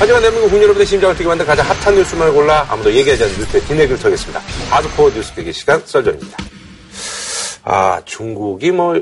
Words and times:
하지만 0.00 0.22
대한민국 0.22 0.48
국민 0.48 0.62
여러분의 0.62 0.86
심장을 0.86 1.14
뛰게 1.14 1.28
만든 1.28 1.44
가장 1.44 1.66
핫한 1.66 1.94
뉴스만 1.94 2.32
골라 2.32 2.64
아무도 2.70 2.90
얘기하지 2.90 3.22
않는 3.22 3.36
뉴스의 3.36 3.62
뒷얘기를 3.64 3.98
털겠습니다. 3.98 4.40
하드코어 4.70 5.10
뉴스 5.10 5.34
계기 5.34 5.52
시간 5.52 5.82
썰전입니다. 5.84 6.38
아, 7.64 8.00
중국이 8.06 8.70
뭐, 8.70 8.98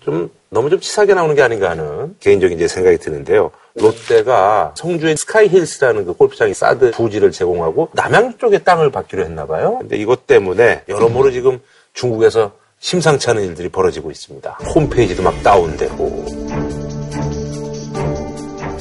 좀, 0.00 0.28
너무 0.48 0.68
좀 0.68 0.80
치사하게 0.80 1.14
나오는 1.14 1.36
게 1.36 1.42
아닌가 1.42 1.70
하는 1.70 2.16
개인적인 2.18 2.58
이제 2.58 2.66
생각이 2.66 2.98
드는데요. 2.98 3.52
롯데가 3.76 4.74
성주의 4.76 5.16
스카이힐스라는 5.16 6.04
그 6.04 6.14
골프장이 6.14 6.52
사드 6.52 6.90
부지를 6.90 7.30
제공하고 7.30 7.90
남양 7.92 8.38
쪽에 8.38 8.58
땅을 8.58 8.90
받기로 8.90 9.22
했나 9.22 9.46
봐요. 9.46 9.76
근데 9.78 9.98
이것 9.98 10.26
때문에 10.26 10.82
여러모로 10.88 11.30
지금 11.30 11.60
중국에서 11.92 12.50
심상치 12.80 13.30
않은 13.30 13.44
일들이 13.44 13.68
벌어지고 13.68 14.10
있습니다. 14.10 14.50
홈페이지도 14.74 15.22
막 15.22 15.40
다운되고. 15.44 16.26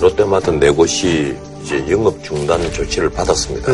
롯데마트 0.02 0.50
네 0.52 0.72
곳이 0.72 1.38
이제 1.70 1.86
영업 1.92 2.24
중단 2.24 2.60
조치를 2.74 3.12
받았습니다. 3.12 3.72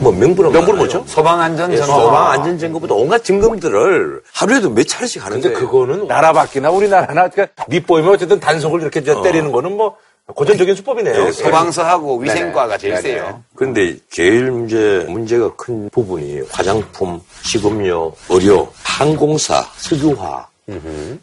뭐 0.00 0.12
명분은 0.12 0.52
명분은. 0.52 0.76
뭐죠? 0.76 1.02
예, 1.06 1.10
소방안전점검. 1.10 1.86
소방 1.86 2.30
안전점검부터 2.32 2.94
온갖 2.94 3.24
점검들을 3.24 4.20
하루에도 4.34 4.68
몇 4.68 4.86
차례씩 4.86 5.24
하는데 5.24 5.40
근데 5.48 5.58
그거는 5.58 6.06
나라 6.06 6.34
밖이나 6.34 6.70
우리나라나 6.70 7.28
그러니까 7.28 7.64
밑보이면 7.68 8.12
어쨌든 8.12 8.38
단속을 8.38 8.82
이렇게 8.82 9.00
이제 9.00 9.14
때리는 9.22 9.50
거는 9.50 9.78
뭐 9.78 9.96
고전적인 10.34 10.74
수법이네요. 10.74 11.28
예, 11.28 11.32
소방서하고 11.32 12.18
위생과가 12.18 12.76
제일. 12.76 12.98
세요. 12.98 13.42
그런데 13.54 13.96
제일 14.10 14.50
문제, 14.50 15.06
문제가 15.08 15.50
큰 15.56 15.88
부분이 15.88 16.42
화장품, 16.50 17.18
식음료, 17.44 18.12
의료, 18.28 18.68
항공사, 18.84 19.64
석유화. 19.78 20.47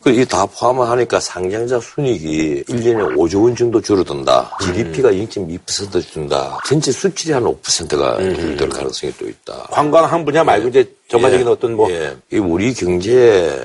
그이 0.01 0.25
다 0.25 0.45
포함하니까 0.45 1.19
상장자 1.19 1.79
순이익이 1.79 2.63
1년에 2.67 3.15
5조 3.15 3.43
원 3.43 3.55
정도 3.55 3.79
줄어든다. 3.79 4.57
GDP가 4.61 5.11
0.2% 5.11 6.01
준다. 6.11 6.57
전체 6.65 6.91
수출이 6.91 7.33
한 7.33 7.43
5%가 7.43 8.17
줄어들 8.17 8.69
가능성이 8.69 9.13
또 9.19 9.27
있다. 9.27 9.67
관광 9.71 10.05
한 10.05 10.25
분야 10.25 10.43
말고 10.43 10.69
이제 10.69 10.91
전반적인 11.07 11.45
예, 11.45 11.51
어떤 11.51 11.75
뭐 11.75 11.91
예. 11.91 12.15
이 12.33 12.37
우리 12.37 12.73
경제에 12.73 13.59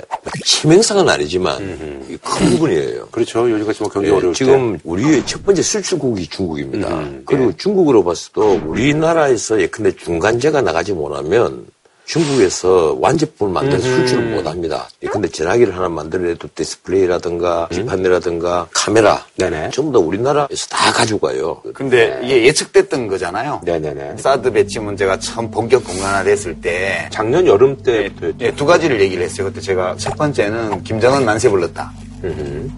치명상은 0.44 1.08
아니지만 1.08 2.06
이큰 2.10 2.50
부분이에요. 2.50 3.06
그렇죠. 3.10 3.50
요즘 3.50 3.66
같이 3.66 3.82
뭐 3.82 3.90
경기 3.90 4.08
예, 4.08 4.12
어려울 4.12 4.34
지금 4.34 4.78
우리의 4.84 5.24
첫 5.24 5.44
번째 5.44 5.62
수출국이 5.62 6.26
중국입니다. 6.26 7.08
그리고 7.24 7.56
중국으로 7.56 8.04
봤을 8.04 8.32
때 8.34 8.40
우리나라에서 8.42 9.60
예컨대 9.60 9.96
중간재가 9.96 10.60
나가지 10.60 10.92
못하면 10.92 11.66
중국에서 12.10 12.96
완제품을 13.00 13.52
만들어서 13.52 13.84
수출을 13.86 14.34
못 14.34 14.44
합니다. 14.44 14.88
예컨대 15.00 15.28
전화기를 15.28 15.76
하나 15.76 15.88
만들어내도 15.88 16.48
디스플레이라든가 16.56 17.68
기판이라든가 17.72 18.66
카메라 18.74 19.24
네네. 19.36 19.70
전부 19.70 19.92
다 19.92 19.98
우리나라에서 20.00 20.66
다 20.68 20.92
가져가요. 20.92 21.62
근데 21.72 22.20
이게 22.24 22.46
예측됐던 22.46 23.06
거잖아요. 23.06 23.60
때 23.64 23.78
네네네. 23.78 24.16
사드 24.16 24.50
배치 24.50 24.80
문제가 24.80 25.20
처음 25.20 25.52
본격 25.52 25.84
공론화됐을 25.84 26.60
때 26.60 27.08
작년 27.12 27.46
여름 27.46 27.76
때부터 27.76 28.32
예, 28.40 28.50
두 28.56 28.66
가지를 28.66 29.00
얘기를 29.00 29.22
했어요. 29.22 29.46
그때 29.46 29.60
제가 29.60 29.94
첫 29.96 30.16
번째는 30.16 30.82
김정은 30.82 31.24
만세 31.24 31.48
불렀다. 31.48 31.92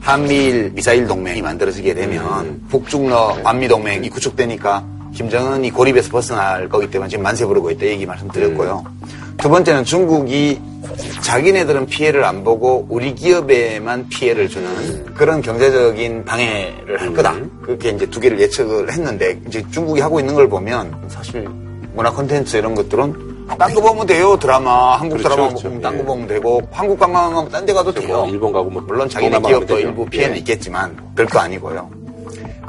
한미일 0.00 0.72
미사일 0.74 1.06
동맹이 1.06 1.40
만들어지게 1.40 1.94
되면 1.94 2.62
북중러 2.68 3.38
반미 3.42 3.66
동맹이 3.66 4.10
구축되니까 4.10 4.84
김정은이 5.14 5.70
고립에서 5.70 6.10
벗어날 6.10 6.68
거기 6.68 6.90
때문에 6.90 7.08
지금 7.08 7.22
만세 7.22 7.44
부르고 7.46 7.70
있다 7.70 7.86
얘기 7.86 8.06
말씀드렸고요. 8.06 8.84
두 9.38 9.48
번째는 9.48 9.84
중국이 9.84 10.60
자기네들은 11.22 11.86
피해를 11.86 12.24
안 12.24 12.44
보고 12.44 12.86
우리 12.88 13.14
기업에만 13.14 14.08
피해를 14.08 14.48
주는 14.48 15.04
그런 15.14 15.40
경제적인 15.42 16.24
방해를 16.24 17.00
할 17.00 17.12
거다. 17.14 17.34
그렇게 17.62 17.90
이제 17.90 18.06
두 18.06 18.20
개를 18.20 18.40
예측을 18.40 18.92
했는데 18.92 19.40
이제 19.46 19.64
중국이 19.70 20.00
하고 20.00 20.20
있는 20.20 20.34
걸 20.34 20.48
보면 20.48 20.94
사실 21.08 21.48
문화 21.94 22.10
콘텐츠 22.10 22.56
이런 22.56 22.74
것들은 22.74 23.32
딴 23.58 23.74
거 23.74 23.80
보면 23.82 24.06
돼요. 24.06 24.38
드라마, 24.38 24.96
한국 24.96 25.18
그렇죠, 25.18 25.28
드라마 25.34 25.48
그렇죠. 25.48 25.68
보면 25.68 25.82
딴거 25.82 25.98
예. 26.02 26.04
보면 26.06 26.26
되고 26.26 26.62
한국 26.70 26.98
관광하면 26.98 27.48
딴 27.50 27.66
데 27.66 27.72
가도 27.72 27.92
돼요. 27.92 28.08
뭐 28.08 28.28
일본 28.28 28.52
가고 28.52 28.70
뭐 28.70 28.82
물론 28.86 29.08
자기네 29.08 29.40
기업도. 29.40 29.78
일부 29.78 30.06
피해는 30.06 30.36
예. 30.36 30.38
있겠지만 30.38 30.96
별거 31.16 31.38
아니고요. 31.40 31.90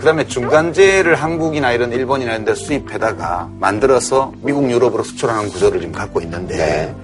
그 0.03 0.05
다음에 0.05 0.27
중간재를 0.27 1.15
한국이나 1.15 1.71
이런 1.71 1.93
일본이나 1.93 2.33
이런 2.33 2.43
데 2.43 2.53
수입해다가 2.53 3.49
만들어서 3.57 4.33
미국, 4.41 4.69
유럽으로 4.69 5.01
수출하는 5.01 5.47
구조를 5.47 5.79
지금 5.79 5.93
갖고 5.93 6.19
있는데 6.19 6.57
네. 6.57 6.95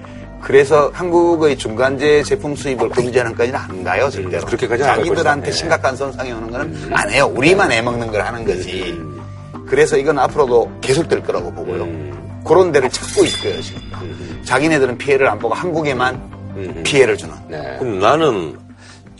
그래서 0.42 0.90
한국의 0.92 1.56
중간재 1.56 2.22
제품 2.24 2.54
수입을 2.54 2.90
금지하는 2.90 3.34
까지는 3.34 3.58
안 3.58 3.82
가요, 3.82 4.10
절대로. 4.10 4.42
음, 4.42 4.46
그렇게까지는 4.48 4.90
안갈 4.90 5.04
자기들한테. 5.06 5.46
네. 5.46 5.52
심각한 5.52 5.96
손상이 5.96 6.30
오는 6.30 6.50
거는 6.50 6.90
안 6.92 7.10
해요. 7.10 7.32
우리만 7.34 7.72
애먹는 7.72 8.12
걸 8.12 8.20
하는 8.20 8.44
거지. 8.44 8.94
그래서 9.66 9.96
이건 9.96 10.18
앞으로도 10.18 10.70
계속될 10.82 11.22
거라고 11.22 11.50
보고요. 11.54 11.84
음. 11.84 12.42
그런 12.44 12.70
데를 12.70 12.90
찾고 12.90 13.24
있고요, 13.24 13.62
지금. 13.62 13.80
자기네들은 14.44 14.98
피해를 14.98 15.26
안 15.26 15.38
보고 15.38 15.54
한국에만 15.54 16.82
피해를 16.84 17.16
주는. 17.16 17.34
네. 17.48 17.76
근데 17.78 17.98
나는 17.98 18.58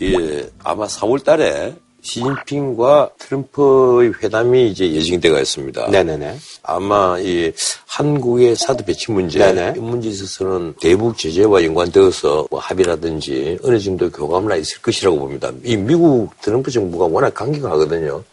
예, 0.03 0.47
아마 0.63 0.85
4월 0.85 1.23
달에 1.23 1.73
시진핑과 2.01 3.11
트럼프의 3.17 4.13
회담이 4.21 4.69
이제 4.69 4.91
예정되어 4.91 5.39
있습니다. 5.39 5.89
네네네. 5.89 6.37
아마 6.63 7.17
이 7.19 7.51
한국의 7.87 8.55
사드 8.55 8.85
배치 8.85 9.11
문제, 9.11 9.39
네네. 9.39 9.73
이 9.77 9.79
문제에 9.79 10.11
있어서는 10.11 10.75
대북 10.81 11.17
제재와 11.17 11.63
연관되어서 11.63 12.47
뭐 12.49 12.59
합의라든지 12.59 13.59
어느 13.63 13.79
정도 13.79 14.09
교감나 14.09 14.55
있을 14.55 14.81
것이라고 14.81 15.19
봅니다. 15.19 15.51
이 15.63 15.77
미국 15.77 16.29
트럼프 16.41 16.71
정부가 16.71 17.05
워낙 17.05 17.33
강경하거든요. 17.33 18.23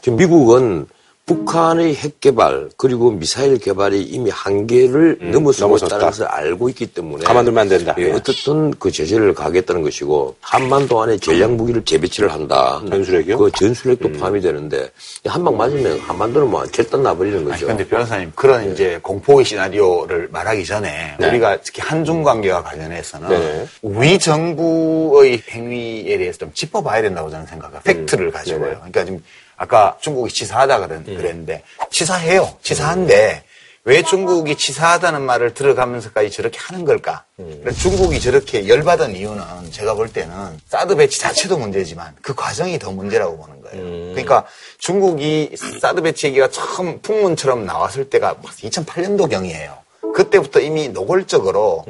지금 0.00 0.16
미국은 0.16 0.86
북한의 1.32 1.94
핵 1.94 2.20
개발 2.20 2.68
그리고 2.76 3.10
미사일 3.10 3.58
개발이 3.58 4.02
이미 4.02 4.30
한계를 4.30 5.18
넘어서고 5.32 5.68
넘어섰다. 5.68 5.96
있다는 5.96 6.06
것을 6.06 6.26
알고 6.26 6.68
있기 6.70 6.86
때문에 6.86 7.24
가만두면 7.24 7.58
안 7.62 7.68
된다. 7.68 7.94
예, 7.98 8.12
어떻든 8.12 8.70
그 8.78 8.90
제재를 8.90 9.32
가겠다는 9.34 9.82
것이고 9.82 10.36
한반도 10.40 11.00
안에 11.02 11.16
전략 11.18 11.52
무기를 11.54 11.84
재배치를 11.84 12.30
한다. 12.32 12.82
전술핵이요? 12.88 13.38
그 13.38 13.50
전술핵도 13.52 14.12
포함이 14.12 14.40
되는데 14.40 14.90
한 15.26 15.42
방 15.42 15.56
맞으면 15.56 15.98
한반도는 16.00 16.48
뭐 16.50 16.62
결단 16.72 17.02
나버리는 17.02 17.44
거죠. 17.44 17.66
근데 17.66 17.84
변호사님, 17.86 18.30
그런 18.36 18.70
이제 18.72 19.00
공포의 19.02 19.44
시나리오를 19.44 20.28
말하기 20.30 20.64
전에 20.64 21.16
우리가 21.18 21.60
특히 21.62 21.82
한중 21.82 22.22
관계와 22.22 22.62
관련해서는 22.62 23.28
네. 23.28 23.66
우리 23.82 24.18
정부의 24.18 25.42
행위에 25.50 26.16
대해서 26.18 26.38
좀 26.38 26.52
짚어봐야 26.52 27.02
된다고 27.02 27.28
저는 27.30 27.46
생각해요. 27.46 27.80
팩트를 27.82 28.30
가지고요. 28.30 28.60
네네. 28.60 28.74
그러니까 28.76 29.04
지금 29.04 29.24
아까 29.56 29.96
중국이 30.00 30.32
치사하다 30.32 30.86
그랬- 30.86 31.04
그랬는데 31.04 31.62
치사해요. 31.90 32.56
치사한데 32.62 33.44
왜 33.84 34.02
중국이 34.02 34.54
치사하다는 34.56 35.22
말을 35.22 35.54
들어가면서까지 35.54 36.30
저렇게 36.30 36.56
하는 36.60 36.84
걸까? 36.84 37.24
그러니까 37.36 37.72
중국이 37.72 38.20
저렇게 38.20 38.68
열받은 38.68 39.16
이유는 39.16 39.42
제가 39.72 39.94
볼 39.94 40.12
때는 40.12 40.60
사드 40.68 40.94
배치 40.96 41.18
자체도 41.20 41.58
문제지만 41.58 42.14
그 42.22 42.32
과정이 42.34 42.78
더 42.78 42.92
문제라고 42.92 43.36
보는 43.38 43.60
거예요. 43.60 43.82
그러니까 44.12 44.46
중국이 44.78 45.56
사드 45.80 46.02
배치 46.02 46.28
얘기가 46.28 46.48
처음 46.50 47.00
풍문처럼 47.02 47.66
나왔을 47.66 48.08
때가 48.08 48.36
2008년도 48.36 49.28
경이에요. 49.28 49.76
그때부터 50.14 50.60
이미 50.60 50.88
노골적으로 50.88 51.84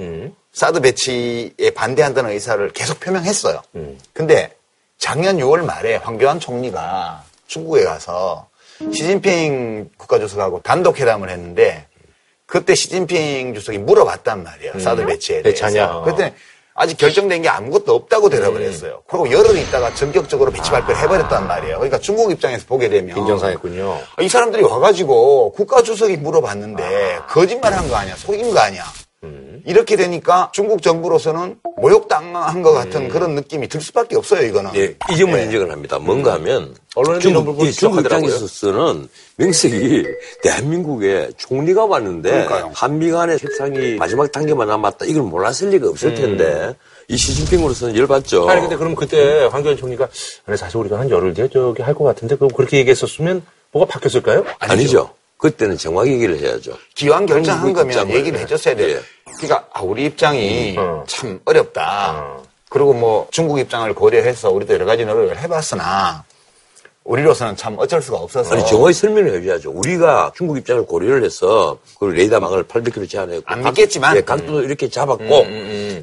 사드 0.55 0.81
배치에 0.81 1.71
반대한다는 1.75 2.31
의사를 2.31 2.71
계속 2.73 3.01
표명했어요. 3.01 3.61
근데 4.15 4.55
작년 4.99 5.37
6월 5.39 5.63
말에 5.65 5.97
황교안 5.97 6.41
총리가 6.41 7.25
중국에 7.53 7.85
가서 7.85 8.49
시진핑 8.93 9.91
국가주석하고 9.99 10.63
단독 10.63 10.99
회담을 10.99 11.29
했는데 11.29 11.87
그때 12.47 12.75
시진핑 12.75 13.55
주석이 13.55 13.79
물어봤단 13.79 14.43
말이에요. 14.43 14.81
사드 14.81 15.05
배치에 15.07 15.43
대해서. 15.43 15.67
배치하냐? 15.67 16.03
그때 16.05 16.35
아직 16.75 16.97
결정된 16.97 17.43
게 17.43 17.49
아무것도 17.51 17.95
없다고 17.95 18.31
대답을 18.31 18.63
했어요. 18.63 19.03
그리고 19.07 19.31
열흘 19.31 19.59
있다가 19.59 19.95
전격적으로 19.95 20.51
배치 20.51 20.71
발표를 20.71 20.97
해버렸단 21.03 21.47
말이에요. 21.47 21.77
그러니까 21.77 21.99
중국 21.99 22.31
입장에서 22.33 22.65
보게 22.67 22.89
되면 22.89 23.17
인정상했군요. 23.17 24.01
이 24.21 24.29
사람들이 24.29 24.63
와가지고 24.65 25.53
국가 25.53 25.83
주석이 25.83 26.17
물어봤는데 26.17 27.21
거짓말 27.29 27.75
한 27.75 27.89
거 27.89 27.97
아니야, 27.97 28.17
속인 28.17 28.53
거 28.55 28.59
아니야. 28.61 28.85
이렇게 29.65 29.97
되니까 29.97 30.51
중국 30.53 30.83
정부로서는 30.83 31.57
모욕당한 31.77 32.63
것 32.63 32.73
같은 32.73 33.09
그런 33.09 33.35
느낌이 33.37 33.69
들 33.69 33.81
수밖에 33.81 34.17
없어요, 34.17 34.45
이거는. 34.47 34.71
예, 34.75 34.97
이 35.13 35.17
점을 35.17 35.39
예. 35.39 35.45
인정을 35.45 35.71
합니다. 35.71 35.99
뭔가 36.01 36.35
하면 36.35 36.75
언론에도 36.97 37.21
이런 37.21 37.21
중국, 37.21 37.45
부분 37.53 37.67
예, 37.67 37.71
중국. 37.71 38.01
입장에서는 38.01 39.09
명색이 39.37 40.05
대한민국에 40.43 41.31
총리가 41.37 41.85
왔는데 41.85 42.31
그러니까요. 42.31 42.71
한미 42.75 43.11
간의 43.11 43.39
협상이 43.41 43.95
마지막 43.95 44.31
단계만 44.33 44.67
남았다. 44.67 45.07
이걸 45.07 45.23
몰랐을 45.23 45.71
리가 45.71 45.89
없을 45.91 46.15
텐데 46.15 46.75
이 47.09 47.17
시진핑으로서는 47.17 47.97
열받죠. 47.97 48.49
아니 48.49 48.61
근데 48.61 48.77
그럼 48.77 48.95
그때 48.97 49.45
황교안 49.45 49.77
총리가 49.77 50.09
아니 50.47 50.57
사실 50.59 50.77
우리가 50.79 50.99
한 50.99 51.09
열흘 51.11 51.33
뒤에 51.35 51.49
저기 51.49 51.83
할 51.83 51.95
것 51.95 52.05
같은데 52.05 52.35
그럼 52.37 52.51
그렇게 52.53 52.79
얘기했었으면 52.79 53.43
뭐가 53.71 53.93
바뀌었을까요? 53.93 54.45
아니죠. 54.59 55.11
그때는 55.43 55.77
정확히 55.77 56.13
얘기를 56.13 56.39
해야죠. 56.39 56.79
기왕 56.95 57.27
결정한 57.27 57.73
거면. 57.73 58.11
얘기를 58.11 58.39
해줬어야 58.39 58.77
돼요. 58.77 58.97
예. 58.97 59.33
그러니까 59.39 59.67
아, 59.73 59.83
우리 59.83 60.05
입장이 60.05 60.77
어. 60.79 61.03
참 61.09 61.41
어렵다. 61.45 62.39
그리고 62.69 62.95
뭐 62.95 63.27
중국 63.33 63.59
입장을 63.59 63.93
고려해서 63.93 64.51
우리도 64.51 64.75
여러 64.75 64.87
가지 64.87 65.05
노력을 65.05 65.37
해봤으나 65.37 66.23
우리로서는 67.03 67.57
참 67.57 67.75
어쩔 67.77 68.01
수가 68.01 68.19
없어서 68.19 68.55
아니 68.55 68.65
정확히 68.69 68.95
설명을 68.95 69.35
해줘야죠. 69.35 69.73
우리가 69.73 70.31
중국 70.37 70.59
입장을 70.59 70.87
고려를 70.87 71.25
해서 71.25 71.77
그 71.99 72.05
레이더망을 72.05 72.63
800km 72.63 73.11
제한했고 73.11 73.43
안 73.47 73.65
믿겠지만. 73.65 74.17
예, 74.17 74.21
각도 74.21 74.63
이렇게 74.63 74.89
잡았고 74.89 75.45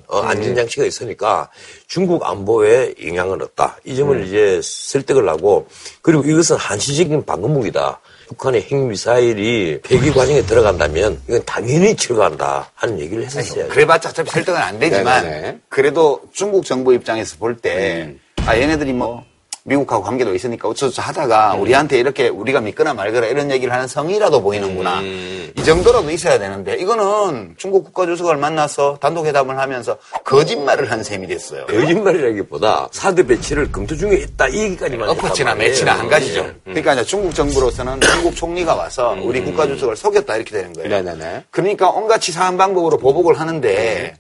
어, 0.08 0.20
안전장치가 0.20 0.84
있으니까 0.86 1.50
중국 1.88 2.26
안보에 2.26 2.94
영향은 3.08 3.42
없다. 3.42 3.78
이 3.86 3.96
점을 3.96 4.22
이제 4.28 4.60
설득을 4.62 5.30
하고 5.30 5.66
그리고 6.02 6.24
이것은 6.24 6.58
한시적인 6.58 7.26
방어무기다. 7.26 8.02
북한의 8.30 8.62
핵미사일이 8.62 9.80
폐기 9.82 10.12
과정에 10.12 10.44
들어간다면 10.44 11.20
이건 11.28 11.44
당연히 11.46 11.96
들어간다 11.96 12.70
하는 12.76 13.00
얘기를 13.00 13.26
했었어요. 13.26 13.68
그래봤자 13.70 14.10
어차피 14.10 14.30
설득은 14.30 14.62
안 14.62 14.78
되지만 14.78 15.24
네네네. 15.24 15.58
그래도 15.68 16.22
중국 16.32 16.64
정부 16.64 16.94
입장에서 16.94 17.38
볼때아 17.38 18.56
얘네들이 18.56 18.94
뭐 18.94 19.24
미국하고 19.70 20.04
관계도 20.04 20.34
있으니까 20.34 20.68
어쩌저쩌 20.68 21.02
하다가 21.04 21.54
우리한테 21.54 22.00
이렇게 22.00 22.28
우리가 22.28 22.60
믿거나 22.60 22.94
말거나 22.96 23.28
이런 23.28 23.52
얘기를 23.52 23.72
하는 23.72 23.88
성의라도 23.88 24.42
보이는구나. 24.42 25.02
이 25.02 25.64
정도라도 25.64 26.10
있어야 26.10 26.40
되는데 26.40 26.76
이거는 26.76 27.54
중국 27.58 27.86
국가주석을 27.86 28.38
만나서 28.38 28.98
단독 29.00 29.28
회담을 29.28 29.60
하면서 29.60 29.98
거짓말을 30.26 30.92
한 30.92 31.04
셈이 31.04 31.28
됐어요. 31.28 31.68
거짓말이라기보다 31.68 32.90
사드 32.92 33.28
배치를 33.28 33.72
검토 33.72 33.96
중에 33.96 34.16
있다 34.16 34.48
이 34.48 34.58
얘기까지만 34.64 35.10
엎어치나. 35.10 35.54
매치나 35.56 36.00
한 36.00 36.08
가지죠. 36.10 36.40
예. 36.40 36.54
그러니까 36.66 36.94
이제 36.94 37.04
중국 37.06 37.36
정부로서는 37.36 38.02
중국 38.02 38.36
총리가 38.36 38.74
와서 38.74 39.16
우리 39.22 39.42
국가주석을 39.44 39.96
속였다 39.96 40.36
이렇게 40.36 40.52
되는 40.52 40.74
거예요. 40.74 40.90
네네네. 40.90 41.44
그러니까 41.52 41.90
온갖 41.90 42.20
치사한 42.20 42.58
방법으로 42.58 42.98
보복을 42.98 43.40
하는데 43.40 44.16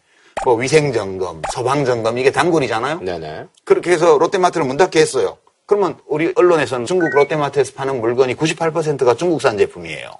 뭐 0.45 0.55
위생 0.55 0.93
점검, 0.93 1.41
소방 1.53 1.85
점검 1.85 2.17
이게 2.17 2.31
단골이잖아요. 2.31 3.01
네네. 3.01 3.45
그렇게 3.65 3.91
해서 3.91 4.17
롯데마트를 4.17 4.65
문 4.65 4.77
닫게 4.77 4.99
했어요. 4.99 5.37
그러면 5.65 5.97
우리 6.07 6.33
언론에서는 6.35 6.85
중국 6.85 7.09
롯데마트에서 7.13 7.73
파는 7.75 8.01
물건이 8.01 8.35
98%가 8.35 9.15
중국산 9.15 9.57
제품이에요. 9.57 10.11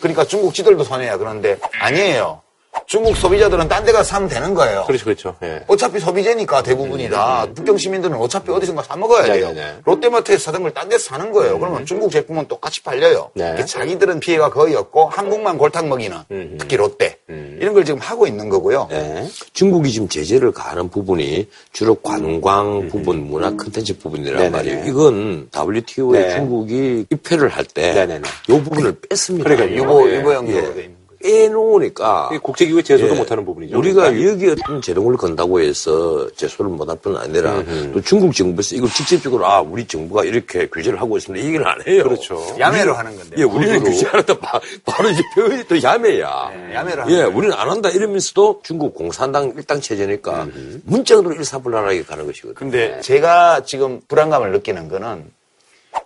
그러니까 0.00 0.24
중국 0.24 0.52
지들도 0.52 0.84
손해야. 0.84 1.16
그런데 1.16 1.58
아니에요. 1.80 2.42
중국 2.86 3.16
소비자들은 3.16 3.68
딴 3.68 3.82
데 3.84 3.92
가서 3.92 4.04
사면 4.04 4.28
되는 4.28 4.54
거예요. 4.54 4.84
그렇죠, 4.86 5.04
그렇죠. 5.04 5.36
예. 5.42 5.62
어차피 5.66 5.98
소비재니까 5.98 6.62
대부분이 6.62 7.10
다 7.10 7.46
북경 7.54 7.76
시민들은 7.76 8.16
어차피 8.16 8.50
어디선가 8.50 8.82
사 8.82 8.96
먹어야 8.96 9.24
돼요. 9.24 9.48
네 9.48 9.52
네 9.54 9.60
네. 9.60 9.76
롯데마트에서 9.84 10.44
사던 10.44 10.62
걸 10.62 10.72
딴 10.72 10.88
데서 10.88 11.04
사는 11.10 11.32
거예요. 11.32 11.58
그러면 11.58 11.84
중국 11.84 12.10
제품은 12.10 12.48
똑같이 12.48 12.82
팔려요. 12.82 13.30
네. 13.34 13.64
자기들은 13.64 14.20
피해가 14.20 14.50
거의 14.50 14.74
없고 14.74 15.06
한국만 15.10 15.58
골탕 15.58 15.88
먹이는 15.88 16.16
특히 16.58 16.76
롯데 16.76 17.18
이런 17.28 17.74
걸 17.74 17.84
지금 17.84 18.00
하고 18.00 18.26
있는 18.26 18.48
거고요. 18.48 18.88
네. 18.90 19.28
중국이 19.52 19.90
지금 19.90 20.08
제재를 20.08 20.52
가하는 20.52 20.88
부분이 20.88 21.48
주로 21.72 21.94
관광 21.96 22.88
부분, 22.88 23.26
문화 23.28 23.50
컨텐츠 23.50 23.98
부분이란. 23.98 24.50
말이에요. 24.52 24.84
이건 24.86 25.48
WTO에 25.54 26.20
네. 26.20 26.30
중국이 26.36 27.06
입회를 27.10 27.48
할 27.48 27.64
때. 27.64 28.20
이 28.48 28.52
부분을 28.52 28.96
뺐습니다. 29.08 29.48
그러니까요. 29.48 29.76
유보 29.78 30.08
예. 30.10 30.16
있는 30.18 30.24
거죠. 30.24 31.01
빼놓으니까 31.22 32.30
국제기구에 32.42 32.82
제소도 32.82 33.14
예. 33.14 33.18
못하는 33.18 33.44
부분이죠. 33.44 33.78
우리가 33.78 34.10
그러니까. 34.10 34.30
여기 34.30 34.50
어떤 34.50 34.80
제동을 34.82 35.16
건다고 35.16 35.60
해서 35.60 36.28
제소를 36.36 36.70
못할 36.70 36.96
뿐 36.96 37.16
아니라 37.16 37.62
또 37.92 38.00
중국 38.00 38.34
정부에서 38.34 38.76
이걸 38.76 38.88
직접적으로 38.90 39.46
아 39.46 39.60
우리 39.60 39.86
정부가 39.86 40.24
이렇게 40.24 40.66
규제를 40.66 41.00
하고 41.00 41.16
있습니다. 41.16 41.42
이 41.42 41.48
얘기를 41.48 41.66
안 41.66 41.80
해요. 41.86 42.02
그렇죠. 42.02 42.40
야매로 42.58 42.94
하는 42.94 43.16
건데. 43.16 43.36
예, 43.38 43.42
우리는 43.44 43.82
규제하다 43.82 44.38
바, 44.38 44.60
바로 44.84 45.10
이제 45.10 45.22
표현이 45.34 45.64
또 45.68 45.82
야매야. 45.82 46.50
네, 46.50 46.74
야매로 46.74 47.02
하는 47.02 47.14
예. 47.14 47.22
우리는 47.24 47.54
안 47.54 47.70
한다 47.70 47.88
이러면서도 47.88 48.60
중국 48.62 48.94
공산당 48.94 49.52
일당 49.56 49.80
체제니까 49.80 50.48
문자로 50.84 51.32
일사불란하게 51.32 52.04
가는 52.04 52.26
것이거든요. 52.26 52.54
근데 52.54 53.00
제가 53.00 53.62
지금 53.64 54.00
불안감을 54.08 54.52
느끼는 54.52 54.88
거는 54.88 55.24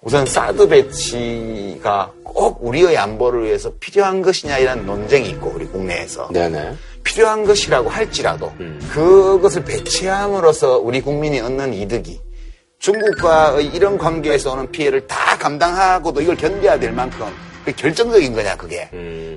우선 0.03 0.27
사드 0.27 0.69
배치가 0.69 2.13
꼭 2.23 2.59
우리의 2.61 2.97
안보를 2.97 3.45
위해서 3.45 3.73
필요한 3.81 4.23
것이냐 4.23 4.59
이런 4.59 4.87
논쟁이 4.87 5.31
있고 5.31 5.53
우리 5.55 5.67
국내에서 5.67 6.29
네네. 6.33 6.75
필요한 7.03 7.45
것이라고 7.45 7.89
할지라도 7.89 8.53
그것을 8.93 9.65
배치함으로써 9.65 10.79
우리 10.79 11.01
국민이 11.01 11.41
얻는 11.41 11.73
이득이 11.75 12.21
중국과의 12.79 13.67
이런 13.67 13.97
관계에서 13.97 14.53
오는 14.53 14.71
피해를 14.71 15.07
다 15.07 15.37
감당하고도 15.39 16.21
이걸 16.21 16.37
견뎌야 16.37 16.79
될 16.79 16.93
만큼 16.93 17.27
결정적인 17.73 18.33
거냐 18.35 18.57
그게 18.57 18.89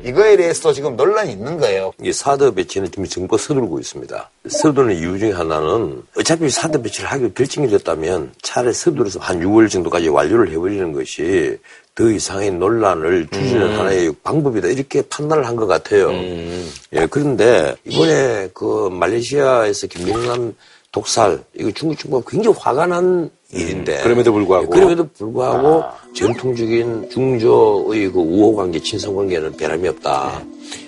이거에 0.06 0.38
대해서 0.38 0.72
지금 0.74 0.96
논란이 0.96 1.32
있는 1.32 1.58
거예요. 1.58 1.92
이 2.02 2.12
사드 2.14 2.54
배치는 2.54 2.90
지금 2.92 3.06
정부가 3.06 3.42
서두르고 3.42 3.80
있습니다. 3.80 4.30
서두르는 4.48 4.96
이유 4.98 5.18
중에 5.20 5.32
하나는 5.32 6.04
어차피 6.18 6.50
사드 6.50 6.82
배치를 6.82 7.12
하기로 7.12 7.32
결정이 7.34 7.68
됐다면 7.70 8.32
차라리 8.42 8.74
서둘러서 8.74 9.20
한 9.20 9.40
6월 9.42 9.70
정도까지 9.70 10.08
완료를 10.10 10.52
해버리는 10.52 10.92
것이 10.94 11.58
더 11.96 12.10
이상의 12.10 12.52
논란을 12.52 13.28
줄이는 13.30 13.78
하나의 13.78 14.14
방법이다. 14.24 14.70
이렇게 14.70 15.02
판단을 15.02 15.46
한 15.46 15.56
것 15.58 15.68
같아요. 15.68 16.12
예, 16.14 17.06
그런데 17.10 17.76
이번에 17.84 18.50
그 18.54 18.88
말레이시아에서 18.90 19.88
김영남 19.88 20.56
독살, 20.92 21.44
이거 21.58 21.72
중국 21.72 21.98
정부가 22.00 22.30
굉장히 22.30 22.58
화가 22.60 22.88
난 22.88 23.30
일인데. 23.52 24.02
그럼에도 24.02 24.34
불구하고. 24.34 24.66
예, 24.66 24.70
그럼에도 24.70 25.08
불구하고 25.14 25.84
전통적인 26.16 27.10
중저의 27.12 28.12
그 28.12 28.20
우호 28.20 28.56
관계, 28.56 28.80
친선 28.80 29.16
관계는 29.16 29.56
변함이 29.58 29.88
없다. 29.88 30.42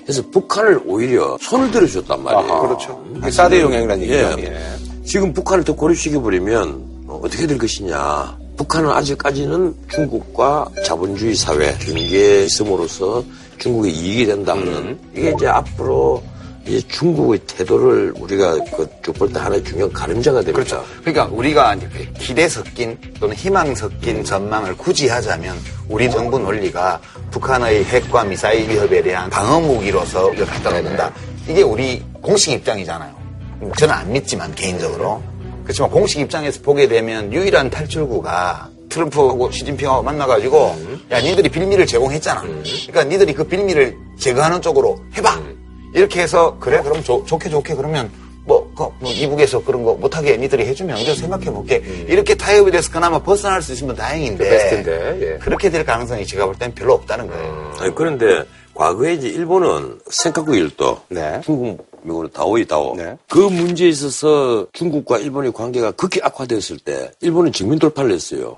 그래서 0.03 0.23
북한을 0.31 0.81
오히려 0.85 1.37
손을 1.39 1.71
들어줬단 1.71 2.23
말이에요. 2.23 2.53
아하. 2.53 2.61
그렇죠. 2.61 3.03
사대 3.31 3.61
영향이라는 3.61 4.07
예. 4.07 4.31
얘기죠. 4.31 4.41
예. 4.41 4.61
지금 5.05 5.33
북한을 5.33 5.63
더 5.63 5.75
고립시켜 5.75 6.21
버리면 6.21 7.05
어, 7.07 7.19
어떻게 7.23 7.45
될 7.45 7.57
것이냐. 7.57 8.39
북한은 8.57 8.89
아직까지는 8.89 9.75
중국과 9.89 10.67
자본주의 10.85 11.35
사회, 11.35 11.73
경계에 11.77 12.45
있음으로써 12.45 13.23
중국의 13.57 13.91
이익이 13.91 14.25
된다 14.27 14.53
하는 14.53 14.99
이게 15.15 15.31
이제 15.35 15.47
앞으로 15.47 16.21
이제 16.65 16.87
중국의 16.87 17.39
태도를 17.47 18.13
우리가 18.17 18.53
그쭉볼 18.75 19.33
때 19.33 19.39
하나의 19.39 19.63
중요한 19.63 19.91
가름자가 19.91 20.41
됩니다. 20.41 20.53
그렇죠. 20.53 20.85
그러니까 21.01 21.25
우리가 21.35 21.75
이제 21.75 21.87
기대 22.19 22.47
섞인 22.47 22.97
또는 23.19 23.35
희망 23.35 23.73
섞인 23.73 24.23
전망을 24.23 24.77
굳이 24.77 25.07
하자면 25.07 25.57
우리 25.89 26.09
정부 26.09 26.37
논리가 26.39 27.01
북한의 27.31 27.83
핵과 27.85 28.25
미사일 28.25 28.69
위협에 28.69 29.01
대한 29.01 29.29
방어 29.29 29.59
무기로서 29.59 30.31
이걸 30.33 30.45
갖다 30.45 30.69
놓는다. 30.71 31.11
이게 31.47 31.63
우리 31.63 32.03
공식 32.21 32.51
입장이잖아요. 32.51 33.15
저는 33.77 33.93
안 33.93 34.11
믿지만 34.11 34.53
개인적으로. 34.53 35.21
그렇지만 35.63 35.89
공식 35.89 36.19
입장에서 36.19 36.61
보게 36.61 36.87
되면 36.87 37.31
유일한 37.33 37.69
탈출구가 37.69 38.69
트럼프하고 38.89 39.51
시진핑하고 39.51 40.03
만나가지고 40.03 40.75
야 41.11 41.21
니들이 41.21 41.49
빌미를 41.49 41.85
제공했잖아. 41.87 42.41
그러니까 42.41 43.03
니들이 43.05 43.33
그 43.33 43.45
빌미를 43.45 43.95
제거하는 44.19 44.61
쪽으로 44.61 44.99
해봐. 45.15 45.39
이렇게 45.93 46.21
해서 46.21 46.57
그래 46.59 46.81
그럼 46.81 47.03
좋- 47.03 47.25
좋게 47.25 47.49
좋게 47.49 47.75
그러면 47.75 48.11
뭐, 48.43 48.71
그, 48.75 48.83
뭐 48.99 49.11
이북에서 49.11 49.63
그런 49.63 49.83
거 49.83 49.93
못하게 49.93 50.35
니들이 50.35 50.65
해주면 50.65 50.97
우리가 50.97 51.13
생각해볼게. 51.13 52.05
이렇게 52.07 52.33
타협이 52.33 52.71
돼서 52.71 52.91
그나마 52.91 53.19
벗어날 53.19 53.61
수 53.61 53.71
있으면 53.73 53.95
다행인데. 53.95 54.49
베스트인데, 54.49 55.19
예. 55.21 55.37
그렇게 55.37 55.69
될 55.69 55.85
가능성이 55.85 56.25
제가 56.25 56.47
볼땐 56.47 56.73
별로 56.73 56.95
없다는 56.95 57.27
거예요. 57.27 57.73
아니, 57.79 57.93
그런데 57.93 58.43
과거에 58.73 59.13
이제 59.13 59.27
일본은 59.29 59.99
생각구 60.09 60.55
일도 60.55 61.01
네. 61.09 61.39
중국, 61.45 61.85
미국으로 62.01 62.27
다오이 62.29 62.65
다오 62.65 62.95
네. 62.95 63.15
그 63.29 63.37
문제에 63.37 63.89
있어서 63.89 64.65
중국과 64.73 65.19
일본의 65.19 65.51
관계가 65.53 65.91
극히 65.91 66.19
악화됐을 66.23 66.79
때 66.79 67.11
일본은 67.21 67.51
직민 67.51 67.77
돌파를 67.77 68.11
했어요. 68.11 68.57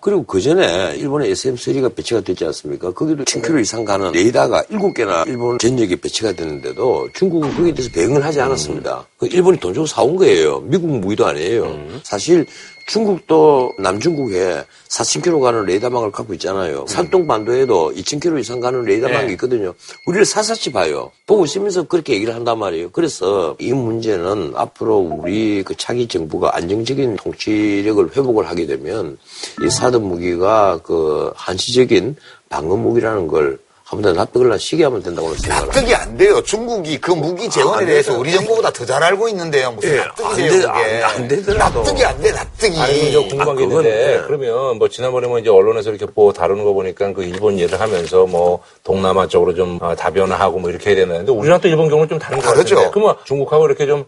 그리고 0.00 0.22
그 0.22 0.40
전에 0.40 0.94
일본의 0.96 1.32
SM3가 1.32 1.94
배치가 1.94 2.20
됐지 2.20 2.44
않습니까? 2.44 2.92
거기도 2.92 3.24
1000km 3.24 3.60
이상 3.60 3.84
가는 3.84 4.12
레이더가 4.12 4.62
7개나 4.64 5.26
일본 5.26 5.58
전역에 5.58 5.96
배치가 5.96 6.32
됐는데도 6.32 7.08
중국은 7.14 7.52
거기에 7.54 7.74
대해서 7.74 7.92
대응을 7.92 8.24
하지 8.24 8.40
않았습니다. 8.40 9.06
그 9.18 9.26
일본이 9.26 9.58
돈 9.58 9.74
주고 9.74 9.86
사온 9.86 10.16
거예요. 10.16 10.60
미국 10.60 10.88
무기도 10.88 11.26
아니에요. 11.26 11.78
사실 12.04 12.46
중국도 12.88 13.74
남중국에 13.78 14.64
4,000km 14.88 15.40
가는 15.42 15.64
레이더망을 15.66 16.10
갖고 16.10 16.32
있잖아요. 16.34 16.86
산동반도에도 16.88 17.92
2,000km 17.94 18.40
이상 18.40 18.60
가는 18.60 18.82
레이더망이 18.82 19.26
네. 19.26 19.32
있거든요. 19.32 19.74
우리를 20.06 20.24
사사치 20.24 20.72
봐요. 20.72 21.12
보고 21.26 21.44
있으면서 21.44 21.82
그렇게 21.82 22.14
얘기를 22.14 22.34
한단 22.34 22.58
말이에요. 22.58 22.90
그래서 22.90 23.54
이 23.60 23.72
문제는 23.74 24.54
앞으로 24.56 24.96
우리 24.96 25.62
그 25.62 25.76
차기 25.76 26.08
정부가 26.08 26.56
안정적인 26.56 27.16
통치력을 27.16 28.16
회복을 28.16 28.48
하게 28.48 28.66
되면 28.66 29.18
이 29.62 29.68
사드 29.68 29.98
무기가 29.98 30.80
그 30.82 31.30
한시적인 31.36 32.16
방어 32.48 32.76
무기라는 32.76 33.28
걸 33.28 33.58
한번더 33.88 34.12
납득을 34.12 34.58
시게 34.58 34.84
하면 34.84 35.02
된다고 35.02 35.32
생각을 35.34 35.62
합니다. 35.62 35.78
납득이 35.80 35.94
안 35.94 36.16
돼요. 36.18 36.42
중국이 36.42 37.00
그 37.00 37.10
무기 37.12 37.48
재원에 37.48 37.78
안 37.80 37.86
대해서. 37.86 38.18
우리 38.18 38.32
정부보다 38.32 38.70
더 38.70 38.84
잘 38.84 39.02
알고 39.02 39.30
있는데요. 39.30 39.72
무슨 39.72 39.92
예, 39.94 39.96
납득이 39.96 40.26
안 40.26 40.36
돼요. 40.36 40.68
안- 41.06 41.10
안 41.22 41.28
되더라도. 41.28 41.78
납득이 41.82 42.04
안 42.04 42.20
돼, 42.20 42.32
납득이. 42.32 42.78
아니, 42.78 43.12
저 43.12 43.20
궁금한 43.22 43.56
게 43.56 43.64
아, 43.64 43.66
그건, 43.66 43.84
있는데, 43.86 44.12
예. 44.14 44.22
그러면 44.26 44.76
뭐 44.78 44.88
지난번에 44.90 45.26
뭐 45.26 45.38
이제 45.38 45.48
언론에서 45.48 45.88
이렇게 45.90 46.06
뭐 46.14 46.34
다루는 46.34 46.64
거 46.64 46.74
보니까 46.74 47.14
그 47.14 47.24
일본 47.24 47.58
예를 47.58 47.80
하면서 47.80 48.26
뭐 48.26 48.60
동남아 48.84 49.26
쪽으로 49.26 49.54
좀 49.54 49.78
어, 49.80 49.94
다변화하고 49.96 50.58
뭐 50.58 50.68
이렇게 50.68 50.90
해야 50.90 50.96
되는데 51.06 51.32
우리랑 51.32 51.62
또 51.62 51.68
일본 51.68 51.88
경우는 51.88 52.10
좀 52.10 52.18
다른 52.18 52.40
거 52.40 52.44
다르죠. 52.44 52.74
같은데. 52.76 52.90
그러면 52.92 53.16
중국하고 53.24 53.64
이렇게 53.66 53.86
좀 53.86 54.00
어, 54.00 54.04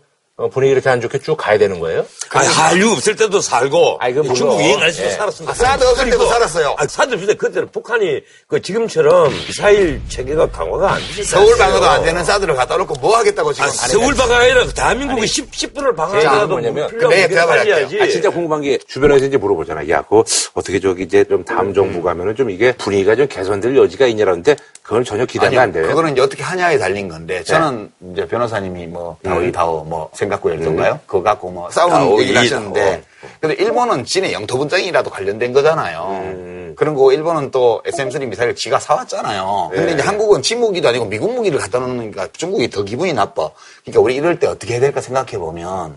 분위기 0.49 0.73
이렇게 0.73 0.89
안 0.89 1.01
좋게 1.01 1.19
쭉 1.19 1.37
가야 1.37 1.59
되는 1.59 1.81
거예요? 1.81 2.07
아니, 2.31 2.47
한류 2.49 2.93
없을 2.93 3.17
때도 3.17 3.41
살고, 3.41 3.99
아이, 4.01 4.15
그건 4.15 4.35
중국 4.35 4.55
물론. 4.55 4.69
유행할 4.69 4.93
때도 4.93 5.05
예. 5.07 5.11
살았습니다. 5.11 5.53
아, 5.53 5.55
사드 5.55 5.85
없을 5.85 6.11
때도 6.11 6.27
살았어요. 6.27 6.77
아, 6.79 6.87
사드 6.87 7.15
없을 7.15 7.27
때 7.27 7.35
그때는 7.35 7.71
북한이 7.71 8.21
그 8.47 8.63
지금처럼 8.63 9.31
미사일 9.47 10.01
체계가 10.09 10.51
강화가 10.51 10.93
안 10.95 11.01
되셨어요. 11.01 11.25
서울 11.25 11.59
방어도 11.59 11.87
안 11.87 12.05
되는 12.05 12.25
사드를 12.25 12.55
갖다 12.55 12.77
놓고 12.77 12.95
뭐 13.01 13.17
하겠다고 13.19 13.53
지금 13.53 13.69
아, 13.69 13.71
서울. 13.71 14.15
방어가 14.15 14.39
아니라 14.39 14.67
대한민국이 14.69 15.27
10, 15.27 15.51
10분을 15.51 15.95
방어하더라도 15.97 16.49
뭐냐면 16.49 16.89
네, 17.11 17.27
말할게요. 17.29 18.03
아, 18.03 18.07
진짜 18.07 18.31
궁금한 18.31 18.63
게 18.63 18.79
주변에서 18.87 19.27
이제 19.27 19.37
물어보잖아. 19.37 19.89
야, 19.89 20.03
그거 20.03 20.25
어떻게 20.55 20.79
저기 20.81 21.03
이제 21.05 21.25
좀 21.25 21.45
다음 21.45 21.75
정부 21.75 22.03
가면은 22.03 22.35
좀 22.37 22.51
이게 22.51 22.73
분위기가 22.73 23.17
좀 23.17 23.27
개선될 23.29 23.77
여지가 23.77 24.07
있냐라는데 24.07 24.57
그건 24.91 25.05
전혀 25.05 25.25
기대가 25.25 25.63
안 25.63 25.71
돼요. 25.71 25.87
그거는 25.87 26.11
이제 26.11 26.21
어떻게 26.21 26.43
하냐에 26.43 26.77
달린 26.77 27.07
건데 27.07 27.45
저는 27.45 27.93
이제 28.11 28.27
변호사님이 28.27 28.89
뭐 28.89 29.19
다오이 29.23 29.53
다오 29.53 29.85
뭐 29.85 30.11
생각구였던가요? 30.15 30.99
그거 31.07 31.23
갖고 31.23 31.53
뭐 31.53 31.71
싸우는 31.71 32.19
얘기를 32.19 32.41
하셨는데 32.41 33.05
근데 33.41 33.55
일본은 33.55 34.05
진의 34.05 34.33
영토 34.33 34.59
분쟁이라도 34.59 35.11
관련된 35.11 35.53
거잖아요. 35.53 36.75
그런 36.75 36.97
거 36.97 37.13
일본은 37.13 37.53
또 37.53 37.85
SM3 37.87 38.27
미사일 38.27 38.57
지가 38.57 38.81
사왔잖아요. 38.81 39.71
근데 39.73 39.93
이제 39.93 40.03
한국은 40.03 40.43
지무기도 40.43 40.89
아니고 40.89 41.05
미국 41.05 41.35
무기를 41.35 41.61
갖다 41.61 41.79
놓으니까 41.79 42.27
중국이 42.33 42.69
더 42.69 42.83
기분이 42.83 43.13
나빠. 43.13 43.49
그러니까 43.85 44.01
우리 44.01 44.17
이럴 44.17 44.41
때 44.41 44.49
어떻게 44.49 44.73
해야 44.73 44.81
될까 44.81 45.01
생각해 45.01 45.39
보면 45.39 45.95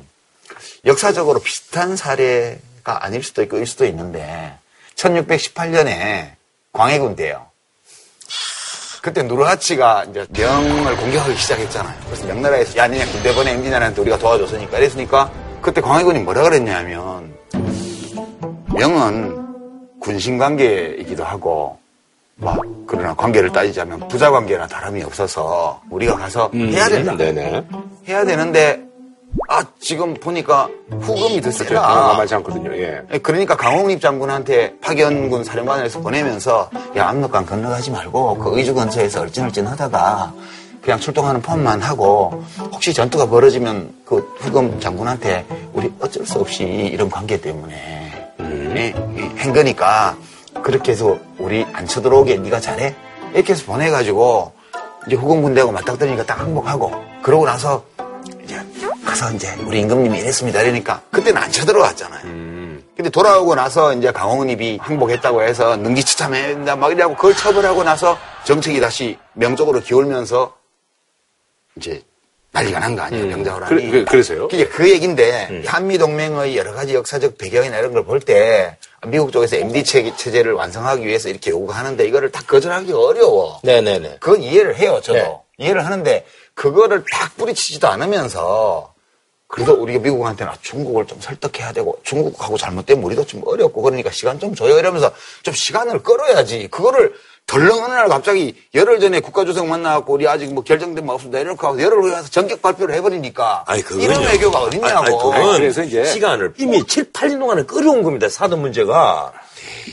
역사적으로 0.86 1.40
비슷한 1.40 1.96
사례가 1.96 3.04
아닐 3.04 3.24
수도 3.24 3.42
있고 3.42 3.58
일 3.58 3.66
수도 3.66 3.86
있는데 3.86 4.54
1618년에 4.98 6.34
광해군 6.74 7.16
때요. 7.16 7.48
그때 9.04 9.22
누르하치가 9.22 10.06
이제 10.06 10.26
명을 10.30 10.96
공격하기 10.96 11.36
시작했잖아요. 11.36 11.94
그래서 12.06 12.26
명나라에서 12.26 12.78
야, 12.78 12.88
니네 12.88 13.06
군대 13.08 13.36
보내, 13.36 13.52
임진왜란한테 13.52 14.00
우리가 14.02 14.18
도와줬으니까. 14.18 14.78
이랬으니까 14.78 15.30
그때 15.62 15.82
광해군이 15.82 16.20
뭐라 16.20 16.44
그랬냐면 16.44 17.34
명은 18.74 20.00
군신 20.00 20.38
관계이기도 20.38 21.22
하고 21.22 21.78
막 22.36 22.62
그러나 22.88 23.14
관계를 23.14 23.52
따지자면 23.52 24.08
부자 24.08 24.32
관계나 24.32 24.68
다름이 24.68 25.04
없어서 25.04 25.82
우리가 25.90 26.16
가서 26.16 26.50
해야 26.54 26.88
된다. 26.88 27.18
네네. 27.18 27.66
해야 28.08 28.24
되는데 28.24 28.86
아 29.50 29.64
지금 29.80 30.14
보니까 30.14 30.70
후금이. 30.92 31.42
경우가 31.82 32.14
많지 32.18 32.36
않거든요. 32.36 32.72
예. 32.78 33.02
그러니까 33.20 33.56
강홍립 33.58 34.00
장군한테 34.02 34.76
파견군 34.82 35.44
사령관에서 35.44 36.00
보내면서 36.02 36.70
야 36.96 37.10
압록강 37.10 37.46
건너가지 37.46 37.92
말고 37.92 38.38
그 38.38 38.58
의주 38.58 38.74
근처에서 38.74 39.22
얼찐얼찐 39.22 39.66
하다가 39.68 40.34
그냥 40.82 41.00
출동하는 41.00 41.42
폼만 41.42 41.82
하고 41.82 42.44
혹시 42.72 42.94
전투가 42.94 43.28
벌어지면 43.28 43.94
그 44.06 44.18
후금 44.40 44.80
장군한테 44.80 45.46
우리 45.74 45.92
어쩔 46.00 46.26
수 46.26 46.40
없이 46.40 46.64
이런 46.64 47.10
관계 47.10 47.40
때문에 47.40 48.36
이- 48.40 49.36
이한 49.38 49.54
거니까 49.54 50.16
그렇게 50.62 50.92
해서 50.92 51.18
우리 51.40 51.66
안 51.74 51.88
쳐들어오게 51.88 52.38
네가 52.38 52.60
잘해 52.60 52.94
이렇게 53.34 53.54
해서 53.54 53.66
보내가지고 53.66 54.52
이제 55.08 55.16
후금 55.16 55.42
군대하고 55.42 55.72
맞닥뜨리니까 55.72 56.26
딱 56.26 56.40
항복하고 56.40 56.92
그러고 57.22 57.46
나서 57.46 57.84
가서 59.14 59.32
이제 59.36 59.54
우리 59.66 59.80
임금님이 59.82 60.20
이랬습니다 60.20 60.62
이러니까 60.64 61.02
그때는 61.12 61.40
안 61.42 61.52
쳐들어왔잖아요. 61.52 62.22
근데 62.96 63.10
돌아오고 63.12 63.54
나서 63.56 63.94
이제 63.94 64.12
강홍립이 64.12 64.80
항복했다고 64.82 65.44
해서 65.44 65.76
능지처참해야 65.78 66.48
된다 66.48 66.76
막 66.76 66.92
이래고 66.92 67.16
그걸 67.16 67.36
처벌하고 67.36 67.84
나서 67.84 68.18
정책이 68.46 68.80
다시 68.80 69.18
명쪽으로 69.34 69.82
기울면서 69.82 70.56
이제 71.78 72.02
난리가 72.52 72.80
난 72.80 72.96
거 72.96 73.02
아니에요 73.04 73.26
명자호란이. 73.28 73.76
그래- 73.76 73.92
그- 73.92 74.06
그래서요? 74.06 74.48
이게 74.52 74.68
그 74.68 74.90
얘기인데 74.90 75.64
한미 75.66 75.98
동맹의 75.98 76.56
여러 76.58 76.74
가지 76.74 76.94
역사적 76.96 77.38
배경이나 77.38 77.78
이런 77.80 77.94
걸 77.94 78.04
볼 78.06 78.20
때 78.20 78.78
미국 79.08 79.32
쪽에서 79.32 79.56
MD 79.58 79.84
체- 79.84 80.16
체제를 80.16 80.54
완성하기 80.54 81.06
위해서 81.06 81.30
이렇게 81.30 81.50
요구하는데 81.52 82.04
이거를 82.08 82.32
다 82.32 82.42
거절하기 82.48 82.92
어려워. 82.94 83.60
네네네. 83.64 84.18
그건 84.20 84.42
이해를 84.42 84.76
해요, 84.78 85.00
저도. 85.04 85.18
네. 85.20 85.38
이해를 85.60 85.86
하는데, 85.86 86.26
그거를 86.56 87.04
딱 87.12 87.36
뿌리치지도 87.38 87.88
않으면서, 87.88 88.93
그래도 89.48 89.74
우리가 89.74 90.00
미국한테는 90.00 90.52
아, 90.52 90.56
중국을 90.62 91.06
좀 91.06 91.20
설득해야 91.22 91.72
되고, 91.74 92.00
중국하고 92.04 92.58
잘못되면 92.58 93.04
우리도 93.04 93.26
좀 93.26 93.42
어렵고, 93.46 93.82
그러니까 93.84 94.10
시간 94.10 94.40
좀 94.40 94.56
줘요. 94.56 94.80
이러면서 94.80 95.12
좀 95.44 95.54
시간을 95.54 96.02
끌어야지. 96.02 96.68
그거를 96.72 97.14
덜렁 97.46 97.84
어느 97.84 97.94
날 97.94 98.08
갑자기 98.08 98.56
열흘 98.74 99.00
전에 99.00 99.20
국가주석 99.20 99.68
만나갖고, 99.68 100.14
우리 100.14 100.28
아직 100.28 100.52
뭐 100.52 100.64
결정된 100.64 101.06
바 101.06 101.14
없습니다. 101.14 101.38
이렇게 101.40 101.68
하고 101.68 101.80
열흘 101.80 102.02
후에 102.02 102.14
와서 102.14 102.30
전격 102.30 102.64
발표를 102.64 102.96
해버리니까. 102.96 103.66
아니, 103.68 103.84
그건요. 103.84 104.04
이런 104.06 104.24
외교가 104.24 104.60
어딨냐고. 104.62 104.98
아니, 104.98 105.08
아니, 105.08 105.18
그건 105.18 105.58
그래서 105.58 105.84
이제- 105.84 106.06
시간을 106.06 106.54
이미 106.58 106.84
7, 106.88 107.12
8년 107.12 107.40
동안에 107.40 107.64
끌어온 107.64 108.02
겁니다. 108.02 108.30
사드 108.30 108.56
문제가. 108.56 109.34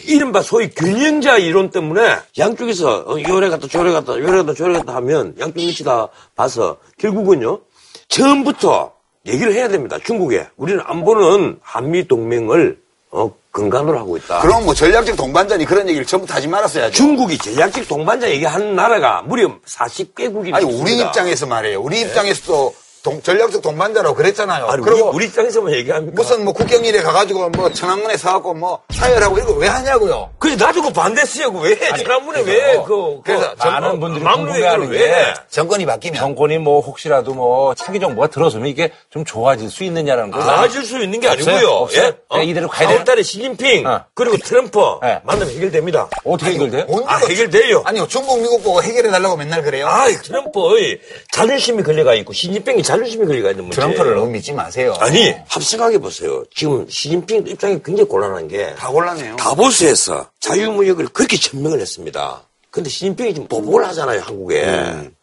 이른바 0.06 0.40
소위 0.42 0.70
균형자 0.70 1.36
이론 1.36 1.70
때문에 1.70 2.16
양쪽에서 2.38 3.04
어, 3.06 3.16
요래 3.28 3.48
갔다 3.50 3.68
저래 3.68 3.92
갔다 3.92 4.14
요래 4.18 4.38
갔다 4.38 4.54
저래 4.54 4.78
갔다 4.78 4.94
하면 4.96 5.34
양쪽 5.38 5.60
눈치 5.60 5.84
다 5.84 6.08
봐서 6.34 6.78
결국은요 6.98 7.60
처음부터 8.08 8.92
얘기를 9.26 9.52
해야 9.52 9.68
됩니다. 9.68 9.98
중국에 10.02 10.46
우리는 10.56 10.82
안보는 10.84 11.58
한미 11.62 12.08
동맹을 12.08 12.78
어, 13.10 13.32
근간으로 13.50 13.98
하고 13.98 14.16
있다. 14.16 14.40
그럼 14.40 14.64
뭐 14.64 14.74
전략적 14.74 15.16
동반자니 15.16 15.64
그런 15.64 15.88
얘기를 15.88 16.06
전부터 16.06 16.34
하지 16.34 16.46
말았어야죠. 16.46 16.92
중국이 16.94 17.36
전략적 17.38 17.88
동반자 17.88 18.30
얘기하는 18.30 18.76
나라가 18.76 19.22
무려 19.22 19.52
40개국이 19.66 20.54
아니, 20.54 20.64
우리 20.64 20.98
입장에서 20.98 21.46
말이에요. 21.46 21.80
우리 21.80 22.00
입장에서도 22.02 22.74
동- 23.02 23.22
전략적 23.22 23.62
동반자라고 23.62 24.14
그랬잖아요. 24.14 24.66
아니, 24.66 24.82
우리, 24.82 24.90
그리고 24.90 25.10
우리 25.14 25.24
입장에서만 25.26 25.72
얘기합니까? 25.72 26.12
무슨 26.14 26.44
뭐 26.44 26.52
국경일에 26.52 27.00
가가지고 27.02 27.48
뭐 27.50 27.72
천안문에 27.72 28.16
서갖고 28.16 28.52
뭐 28.54 28.80
사열하고 28.90 29.38
이거 29.38 29.52
왜 29.54 29.68
하냐고요. 29.68 30.30
그래 30.38 30.54
나두고 30.56 30.92
반대했어요. 30.92 31.48
왜? 31.60 31.78
지난번에 31.96 32.42
왜 32.42 32.82
그, 32.86 33.20
그래서 33.24 33.54
그 33.58 33.66
많은 33.66 33.88
어, 33.88 33.98
분들이 33.98 34.22
궁금해하는 34.24 34.90
게 34.90 34.98
해? 34.98 35.34
정권이 35.48 35.86
바뀌면 35.86 36.18
정권이 36.20 36.58
뭐 36.58 36.80
혹시라도 36.80 37.32
뭐 37.34 37.74
차기 37.74 38.00
정부가 38.00 38.26
들어서면 38.26 38.68
이게 38.68 38.90
좀 39.10 39.24
좋아질 39.24 39.70
수 39.70 39.82
있느냐라는 39.84 40.30
거. 40.30 40.38
나아질 40.44 40.84
수 40.84 41.00
있는 41.02 41.20
게 41.20 41.28
없어요? 41.28 41.54
아니고요. 41.56 41.70
없어요? 41.74 42.04
예? 42.06 42.12
그냥 42.28 42.48
이대로 42.48 42.68
가야 42.68 42.88
돼요? 42.88 42.98
4월달에 43.04 43.24
시진핑 43.24 43.86
어. 43.86 44.04
그리고 44.14 44.36
트럼프 44.36 44.78
네. 45.02 45.20
만나면 45.24 45.54
해결됩니다. 45.54 46.08
어떻게 46.24 46.52
해결돼요? 46.52 46.84
아, 47.06 47.16
해결돼요. 47.16 47.82
아니요 47.86 48.06
중국 48.08 48.40
미국 48.40 48.62
보고 48.62 48.82
해결해 48.82 49.10
달라고 49.10 49.36
맨날 49.36 49.62
그래요. 49.62 49.86
아, 49.88 50.06
트럼프의 50.08 51.00
자존심이 51.32 51.82
걸려가 51.82 52.14
있고 52.14 52.32
시진핑이 52.32 52.82
자존심이 52.90 53.26
걸려가 53.26 53.50
있는 53.50 53.64
문제. 53.64 53.76
트럼프를 53.80 54.14
너무 54.16 54.30
믿지 54.30 54.52
마세요. 54.52 54.94
아니 55.00 55.34
합성하게 55.48 55.98
보세요. 55.98 56.42
지금 56.54 56.88
시진핑 56.88 57.46
입장이 57.46 57.82
굉장히 57.82 58.08
곤란한 58.08 58.48
게 58.48 58.74
다 58.76 58.88
곤란해요. 58.88 59.36
다보스에서 59.36 60.30
자유무역을 60.40 61.08
그렇게 61.08 61.36
천명을 61.36 61.80
했습니다. 61.80 62.42
근데 62.70 62.88
시진핑이 62.90 63.34
지금 63.34 63.48
보복을 63.48 63.84
하잖아요, 63.86 64.20
한국에. 64.20 64.62
음. 64.64 65.14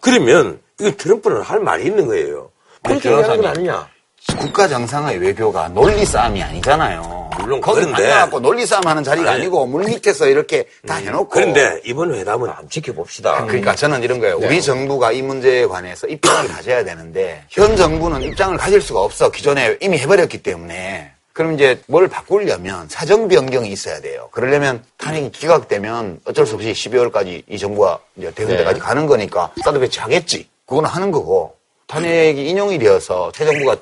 그러면 0.00 0.60
이거 0.80 0.90
트럼프는 0.96 1.40
할 1.42 1.60
말이 1.60 1.84
있는 1.86 2.06
거예요. 2.06 2.50
그렇게 2.82 3.08
얘기하는 3.10 3.36
건 3.42 3.46
아니냐. 3.46 3.88
국가 4.32 4.66
정상의 4.66 5.18
외교가 5.18 5.68
논리 5.68 6.04
싸움이 6.04 6.42
아니잖아요. 6.42 7.30
물론 7.40 7.60
거기 7.60 7.80
그런데- 7.80 8.02
만나갖고 8.08 8.40
논리 8.40 8.64
싸움 8.64 8.86
하는 8.86 9.02
자리가 9.04 9.32
아니. 9.32 9.40
아니 9.42 9.48
고 9.50 9.66
물 9.66 9.84
밑에서 9.84 10.28
이렇게 10.28 10.66
다 10.86 10.94
해놓고. 10.96 11.28
그런데 11.28 11.80
이번 11.84 12.14
회담은 12.14 12.48
한번 12.48 12.68
지켜봅시다. 12.70 13.44
그러니까 13.46 13.74
저는 13.74 14.02
이런 14.02 14.20
거예요. 14.20 14.38
우리 14.38 14.62
정부가 14.62 15.12
이 15.12 15.20
문제에 15.20 15.66
관해서 15.66 16.06
입장을 16.06 16.48
가져야 16.48 16.84
되는데 16.84 17.44
현 17.50 17.76
정부는 17.76 18.22
입장을 18.22 18.56
가질 18.56 18.80
수가 18.80 19.00
없어. 19.00 19.30
기존에 19.30 19.76
이미 19.80 19.98
해버렸기 19.98 20.42
때문에. 20.42 21.10
그럼 21.32 21.54
이제 21.54 21.80
뭘 21.88 22.06
바꾸려면 22.08 22.86
사정 22.88 23.26
변경이 23.26 23.68
있어야 23.70 24.00
돼요. 24.00 24.28
그러려면 24.30 24.84
탄핵이 24.98 25.32
기각되면 25.32 26.20
어쩔 26.24 26.46
수 26.46 26.54
없이 26.54 26.72
12월까지 26.72 27.42
이 27.48 27.58
정부가 27.58 27.98
이제 28.16 28.30
대선 28.30 28.56
때까지 28.56 28.78
가는 28.80 29.06
거니까 29.06 29.50
사드 29.64 29.80
배치하겠지. 29.80 30.48
그거는 30.64 30.88
하는 30.88 31.10
거고 31.10 31.56
탄핵이 31.88 32.48
인용이 32.48 32.78
되어서 32.78 33.32
새 33.34 33.44
정부가 33.44 33.76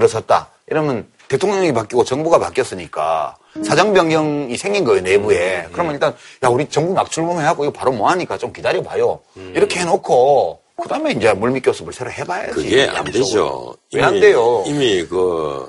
들어섰다. 0.00 0.50
이러면 0.68 1.06
대통령이 1.28 1.72
바뀌고 1.72 2.04
정부가 2.04 2.38
바뀌었으니까 2.38 3.36
사정 3.64 3.94
변경이 3.94 4.54
생긴 4.58 4.84
거예요 4.84 5.00
내부에. 5.02 5.68
그러면 5.72 5.94
일단 5.94 6.14
야 6.44 6.48
우리 6.48 6.68
정부 6.68 6.92
막 6.92 7.10
출범해갖고 7.10 7.64
이거 7.64 7.72
바로 7.72 7.92
뭐 7.92 8.10
하니까 8.10 8.36
좀 8.36 8.52
기다려봐요. 8.52 9.20
이렇게 9.54 9.80
해놓고 9.80 10.60
그다음에 10.82 11.12
이제 11.12 11.32
물밑교섭을 11.32 11.92
새로 11.94 12.10
해봐야지. 12.12 12.52
그게 12.52 12.82
안 12.82 12.96
양쪽으로. 12.96 13.12
되죠. 13.24 13.76
왜안 13.94 14.10
이미- 14.12 14.20
돼요? 14.20 14.62
이미 14.66 15.04
그 15.06 15.68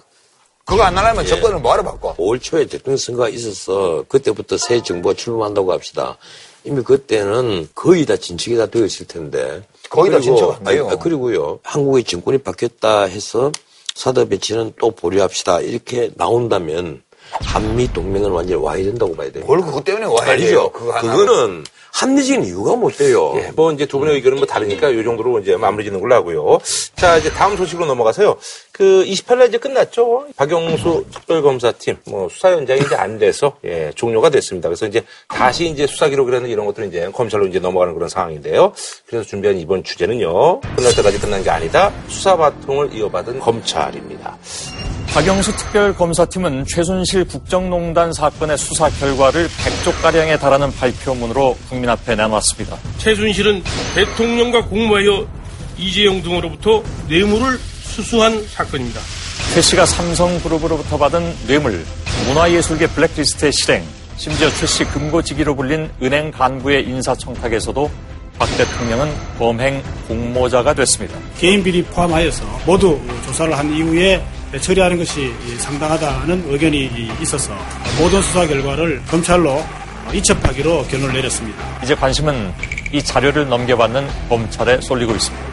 그거 0.66 0.84
안 0.84 0.96
나려면 0.96 1.26
정권을 1.26 1.60
뭐하러 1.60 1.84
바꿔? 1.84 2.14
5월 2.18 2.42
초에 2.42 2.66
대통령 2.66 2.98
선거가 2.98 3.30
있어서 3.30 4.04
그때부터 4.10 4.58
새 4.58 4.84
정부가 4.84 5.16
출범한다고 5.16 5.72
합시다. 5.72 6.18
이미 6.66 6.84
그때는 6.84 7.70
거의 7.74 8.06
다 8.06 8.18
진척이 8.18 8.58
다 8.58 8.66
되어 8.66 8.84
있을 8.84 9.08
텐데. 9.08 9.62
거의 9.90 10.12
다 10.12 10.20
진척 10.20 10.58
안 10.58 10.64
돼요. 10.66 10.86
아니, 10.88 10.94
아, 10.94 11.00
그리고요. 11.00 11.60
한국의 11.64 12.04
정권이 12.04 12.40
바뀌었다 12.40 13.04
해서 13.04 13.54
사드 13.98 14.30
배치는 14.30 14.74
또 14.80 14.92
보류합시다. 14.92 15.62
이렇게 15.62 16.12
나온다면 16.16 17.02
한미 17.32 17.92
동맹은 17.94 18.30
완전히 18.32 18.62
와야 18.62 18.84
된다고 18.84 19.16
봐야 19.16 19.32
돼요. 19.32 19.44
뭘 19.46 19.62
그것 19.62 19.84
때문에 19.84 20.06
와야? 20.06 20.32
아니죠. 20.32 20.72
그거는 20.72 21.64
합리적인 21.94 22.44
이유가 22.46 22.76
못 22.76 22.96
돼요. 22.98 23.34
예, 23.38 23.52
뭐 23.56 23.72
이제 23.72 23.88
두 23.88 23.98
분의 23.98 24.16
의견은 24.16 24.38
뭐 24.38 24.46
다르니까 24.46 24.90
이 24.90 25.04
정도로 25.04 25.40
이제 25.40 25.58
마무리 25.58 25.84
짓는 25.84 26.00
걸로 26.00 26.14
하고요. 26.14 26.60
자, 26.96 27.18
이제 27.18 27.32
다음 27.32 27.58
소식으로 27.58 27.88
넘어가서요. 27.88 28.38
그 28.72 29.04
28일 29.08 29.48
이제 29.50 29.58
끝났죠. 29.58 30.28
박영수 30.36 31.06
특별검사팀 31.12 31.98
뭐 32.06 32.30
수사 32.30 32.52
현장이 32.52 32.82
이제 32.82 32.96
안 32.96 33.18
돼서 33.18 33.58
예, 33.66 33.92
종료가 33.96 34.30
됐습니다. 34.30 34.70
그래서 34.70 34.86
이제 34.86 35.04
다시 35.28 35.66
이제 35.68 35.88
수사 35.88 36.08
기록이라는 36.08 36.48
이런 36.50 36.68
것들은 36.68 36.90
이제 36.90 37.10
검찰로 37.12 37.48
이제 37.48 37.60
넘어가는 37.60 37.96
그런 37.96 38.10
상황인데요. 38.10 38.74
그래서 39.08 39.28
준비한 39.28 39.58
이번 39.58 39.84
주제는요. 39.84 40.60
끝날 40.60 40.94
때까지 40.96 41.20
끝난 41.20 41.44
게 41.44 41.50
아니다. 41.50 41.92
수사 42.08 42.38
바통을 42.38 42.94
이어받은 42.94 43.40
검찰입니다. 43.40 44.38
박영수 45.18 45.56
특별검사팀은 45.56 46.66
최순실 46.68 47.26
국정농단 47.26 48.14
사건의 48.14 48.56
수사 48.56 48.88
결과를 48.88 49.48
100쪽가량에 49.48 50.40
달하는 50.40 50.72
발표문으로 50.72 51.58
국민 51.68 51.90
앞에 51.90 52.16
내놨습니다. 52.16 52.78
최순실은 53.00 53.64
대통령과 53.96 54.66
공모하여 54.66 55.26
이재용 55.76 56.22
등으로부터 56.22 56.84
뇌물을 57.10 57.58
수수한 57.82 58.46
사건입니다. 58.48 59.02
최 59.56 59.62
씨가 59.62 59.88
삼성그룹으로부터 59.88 61.00
받은 61.00 61.48
뇌물, 61.48 61.84
문화예술계 62.28 62.86
블랙리스트의 62.86 63.52
실행, 63.54 63.84
심지어 64.18 64.48
최 64.52 64.68
씨 64.68 64.84
금고지기로 64.84 65.56
불린 65.56 65.90
은행 66.04 66.30
간부의 66.30 66.88
인사청탁에서도 66.88 67.90
박 68.38 68.56
대통령은 68.56 69.12
범행 69.40 69.82
공모자가 70.08 70.76
됐습니다. 70.76 71.18
개인 71.40 71.64
비리 71.64 71.82
포함하여서 71.82 72.46
모두 72.68 73.02
조사를 73.26 73.58
한 73.58 73.74
이후에 73.74 74.24
처리하는 74.62 74.98
것이 74.98 75.34
상당하다는 75.60 76.46
의견이 76.48 76.90
있어서 77.22 77.54
모든 78.00 78.22
수사 78.22 78.48
결과를 78.48 79.04
검찰로 79.06 79.62
이첩하기로 80.14 80.84
결론을 80.84 81.16
내렸습니다. 81.16 81.80
이제 81.84 81.94
관심은 81.94 82.54
이 82.94 83.04
자료를 83.04 83.50
넘겨받는 83.50 84.08
검찰에 84.30 84.80
쏠리고 84.80 85.14
있습니다. 85.14 85.48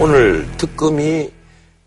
오늘 0.00 0.48
특검이 0.56 1.30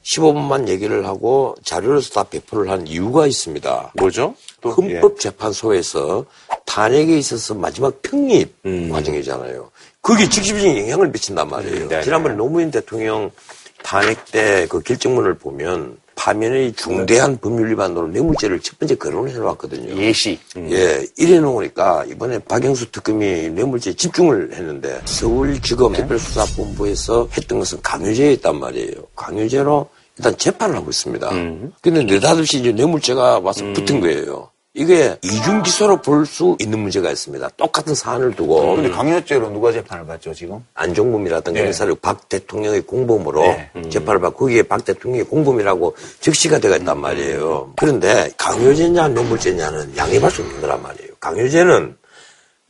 15분만 0.04 0.70
얘기를 0.70 1.06
하고 1.06 1.56
자료로서 1.66 2.14
다 2.14 2.24
배포를 2.24 2.72
한 2.72 2.88
이유가 2.88 3.28
있습니다. 3.28 3.92
뭐죠? 3.98 4.36
또, 4.62 4.72
헌법재판소에서 4.72 6.26
탄핵에 6.66 7.18
있어서 7.18 7.54
마지막 7.54 8.02
평립 8.02 8.56
음. 8.66 8.90
과정이잖아요. 8.90 9.70
그게 10.08 10.30
직접적인 10.30 10.78
영향을 10.78 11.10
미친단 11.10 11.50
말이에요. 11.50 11.90
네, 11.90 12.02
지난번에 12.02 12.34
네. 12.34 12.38
노무현 12.38 12.72
대통령 12.72 13.30
탄핵 13.84 14.32
때 14.32 14.66
그 14.70 14.82
결정문을 14.82 15.34
보면 15.34 15.98
파면의 16.16 16.74
중대한 16.74 17.38
법률 17.38 17.72
위반으로 17.72 18.08
뇌물죄를 18.08 18.62
첫 18.62 18.80
번째 18.80 18.96
거론을 18.96 19.32
해놨거든요. 19.32 20.02
예시. 20.02 20.40
예, 20.58 21.06
이래 21.18 21.40
놓으니까 21.40 22.06
이번에 22.06 22.40
박영수 22.40 22.90
특검이 22.92 23.50
뇌물죄 23.50 23.94
집중을 23.94 24.54
했는데 24.54 25.02
서울지검 25.04 25.94
특별수사본부에서 25.94 27.28
했던 27.36 27.60
것은 27.60 27.82
강요죄였단 27.84 28.58
말이에요. 28.58 28.94
강요죄로 29.14 29.90
일단 30.18 30.38
재판을 30.38 30.78
하고 30.78 30.90
있습니다. 30.90 31.30
근데 31.82 32.04
느닷없이 32.04 32.60
이제 32.60 32.72
뇌물죄가 32.72 33.40
와서 33.40 33.66
붙은 33.74 34.00
거예요. 34.00 34.50
이게 34.78 35.18
이중기소로 35.24 36.02
볼 36.04 36.26
수 36.28 36.56
있는 36.60 36.80
문제가 36.80 37.10
있습니다. 37.10 37.50
똑같은 37.58 37.96
사안을 37.96 38.36
두고 38.36 38.76
근데 38.76 38.90
강요죄로 38.90 39.50
누가 39.50 39.72
재판을 39.72 40.06
받죠, 40.06 40.34
지금? 40.34 40.64
안종범이라든가 40.74 41.60
네. 41.60 41.68
인사를 41.68 41.96
박 42.02 42.30
대통령의 42.30 42.82
공범으로 42.82 43.42
네. 43.42 43.90
재판을 43.90 44.22
받고 44.22 44.38
거기에 44.46 44.64
박 44.64 44.84
대통령의 44.86 45.26
공범이라고 45.26 45.96
적시가 46.20 46.60
되어 46.60 46.76
있단 46.78 47.00
말이에요. 47.00 47.74
그런데 47.78 48.30
강요죄냐 48.38 49.08
뇌물죄냐는 49.10 49.98
양립할 49.98 50.30
수 50.30 50.42
없는 50.44 50.62
거란 50.62 50.82
말이에요. 50.84 51.12
강요죄는 51.20 51.96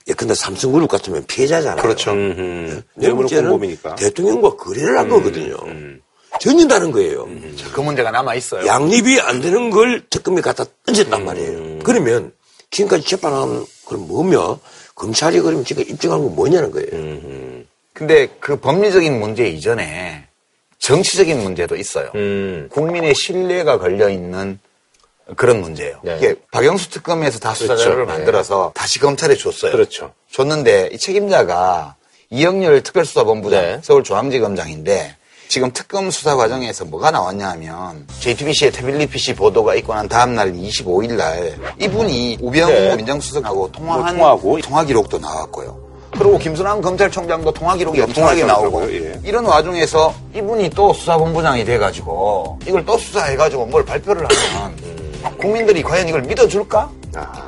예컨대 0.07 0.33
삼성그룹 0.35 0.89
같으면 0.89 1.25
피해자잖아요. 1.27 1.81
그렇죠. 1.81 2.13
네. 2.13 2.17
음, 2.17 2.81
뇌물은 2.95 3.15
뇌물죄는 3.27 3.49
공범이니까. 3.49 3.95
대통령과 3.95 4.55
거래를 4.55 4.97
한 4.97 5.09
거거든요. 5.09 5.57
전혀 6.39 6.67
다른 6.67 6.91
거예요. 6.91 7.27
자, 7.57 7.69
그 7.71 7.81
문제가 7.81 8.11
남아 8.11 8.35
있어요. 8.35 8.65
양립이 8.65 9.19
안 9.21 9.41
되는 9.41 9.69
걸 9.69 10.03
특검에 10.09 10.41
갖다 10.41 10.65
던졌단 10.85 11.25
말이에요. 11.25 11.79
그러면 11.83 12.31
지금까지 12.71 13.03
재판한 13.03 13.65
그럼 13.85 14.07
뭐며 14.07 14.59
검찰이 14.95 15.39
그러면 15.39 15.63
지금 15.65 15.83
입증한 15.83 16.21
건 16.21 16.35
뭐냐는 16.35 16.71
거예요. 16.71 17.63
근데 17.93 18.27
그 18.39 18.57
법리적인 18.57 19.19
문제 19.19 19.47
이전에 19.47 20.27
정치적인 20.79 21.41
문제도 21.41 21.75
있어요. 21.75 22.11
음. 22.15 22.69
국민의 22.71 23.15
신뢰가 23.15 23.79
걸려 23.79 24.09
있는 24.09 24.59
그런 25.35 25.61
문제예요. 25.61 25.99
네. 26.03 26.17
이게 26.17 26.35
박영수 26.51 26.89
특검에서 26.89 27.39
다 27.39 27.53
수사 27.53 27.75
그렇죠. 27.75 27.95
네. 27.95 28.05
만들어서 28.05 28.71
다시 28.75 28.99
검찰에 28.99 29.35
줬어요. 29.35 29.71
그렇죠. 29.71 30.13
줬는데 30.31 30.91
이 30.93 30.97
책임자가 30.97 31.95
이영렬 32.29 32.81
특별수사본부장 32.83 33.61
네. 33.61 33.79
서울중앙지검장인데 33.83 35.16
지금 35.47 35.71
특검 35.71 36.11
수사 36.11 36.35
과정에서 36.35 36.85
뭐가 36.85 37.09
나왔냐 37.11 37.49
하면 37.51 38.05
JTBC의 38.19 38.71
태블릿 38.71 39.09
PC 39.11 39.35
보도가 39.35 39.75
있고 39.75 39.93
난 39.93 40.07
다음날 40.07 40.51
25일 40.53 41.13
날 41.13 41.57
이분이 41.79 42.39
우병우 42.41 42.71
네. 42.71 42.95
민정수석하고 42.97 43.71
통화한 43.71 44.17
뭐 44.17 44.27
통화하고. 44.29 44.61
통화 44.61 44.83
기록도 44.83 45.19
나왔고요. 45.19 45.87
그리고 46.11 46.37
김순환 46.37 46.81
검찰총장도 46.81 47.51
통화 47.51 47.75
기록이 47.75 48.01
엄청나게 48.01 48.41
통화 48.41 48.53
나오고? 48.53 48.91
예. 48.93 49.19
이런 49.23 49.45
와중에서 49.45 50.13
이분이 50.35 50.69
또 50.71 50.93
수사본부장이 50.93 51.63
돼가지고 51.63 52.59
이걸 52.65 52.85
또 52.85 52.97
수사해가지고 52.97 53.67
뭘 53.67 53.85
발표를 53.85 54.23
하면 54.23 54.75
국민들이 55.37 55.81
과연 55.83 56.07
이걸 56.07 56.21
믿어줄까? 56.23 56.89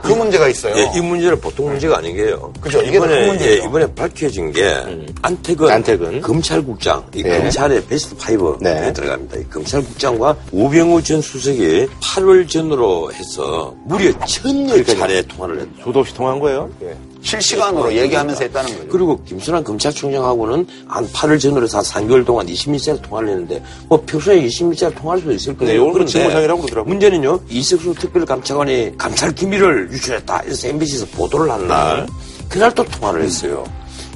그 0.02 0.14
문제가 0.14 0.48
있어요. 0.48 0.76
예, 0.78 0.90
이 0.96 1.02
문제는 1.02 1.40
보통 1.40 1.68
문제가 1.68 1.98
아닌 1.98 2.16
게요. 2.16 2.52
그죠. 2.60 2.82
이번에. 2.82 3.38
예, 3.42 3.56
이번에 3.58 3.86
밝혀진 3.94 4.52
게 4.52 4.76
안태근, 5.22 5.70
안태근. 5.70 6.22
검찰국장, 6.22 7.06
이 7.14 7.22
네. 7.22 7.38
검찰의 7.38 7.86
베스트 7.86 8.16
파이브에 8.16 8.54
네. 8.62 8.94
들어갑니다. 8.94 9.38
이 9.38 9.44
검찰국장과 9.50 10.38
우병우 10.52 11.04
전 11.04 11.22
수석이 11.22 11.88
8월 12.02 12.50
전으로 12.50 13.12
해서 13.14 13.76
무려 13.86 14.12
천여 14.26 14.84
차례 14.86 15.22
통화를 15.22 15.60
했다. 15.62 15.84
수도 15.84 16.00
없이 16.00 16.14
통한 16.16 16.40
거예요. 16.40 16.70
예. 16.82 16.96
실시간으로 17.22 17.94
얘기하면서 17.94 18.44
했다는 18.44 18.76
거죠. 18.78 18.88
그리고 18.90 19.24
김순환 19.24 19.64
검찰총장하고는 19.64 20.68
한 20.88 21.08
8월 21.10 21.40
전으로 21.40 21.68
한 21.72 21.82
3개월 21.84 22.26
동안 22.26 22.48
20일짜리 22.48 23.02
통화를 23.02 23.30
했는데 23.30 23.64
뭐 23.88 24.02
평소에 24.06 24.42
20일짜리 24.46 24.96
통화할 24.96 25.20
수도 25.20 25.32
있을 25.34 25.58
거예요. 25.58 25.74
내용은 25.74 25.94
그런데 25.94 26.12
직무상이라고 26.12 26.62
그러더라고요. 26.62 26.90
문제는요. 26.90 27.40
이석수 27.50 27.94
특별감찰관이 27.96 28.98
감찰 28.98 29.34
기밀을 29.36 29.90
유출했다. 29.92 30.42
그래서 30.44 30.68
MBC에서 30.68 31.06
보도를 31.08 31.52
한 31.52 31.68
날 31.68 32.08
그날 32.48 32.74
또 32.74 32.84
통화를 32.84 33.22
했어요. 33.24 33.64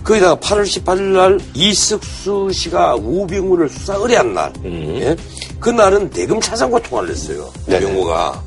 거기다가 0.03 0.35
8월 0.37 0.63
18일 0.63 1.01
날 1.01 1.39
이석수 1.53 2.49
씨가 2.51 2.95
우병우를 2.95 3.69
수사 3.69 3.93
의뢰한 3.95 4.33
날, 4.33 4.51
예? 4.65 5.15
그날은 5.59 6.09
대검 6.09 6.41
차장과 6.41 6.81
통화를 6.81 7.11
했어요. 7.11 7.49
네네. 7.67 7.85
우병우가 7.85 8.43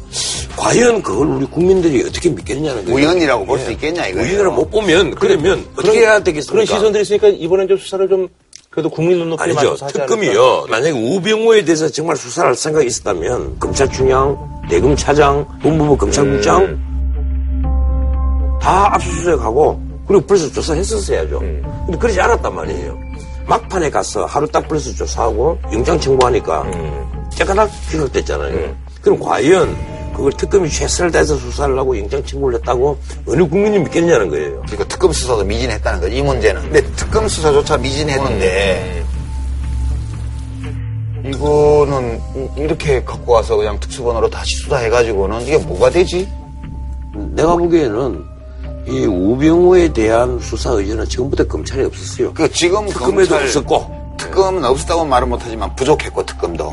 과연 0.56 1.02
그걸 1.02 1.26
우리 1.28 1.46
국민들이 1.46 2.02
어떻게 2.02 2.30
믿겠냐는 2.30 2.84
거예요. 2.86 2.96
우연이라고 2.96 3.44
볼 3.44 3.58
수 3.58 3.70
있겠냐 3.72 4.06
이거예요. 4.06 4.26
우연을 4.36 4.50
못 4.52 4.70
보면 4.70 5.14
그러면 5.14 5.64
어떻게 5.76 6.00
해야 6.00 6.18
되겠습니까? 6.22 6.52
그런 6.52 6.66
시선들이 6.66 7.02
있으니까 7.02 7.28
이번엔 7.28 7.68
좀 7.68 7.76
수사를 7.78 8.08
좀 8.08 8.28
그래도 8.70 8.88
국민 8.90 9.18
눈높이에 9.18 9.44
아니죠. 9.44 9.56
맞춰서 9.60 9.86
하지. 9.86 9.94
특검이요. 9.98 10.66
만약에 10.68 10.90
우병우에 10.92 11.64
대해서 11.64 11.88
정말 11.88 12.16
수사를 12.16 12.48
할 12.48 12.54
생각이 12.56 12.86
있었다면 12.86 13.58
검찰총장, 13.58 14.62
대검차장, 14.68 15.46
법무부 15.62 15.96
검찰국장 15.96 16.62
음. 16.64 18.58
다 18.60 18.94
압수수색하고 18.94 19.80
그리고 20.06 20.26
벌써 20.26 20.50
조사했었어야죠. 20.52 21.38
근데 21.38 21.98
그러지 21.98 22.20
않았단 22.20 22.54
말이에요. 22.54 22.98
막판에 23.46 23.90
가서 23.90 24.24
하루 24.26 24.46
딱 24.48 24.66
벌써 24.68 24.92
조사하고 24.92 25.58
영장 25.72 25.98
청구하니까 25.98 26.62
음. 26.62 27.28
째까닥 27.30 27.70
기각됐잖아요. 27.90 28.74
그럼 29.00 29.18
과연 29.20 29.76
그걸 30.16 30.32
특검이 30.32 30.70
최선을 30.70 31.10
다해서 31.12 31.36
수사를 31.36 31.78
하고 31.78 31.96
영장 31.98 32.24
청구를 32.24 32.58
했다고 32.58 32.98
어느 33.28 33.46
국민이 33.46 33.78
믿겠냐는 33.80 34.30
거예요. 34.30 34.62
그리고 34.66 34.84
특검 34.88 35.12
수사도 35.12 35.44
미진했다는 35.44 36.00
거죠, 36.00 36.14
이 36.14 36.22
문제는. 36.22 36.62
근데 36.62 36.82
특검 36.96 37.28
수사조차 37.28 37.76
미진했는데, 37.76 39.04
이거는 41.26 42.20
이- 42.36 42.60
이렇게 42.62 43.02
갖고 43.04 43.32
와서 43.32 43.56
그냥 43.56 43.78
특수본으로 43.80 44.30
다시 44.30 44.56
수사해가지고는 44.56 45.42
이게 45.42 45.58
뭐가 45.58 45.90
되지? 45.90 46.28
내가 47.14 47.56
보기에는 47.56 48.24
이 48.86 49.04
우병우에 49.04 49.92
대한 49.92 50.38
수사 50.40 50.70
의지는 50.70 51.04
지금부터 51.06 51.44
검찰이 51.46 51.84
없었어요. 51.84 52.32
그 52.32 52.50
지금 52.52 52.86
특검에도 52.86 53.30
검찰- 53.30 53.42
없었고 53.42 54.14
특검은 54.16 54.64
없었다고 54.64 55.04
말은 55.04 55.28
못하지만 55.28 55.74
부족했고 55.74 56.24
특검도 56.24 56.72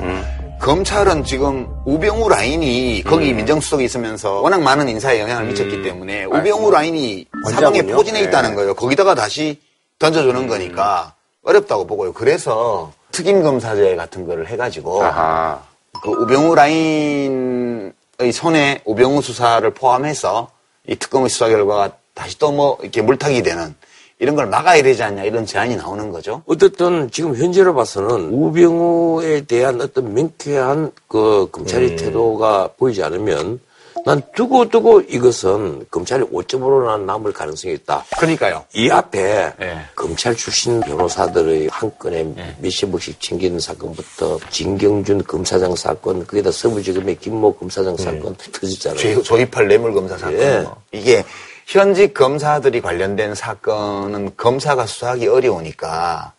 검찰은 0.63 1.25
지금 1.25 1.67
우병우 1.83 2.29
라인이 2.29 3.03
거기 3.05 3.33
민정수석이 3.33 3.83
있으면서 3.83 4.39
워낙 4.39 4.61
많은 4.61 4.87
인사에 4.87 5.19
영향을 5.19 5.47
미쳤기 5.47 5.83
때문에 5.83 6.23
우병우 6.23 6.71
라인이 6.71 7.25
사방에? 7.51 7.81
포진해 7.81 8.21
네. 8.21 8.27
있다는 8.27 8.55
거예요. 8.55 8.73
거기다가 8.73 9.13
다시 9.13 9.59
던져주는 9.99 10.47
거니까 10.47 11.15
어렵다고 11.43 11.85
보고요. 11.85 12.13
그래서 12.13 12.93
특임 13.11 13.43
검사제 13.43 13.97
같은 13.97 14.25
거를 14.25 14.47
해가지고 14.47 15.03
아하. 15.03 15.61
그 16.01 16.09
우병우 16.11 16.55
라인의 16.55 17.91
손에 18.31 18.81
우병우 18.85 19.21
수사를 19.21 19.69
포함해서 19.69 20.49
이 20.87 20.95
특검의 20.95 21.27
수사 21.27 21.49
결과가 21.49 21.91
다시 22.13 22.39
또 22.39 22.51
뭐 22.53 22.77
이렇게 22.81 23.01
물타기 23.01 23.43
되는 23.43 23.75
이런 24.23 24.35
걸 24.37 24.47
막아야 24.47 24.81
되지 24.81 25.03
않냐 25.03 25.25
이런 25.25 25.45
제안이 25.45 25.75
나오는 25.75 26.09
거죠. 26.09 26.43
어쨌든 26.45 27.11
지금 27.11 27.35
현재로 27.35 27.75
봐서는 27.75 28.29
우병우에 28.31 29.41
대한 29.41 29.81
어떤 29.81 30.13
명쾌한 30.13 30.91
그 31.09 31.49
검찰의 31.51 31.97
태도가 31.97 32.69
보이지 32.77 33.03
않으면 33.03 33.59
난 34.05 34.21
두고 34.33 34.69
두고 34.69 35.01
이것은 35.01 35.85
검찰이 35.91 36.23
5점으로 36.23 37.03
남을 37.05 37.33
가능성이 37.33 37.73
있다. 37.75 38.05
그러니까요. 38.17 38.63
이 38.73 38.89
앞에 38.89 39.53
예. 39.61 39.77
검찰 39.95 40.33
출신 40.35 40.79
변호사들의 40.79 41.67
한 41.69 41.91
건에 41.99 42.33
몇십억씩 42.59 43.19
챙기는 43.19 43.59
사건부터 43.59 44.39
진경준 44.49 45.23
검사장 45.25 45.75
사건, 45.75 46.25
거기다 46.25 46.49
서부지검의 46.51 47.17
김모 47.19 47.55
검사장 47.55 47.95
사건 47.97 48.33
터졌잖아요. 48.37 49.15
조- 49.15 49.21
조입할 49.23 49.67
뇌물 49.67 49.93
검사 49.93 50.17
사건. 50.17 50.39
예. 50.39 50.59
뭐. 50.61 50.75
이게 50.93 51.23
현직 51.65 52.13
검사들이 52.13 52.81
관련된 52.81 53.35
사건은 53.35 54.35
검사가 54.35 54.85
수사하기 54.85 55.27
어려우니까 55.27 56.33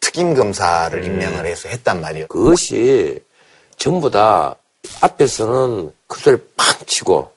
특임 0.00 0.34
검사를 0.34 1.04
임명을 1.04 1.46
해서 1.46 1.68
했단 1.68 2.00
말이에요. 2.00 2.26
그것이 2.28 3.22
전부 3.76 4.10
다 4.10 4.56
앞에서는 5.02 5.92
큰 6.06 6.18
소리 6.22 6.36
팍 6.56 6.86
치고 6.86 7.30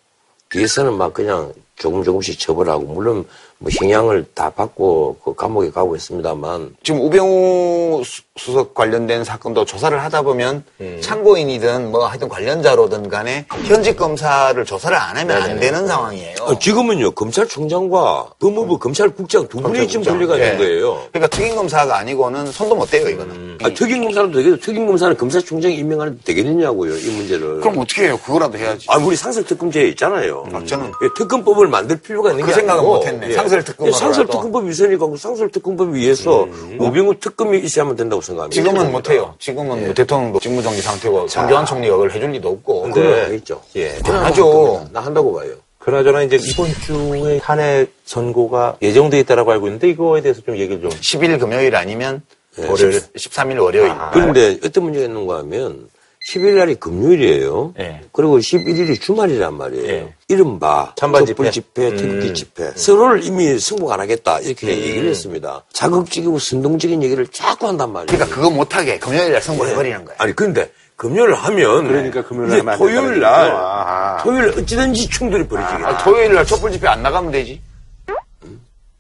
뒤에서는 0.50 0.94
막 0.94 1.14
그냥 1.14 1.54
조금 1.76 2.04
조금씩 2.04 2.40
처벌하고 2.40 2.86
물론 2.86 3.28
뭐 3.64 3.72
형량을 3.72 4.26
다 4.36 4.50
받고 4.50 5.18
그 5.24 5.34
감옥에 5.36 5.72
가고 5.72 5.96
있습니다만 5.96 6.76
지금 6.84 7.00
우병우 7.02 8.04
수- 8.06 8.22
수석 8.36 8.74
관련된 8.74 9.24
사건도 9.24 9.64
조사를 9.64 9.98
하다 10.04 10.24
보면 10.24 10.66
참고인이든 11.00 11.92
뭐 11.92 12.06
하여튼 12.08 12.28
관련자로든 12.28 13.08
간에 13.08 13.46
현직 13.66 13.96
검사를 13.96 14.66
조사를 14.66 14.98
안 14.98 15.16
하면 15.18 15.42
안 15.42 15.60
되는 15.60 15.88
상황이에요. 15.88 16.36
어, 16.42 16.60
지금은요 16.60 17.12
검찰총장과 17.12 18.32
법무부 18.40 18.80
검찰국장 18.80 19.48
두 19.48 19.62
분이 19.62 19.88
지금. 19.88 20.04
분리가 20.04 20.36
된 20.36 20.56
예. 20.56 20.58
거예요. 20.58 21.04
그러니까 21.14 21.28
특임검사가 21.28 21.98
아니고는 22.00 22.48
손도 22.52 22.76
못 22.76 22.90
대요, 22.92 23.08
이거는. 23.08 23.58
아, 23.64 23.70
특임검사는 23.70 24.32
되겠, 24.32 24.60
특임검사는 24.60 25.16
검찰총장이 25.16 25.76
임명하는데 25.76 26.22
되겠느냐고요, 26.26 26.98
이 26.98 27.10
문제를. 27.16 27.62
그럼 27.62 27.78
어떻게 27.80 28.06
해요? 28.08 28.20
그거라도 28.26 28.58
해야지. 28.58 28.88
아, 28.90 28.98
우리 28.98 29.16
상설특검제 29.16 29.84
있잖아요. 29.90 30.46
아, 30.52 30.62
저는 30.66 30.88
예, 30.88 31.08
특검법을 31.16 31.68
만들 31.68 31.96
필요가 32.02 32.32
있는 32.32 32.44
그 32.44 32.50
게 32.50 32.56
생각은 32.56 32.84
못했네. 32.84 33.30
예. 33.30 33.34
상설특검으로라도. 33.54 33.88
예, 33.88 33.92
상설특검법 33.92 34.66
위선이니까 34.66 35.08
그 35.08 35.18
상설특검법 35.18 35.94
위해서 35.94 36.48
우병우 36.80 37.20
특검이 37.20 37.60
있어야만 37.60 37.96
된다고 37.96 38.22
생각합니다. 38.22 38.62
지금은 38.62 38.92
못해요. 38.92 39.36
지금은 39.40 39.86
뭐 39.86 39.94
대통령도 39.94 40.40
직무정지 40.40 40.82
상태고 40.82 41.28
정교한 41.28 41.66
총리가 41.66 41.96
그걸 41.96 42.12
해줄 42.12 42.32
리도 42.32 42.50
없고. 42.50 42.90
그래, 42.92 43.36
있죠. 43.36 43.62
예. 43.76 43.98
하죠. 44.06 44.88
나 44.92 45.02
한다고 45.02 45.34
봐요. 45.34 45.52
그나저나 45.80 46.24
이제 46.24 46.38
이번 46.42 46.70
주에 46.74 47.40
탄핵 47.40 47.92
선고가 48.06 48.78
예정돼 48.82 49.20
있다라고 49.20 49.52
알고 49.52 49.68
있는데 49.68 49.90
이거에 49.90 50.22
대해서 50.22 50.42
좀 50.42 50.56
얘기를 50.58 50.82
좀. 50.82 50.90
10일 50.90 51.40
금요일 51.40 51.76
아니면 51.76 52.22
예, 52.60 52.68
월요일, 52.68 53.02
13일 53.18 53.62
월요일. 53.62 53.92
그런데 54.14 54.58
어떤 54.64 54.84
문제가 54.86 55.06
있는가 55.06 55.40
하면 55.40 55.90
10일 56.32 56.58
날이 56.58 56.76
금요일이에요. 56.76 57.74
예. 57.80 58.02
그리고 58.12 58.40
11일이 58.40 59.00
주말이란 59.00 59.56
말이에요. 59.56 59.88
예. 59.88 60.14
이른바 60.30 60.94
찬반 60.96 61.26
촛불 61.26 61.52
집회. 61.52 61.90
집회, 61.92 61.96
태극기 61.96 62.30
음. 62.30 62.34
집회. 62.34 62.72
서로를 62.76 63.24
이미 63.24 63.60
승복 63.60 63.92
안 63.92 64.00
하겠다 64.00 64.40
이렇게 64.40 64.68
얘기를 64.70 65.10
했습니다. 65.10 65.64
자극적이고 65.74 66.40
선동적인 66.40 67.04
얘기를 67.04 67.28
자꾸 67.28 67.68
한단 67.68 67.92
말이에요. 67.92 68.08
그러니까 68.08 68.36
그거 68.36 68.50
못하게 68.50 69.00
금요일 69.00 69.34
날 69.34 69.42
선고해버리는 69.42 70.06
거예요. 70.06 70.16
아니 70.18 70.34
근데 70.34 70.72
금요일 70.96 71.34
하면 71.34 71.88
그러니까 71.88 72.24
금요일 72.24 72.70
안 72.70 72.78
토요일 72.78 73.20
날. 73.20 73.52
아하. 73.52 74.24
토요일 74.24 74.48
날 74.52 74.60
어찌든지 74.60 75.10
충돌이 75.10 75.48
벌어지게. 75.48 75.84
아, 75.84 75.98
토요일 75.98 76.34
날 76.34 76.46
촛불 76.46 76.72
집회 76.72 76.88
안 76.88 77.04
나가면 77.04 77.32
되지. 77.32 77.62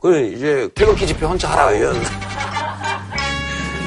그래 0.02 0.28
이제 0.28 0.68
태극기 0.76 1.08
집회 1.08 1.26
혼자 1.26 1.48
하라고. 1.50 1.94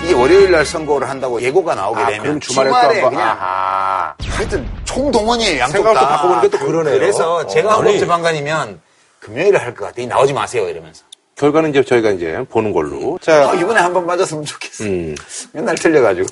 이게 0.07 0.15
월요일 0.15 0.53
날 0.53 0.65
선고를 0.65 1.09
한다고 1.09 1.43
예고가 1.43 1.75
나오게 1.75 2.01
아, 2.01 2.07
되면 2.07 2.23
그럼 2.23 2.41
주말에 2.41 2.71
또. 3.01 3.11
그냥 3.11 3.29
아하. 3.29 4.15
하여튼 4.29 4.69
총동원이에요 4.85 5.59
양쪽 5.59 5.73
생각을 5.79 5.95
다. 5.99 6.01
또 6.01 6.07
바꿔보니까 6.29 6.59
또 6.59 6.65
그러네요. 6.65 6.95
그래서 6.99 7.35
어. 7.37 7.47
제가. 7.47 7.75
헌법재판관이면 7.77 8.81
금요일에 9.21 9.59
할 9.59 9.75
것 9.75 9.87
같아. 9.87 10.07
나오지 10.07 10.33
마세요 10.33 10.69
이러면서. 10.69 11.03
결과는 11.35 11.71
이제 11.71 11.83
저희가 11.83 12.11
이제 12.13 12.45
보는 12.49 12.73
걸로. 12.73 13.19
자, 13.21 13.51
아, 13.51 13.55
이번에 13.55 13.81
한 13.81 13.93
번 13.93 14.07
맞았으면 14.07 14.45
좋겠어. 14.45 14.85
음. 14.85 15.15
맨날 15.53 15.75
틀려가지고. 15.75 16.27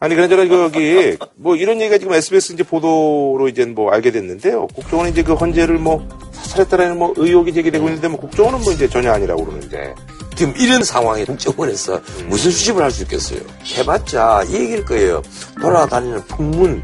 아니 0.00 0.16
그나저나 0.16 0.48
여기 0.48 1.16
뭐 1.36 1.54
이런 1.54 1.80
얘기가 1.80 1.98
지금 1.98 2.12
SBS 2.14 2.54
이제 2.54 2.62
보도로 2.64 3.46
이제 3.48 3.64
뭐 3.66 3.92
알게 3.92 4.10
됐는데요. 4.10 4.66
국정원이 4.68 5.10
이제 5.12 5.22
그 5.22 5.34
헌재를 5.34 5.76
뭐 5.76 6.08
사찰했다라는 6.32 6.98
뭐 6.98 7.12
의혹이 7.16 7.52
제기되고 7.52 7.86
있는데 7.86 8.08
뭐 8.08 8.18
국정원은 8.18 8.62
뭐 8.62 8.72
이제 8.72 8.88
전혀 8.88 9.12
아니라고 9.12 9.44
그러는데. 9.44 9.94
지금 10.34 10.54
이런 10.56 10.82
상황에 10.82 11.24
국정원에서 11.24 12.00
무슨 12.26 12.50
수집을 12.50 12.82
할 12.82 12.90
수 12.90 13.02
있겠어요? 13.02 13.40
해봤자 13.76 14.44
이 14.48 14.54
얘기일 14.54 14.84
거예요. 14.84 15.22
돌아다니는 15.60 16.26
풍문, 16.26 16.82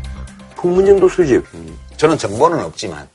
풍문 0.57 0.87
정도 0.87 1.09
수집. 1.09 1.45
저는 1.97 2.17
정보는 2.17 2.61
없지만 2.65 3.09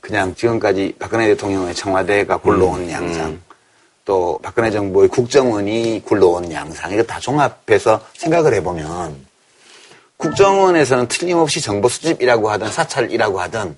그냥 0.00 0.34
지금까지 0.34 0.94
박근혜 0.98 1.28
대통령의 1.28 1.74
청와대가 1.74 2.36
굴러온 2.36 2.90
양상 2.90 3.40
또 4.04 4.38
박근혜 4.42 4.70
정부의 4.70 5.08
국정원이 5.08 6.02
굴러온 6.04 6.52
양상 6.52 6.92
이거 6.92 7.02
다 7.02 7.18
종합해서 7.18 8.00
생각을 8.18 8.52
해보면 8.54 9.16
국정원에서는 10.18 11.08
틀림없이 11.08 11.60
정보 11.60 11.88
수집이라고 11.88 12.50
하든 12.50 12.70
사찰이라고 12.70 13.40
하든 13.42 13.76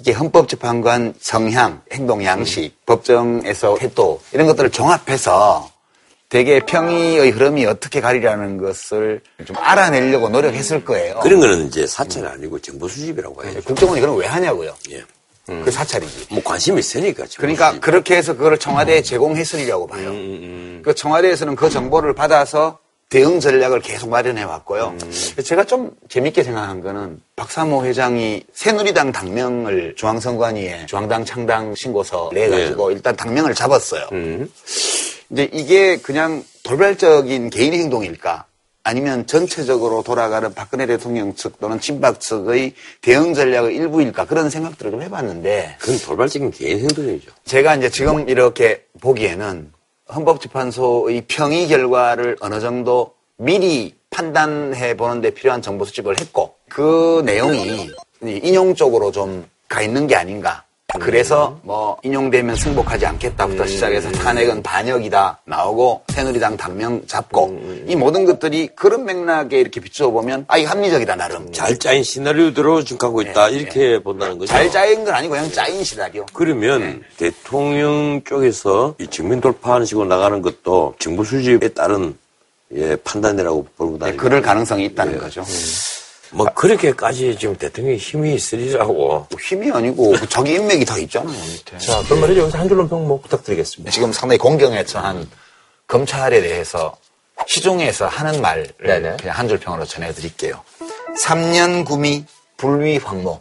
이게 0.00 0.12
헌법재판관 0.12 1.14
성향, 1.20 1.82
행동 1.92 2.24
양식, 2.24 2.72
법정에서 2.86 3.76
태도 3.78 4.20
이런 4.32 4.46
것들을 4.46 4.70
종합해서 4.70 5.70
대개 6.30 6.60
평의의 6.60 7.30
흐름이 7.30 7.66
어떻게 7.66 8.00
가리라는 8.00 8.56
것을 8.58 9.20
좀 9.44 9.56
알아내려고 9.58 10.30
노력했을 10.30 10.84
거예요. 10.84 11.20
그런 11.20 11.40
거는 11.40 11.66
이제 11.66 11.86
사찰이 11.86 12.26
아니고 12.26 12.60
정보 12.60 12.88
수집이라고 12.88 13.44
해요. 13.44 13.60
국정원이 13.64 14.00
그럼 14.00 14.16
왜 14.16 14.26
하냐고요? 14.26 14.74
예. 14.90 15.04
그 15.46 15.70
사찰이지. 15.70 16.28
뭐 16.30 16.42
관심이 16.42 16.78
있으니까. 16.78 17.24
그러니까 17.36 17.70
수집. 17.70 17.82
그렇게 17.82 18.16
해서 18.16 18.34
그걸 18.34 18.56
청와대에 18.56 19.02
제공했으리라고 19.02 19.86
봐요. 19.88 20.10
그 20.82 20.94
청와대에서는 20.94 21.56
그 21.56 21.68
정보를 21.68 22.14
받아서 22.14 22.78
대응 23.10 23.40
전략을 23.40 23.80
계속 23.80 24.08
마련해 24.08 24.44
왔고요. 24.44 24.96
제가 25.44 25.64
좀 25.64 25.90
재밌게 26.08 26.44
생각한 26.44 26.80
거는 26.80 27.20
박사모 27.34 27.84
회장이 27.84 28.44
새누리당 28.54 29.10
당명을 29.10 29.94
중앙선관위에 29.96 30.86
중앙당 30.86 31.24
창당 31.24 31.74
신고서 31.74 32.30
내가지고 32.32 32.92
일단 32.92 33.16
당명을 33.16 33.54
잡았어요. 33.54 34.06
이제 35.30 35.50
이게 35.52 35.96
그냥 35.96 36.44
돌발적인 36.62 37.50
개인 37.50 37.74
행동일까? 37.74 38.44
아니면 38.82 39.26
전체적으로 39.26 40.02
돌아가는 40.02 40.54
박근혜 40.54 40.86
대통령 40.86 41.34
측 41.34 41.58
또는 41.60 41.80
친박 41.80 42.20
측의 42.20 42.74
대응 43.02 43.34
전략의 43.34 43.74
일부일까? 43.74 44.24
그런 44.24 44.48
생각들을 44.50 44.92
좀 44.92 45.02
해봤는데 45.02 45.76
그건 45.80 45.98
돌발적인 45.98 46.52
개인 46.52 46.78
행동이죠. 46.78 47.32
제가 47.44 47.74
이제 47.74 47.90
지금 47.90 48.28
이렇게 48.28 48.84
보기에는 49.00 49.72
헌법재판소의 50.14 51.24
평의 51.28 51.68
결과를 51.68 52.36
어느 52.40 52.60
정도 52.60 53.14
미리 53.36 53.94
판단해 54.10 54.96
보는데 54.96 55.30
필요한 55.30 55.62
정보 55.62 55.84
수집을 55.84 56.20
했고 56.20 56.54
그 56.68 57.22
내용이 57.24 57.90
인용 58.22 58.74
쪽으로 58.74 59.10
좀 59.12 59.44
가 59.70 59.80
있는 59.82 60.08
게 60.08 60.16
아닌가. 60.16 60.64
그래서 60.98 61.58
뭐 61.62 61.98
인용되면 62.02 62.56
승복하지 62.56 63.06
않겠다부터 63.06 63.66
시작해서 63.66 64.10
탄핵은 64.12 64.62
반역이다 64.62 65.40
나오고 65.44 66.02
새누리당 66.08 66.56
당명 66.56 67.06
잡고 67.06 67.84
이 67.86 67.94
모든 67.96 68.24
것들이 68.24 68.68
그런 68.74 69.04
맥락에 69.04 69.60
이렇게 69.60 69.80
비추어 69.80 70.10
보면 70.10 70.46
아 70.48 70.58
이거 70.58 70.70
합리적이다 70.70 71.16
나름 71.16 71.52
잘 71.52 71.78
짜인 71.78 72.02
시나리오대로 72.02 72.82
지금 72.84 72.98
가고 72.98 73.22
있다. 73.22 73.48
이렇게 73.50 73.98
본다는 74.02 74.38
거죠. 74.38 74.52
잘 74.52 74.70
짜인 74.70 75.04
건 75.04 75.14
아니고 75.14 75.32
그냥 75.34 75.50
짜인 75.52 75.82
시나리오. 75.84 76.26
그러면 76.32 77.02
대통령 77.16 78.22
쪽에서 78.24 78.94
이 78.98 79.06
증명 79.06 79.40
돌파하는 79.40 79.86
식으로 79.86 80.06
나가는 80.06 80.42
것도 80.42 80.94
정보 80.98 81.24
수집에 81.24 81.68
따른 81.68 82.16
예, 82.72 82.96
판단이라고 82.96 83.66
보고 83.76 83.92
네, 83.94 83.98
다니고. 83.98 84.22
그럴 84.22 84.42
가능성이 84.42 84.86
있다는 84.86 85.18
거죠. 85.18 85.44
뭐 86.32 86.46
그렇게까지 86.54 87.36
지금 87.38 87.56
대통령이 87.56 87.96
힘이 87.98 88.34
있으리라고. 88.34 89.26
힘이 89.40 89.70
아니고 89.72 90.12
그 90.12 90.28
자기 90.28 90.52
인맥이 90.54 90.84
다 90.84 90.96
있잖아요 90.98 91.36
밑에. 91.44 91.78
자, 91.78 92.02
그럼 92.04 92.20
말이죠. 92.20 92.42
여기서 92.42 92.58
한 92.58 92.68
줄로 92.68 92.88
평뭐 92.88 93.20
부탁드리겠습니다. 93.20 93.90
지금 93.90 94.12
상당히 94.12 94.38
공경에 94.38 94.84
처한 94.84 95.28
검찰에 95.86 96.40
대해서 96.40 96.96
시중에서 97.46 98.06
하는 98.06 98.40
말을 98.40 98.68
네네. 98.84 99.16
그냥 99.20 99.36
한 99.36 99.48
줄 99.48 99.58
평으로 99.58 99.84
전해드릴게요. 99.84 100.62
3년 101.24 101.84
구미 101.84 102.24
불위 102.56 102.98
황모. 102.98 103.40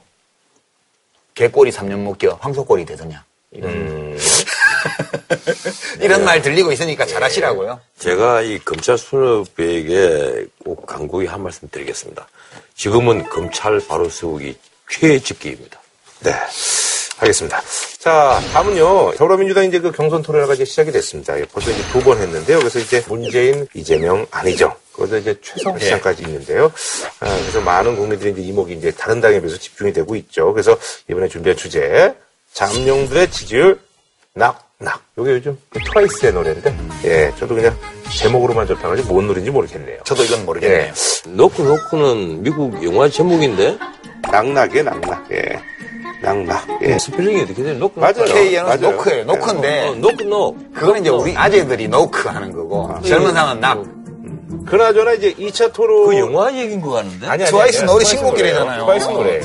개꼬리 1.36 1.72
3년 1.72 2.00
묶여 2.00 2.38
황소꼬리 2.42 2.86
되더냐. 2.86 3.24
이런. 3.52 4.18
이런 6.02 6.24
말 6.24 6.42
들리고 6.42 6.72
있으니까 6.72 7.06
잘하시라고요. 7.06 7.80
제가 8.00 8.42
이 8.42 8.58
검찰 8.60 8.98
수뇌부에게 8.98 10.48
꼭 10.64 10.86
강국히 10.86 11.28
한 11.28 11.44
말씀 11.44 11.68
드리겠습니다. 11.70 12.28
지금은 12.84 13.28
검찰 13.28 13.82
바로 13.90 14.08
세우기 14.10 14.58
최직기입니다. 14.90 15.82
네. 16.22 16.32
알겠습니다. 17.20 17.62
자, 17.98 18.40
다음은요. 18.54 19.16
더불어민주당 19.18 19.66
이제 19.66 19.82
그 19.82 19.92
경선 19.92 20.22
토론회가 20.22 20.54
이제 20.54 20.64
시작이 20.64 20.90
됐습니다. 20.90 21.38
예, 21.38 21.44
벌써 21.44 21.72
이제 21.72 21.84
두 21.92 22.00
번 22.00 22.18
했는데요. 22.18 22.60
그래서 22.60 22.80
이제 22.80 23.04
문재인, 23.10 23.68
이재명, 23.74 24.26
안희정. 24.32 24.74
거기서 24.94 25.18
이제 25.18 25.38
최성 25.42 25.78
시장까지 25.78 26.24
있는데요. 26.24 26.72
아, 27.20 27.26
그래서 27.42 27.60
많은 27.60 27.98
국민들이 27.98 28.32
이제 28.32 28.42
이목이 28.44 28.76
이제 28.76 28.92
다른 28.92 29.20
당에 29.20 29.42
비해서 29.42 29.58
집중이 29.58 29.92
되고 29.92 30.16
있죠. 30.16 30.54
그래서 30.54 30.78
이번에 31.10 31.28
준비한 31.28 31.58
주제. 31.58 32.16
잠룡들의 32.54 33.30
지지율 33.30 33.78
knock, 34.36 34.66
knock. 34.78 35.02
요게 35.18 35.32
요즘 35.32 35.58
그 35.70 35.80
트와이스의 35.80 36.32
노래인데, 36.32 36.78
예, 37.04 37.34
저도 37.38 37.56
그냥 37.56 37.78
제목으로만 38.18 38.68
접하는지 38.68 39.04
뭔 39.08 39.28
노래인지 39.28 39.52
모르겠네요. 39.52 40.00
저도 40.04 40.24
이건 40.24 40.46
모르겠네요. 40.46 40.80
예. 40.82 40.92
노크 41.30 41.62
노크는 41.62 42.44
미국 42.44 42.84
영화 42.84 43.08
제목인데 43.10 43.78
knock 44.32 44.53
knock의 44.53 44.84
knock 44.84 45.04
knock, 45.04 45.28
예. 45.32 45.60
knock 46.22 46.42
knock, 46.42 46.66
예. 46.82 46.98
스펠링이 46.98 47.42
어떻게 47.44 47.64
돼? 47.64 47.74
노크 47.74 48.00
맞아요. 48.00 48.26
K에는 48.26 48.64
맞아요. 48.64 48.80
노크예요. 48.92 49.24
노크인데 49.26 49.88
어, 49.88 49.96
노크 49.96 50.24
노. 50.24 50.56
그거는 50.74 51.02
이제 51.02 51.10
우리 51.10 51.36
아재들이 51.36 51.88
노크 51.88 52.28
하는 52.28 52.52
거고 52.52 52.90
젊은 53.06 53.34
사람은 53.34 53.60
knock. 53.60 53.84
그나저나 54.66 55.14
이제 55.14 55.34
2차 55.34 55.72
토론. 55.74 56.08
그 56.08 56.18
영화 56.20 56.54
얘기인 56.56 56.82
것 56.82 56.92
같은데? 56.92 57.26
아니, 57.28 57.44
아니, 57.44 57.50
트와이스 57.52 57.80
노래 57.86 58.04
트와이스 58.04 58.10
신곡이래잖아요. 58.18 58.86
트와이스 58.86 59.08
노래예요. 59.10 59.42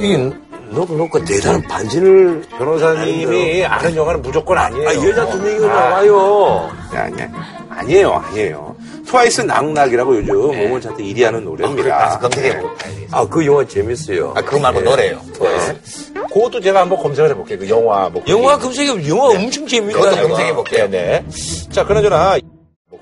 이게 0.00 0.30
노크 0.70 0.92
노크 0.92 1.24
대단한 1.24 1.62
반전을 1.62 2.42
변호사님이 2.58 3.64
아는 3.64 3.96
영화는 3.96 4.22
무조건 4.22 4.56
아니에요. 4.58 4.88
아, 4.88 4.94
여자 4.94 5.26
두 5.28 5.38
명이 5.38 5.64
아, 5.66 5.68
나와요. 5.68 6.70
아니, 6.92 7.22
아니, 7.22 7.32
아니에요, 7.70 8.12
아니에요. 8.12 8.76
트와이스 9.06 9.40
knock 9.42 9.67
knock이라고 9.67 10.16
요즘 10.18 10.34
모모 10.36 10.78
차트 10.80 10.98
1위 11.02 11.22
하는 11.24 11.44
노래입니다. 11.44 11.98
가서 11.98 12.18
검색해보고 12.20 12.74
가야지. 12.76 13.08
아, 13.10 13.26
그 13.26 13.44
영화 13.46 13.66
재밌어요. 13.66 14.32
아, 14.36 14.40
그거 14.42 14.58
말고 14.60 14.80
노래요. 14.82 15.20
트와이스. 15.34 16.12
그것도 16.32 16.60
제가 16.60 16.82
한번 16.82 16.98
검색을 17.02 17.30
해볼게요. 17.30 17.58
그 17.58 17.68
영화 17.68 18.08
뭐. 18.08 18.22
영화 18.28 18.56
검색해보면 18.56 19.08
영화 19.08 19.24
엄청 19.30 19.66
재밌다. 19.66 19.98
그것도. 19.98 20.28
검색해볼게요. 20.28 20.90
네, 20.90 21.24
네. 21.24 21.70
자, 21.72 21.84
그나저나. 21.84 22.38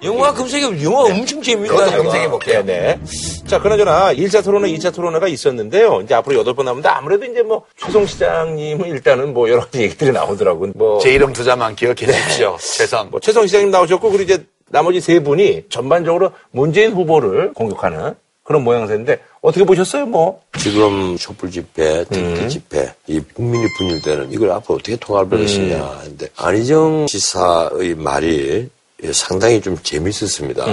영화 0.03 0.33
검색해보면 0.33 0.83
영화 0.83 1.01
엄청 1.05 1.43
재밌다. 1.43 1.73
그것도 1.73 1.91
내가. 1.91 2.03
검색해 2.03 2.31
볼게요. 2.31 2.63
네, 2.65 2.99
네. 2.99 3.01
자, 3.47 3.61
그나저나 3.61 4.15
1차 4.15 4.45
토론회, 4.45 4.71
2차 4.73 4.95
토론회가 4.95 5.29
있었는데요. 5.29 6.03
이제 6.05 6.15
앞으로 6.15 6.45
8번 6.45 6.65
남는데 6.65 6.89
아무래도 6.89 7.25
이제 7.25 7.43
뭐 7.43 7.65
최송 7.77 8.07
시장님은 8.07 8.89
일단은 8.89 9.35
뭐 9.35 9.49
여러 9.49 9.61
가지 9.63 9.83
얘기들이 9.83 10.13
나오더라고요. 10.13 10.73
뭐. 10.75 11.01
제 11.01 11.13
이름 11.13 11.33
두 11.33 11.45
자만 11.45 11.75
기억해 11.75 12.07
주십시오. 12.07 12.57
최선. 12.61 13.11
뭐 13.11 13.21
최성 13.21 13.47
시장님 13.47 13.71
나오셨고 13.71 14.11
그리고 14.11 14.25
이제 14.25 14.45
나머지 14.71 15.01
세 15.01 15.21
분이 15.21 15.65
전반적으로 15.71 16.33
문재인 16.51 16.93
후보를 16.93 17.53
공격하는 17.55 18.15
그런 18.45 18.65
모양새인데 18.65 19.19
어떻게 19.43 19.65
보셨어요? 19.65 20.07
뭐 20.07 20.41
지금 20.59 21.17
촛불 21.19 21.51
집회, 21.51 22.05
특기 22.05 22.49
집회, 22.49 22.95
이 23.07 23.21
국민이 23.35 23.67
분열되는 23.77 24.33
이걸 24.33 24.51
앞으로 24.53 24.77
어떻게 24.77 24.97
통합할 24.97 25.39
것이냐 25.41 25.85
하는데 25.85 26.29
안희정 26.37 27.07
지사의 27.07 27.95
말이 27.97 28.69
상당히 29.13 29.61
좀 29.61 29.77
재밌었습니다. 29.83 30.67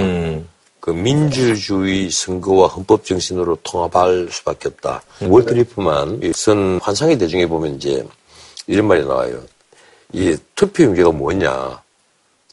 그 0.80 0.92
민주주의 0.92 2.12
선거와 2.12 2.68
헌법 2.68 3.06
정신으로 3.06 3.58
통합할 3.64 4.28
수밖에 4.32 4.70
없다. 4.70 5.02
월드리프만 5.22 6.20
이선 6.24 6.80
환상의 6.82 7.18
대중에 7.18 7.48
보면 7.48 7.76
이제 7.76 8.06
이런 8.68 8.88
말이 8.88 9.04
나와요. 9.06 9.42
이 10.14 10.38
투표 10.54 10.86
문제가 10.86 11.12
뭐냐? 11.12 11.84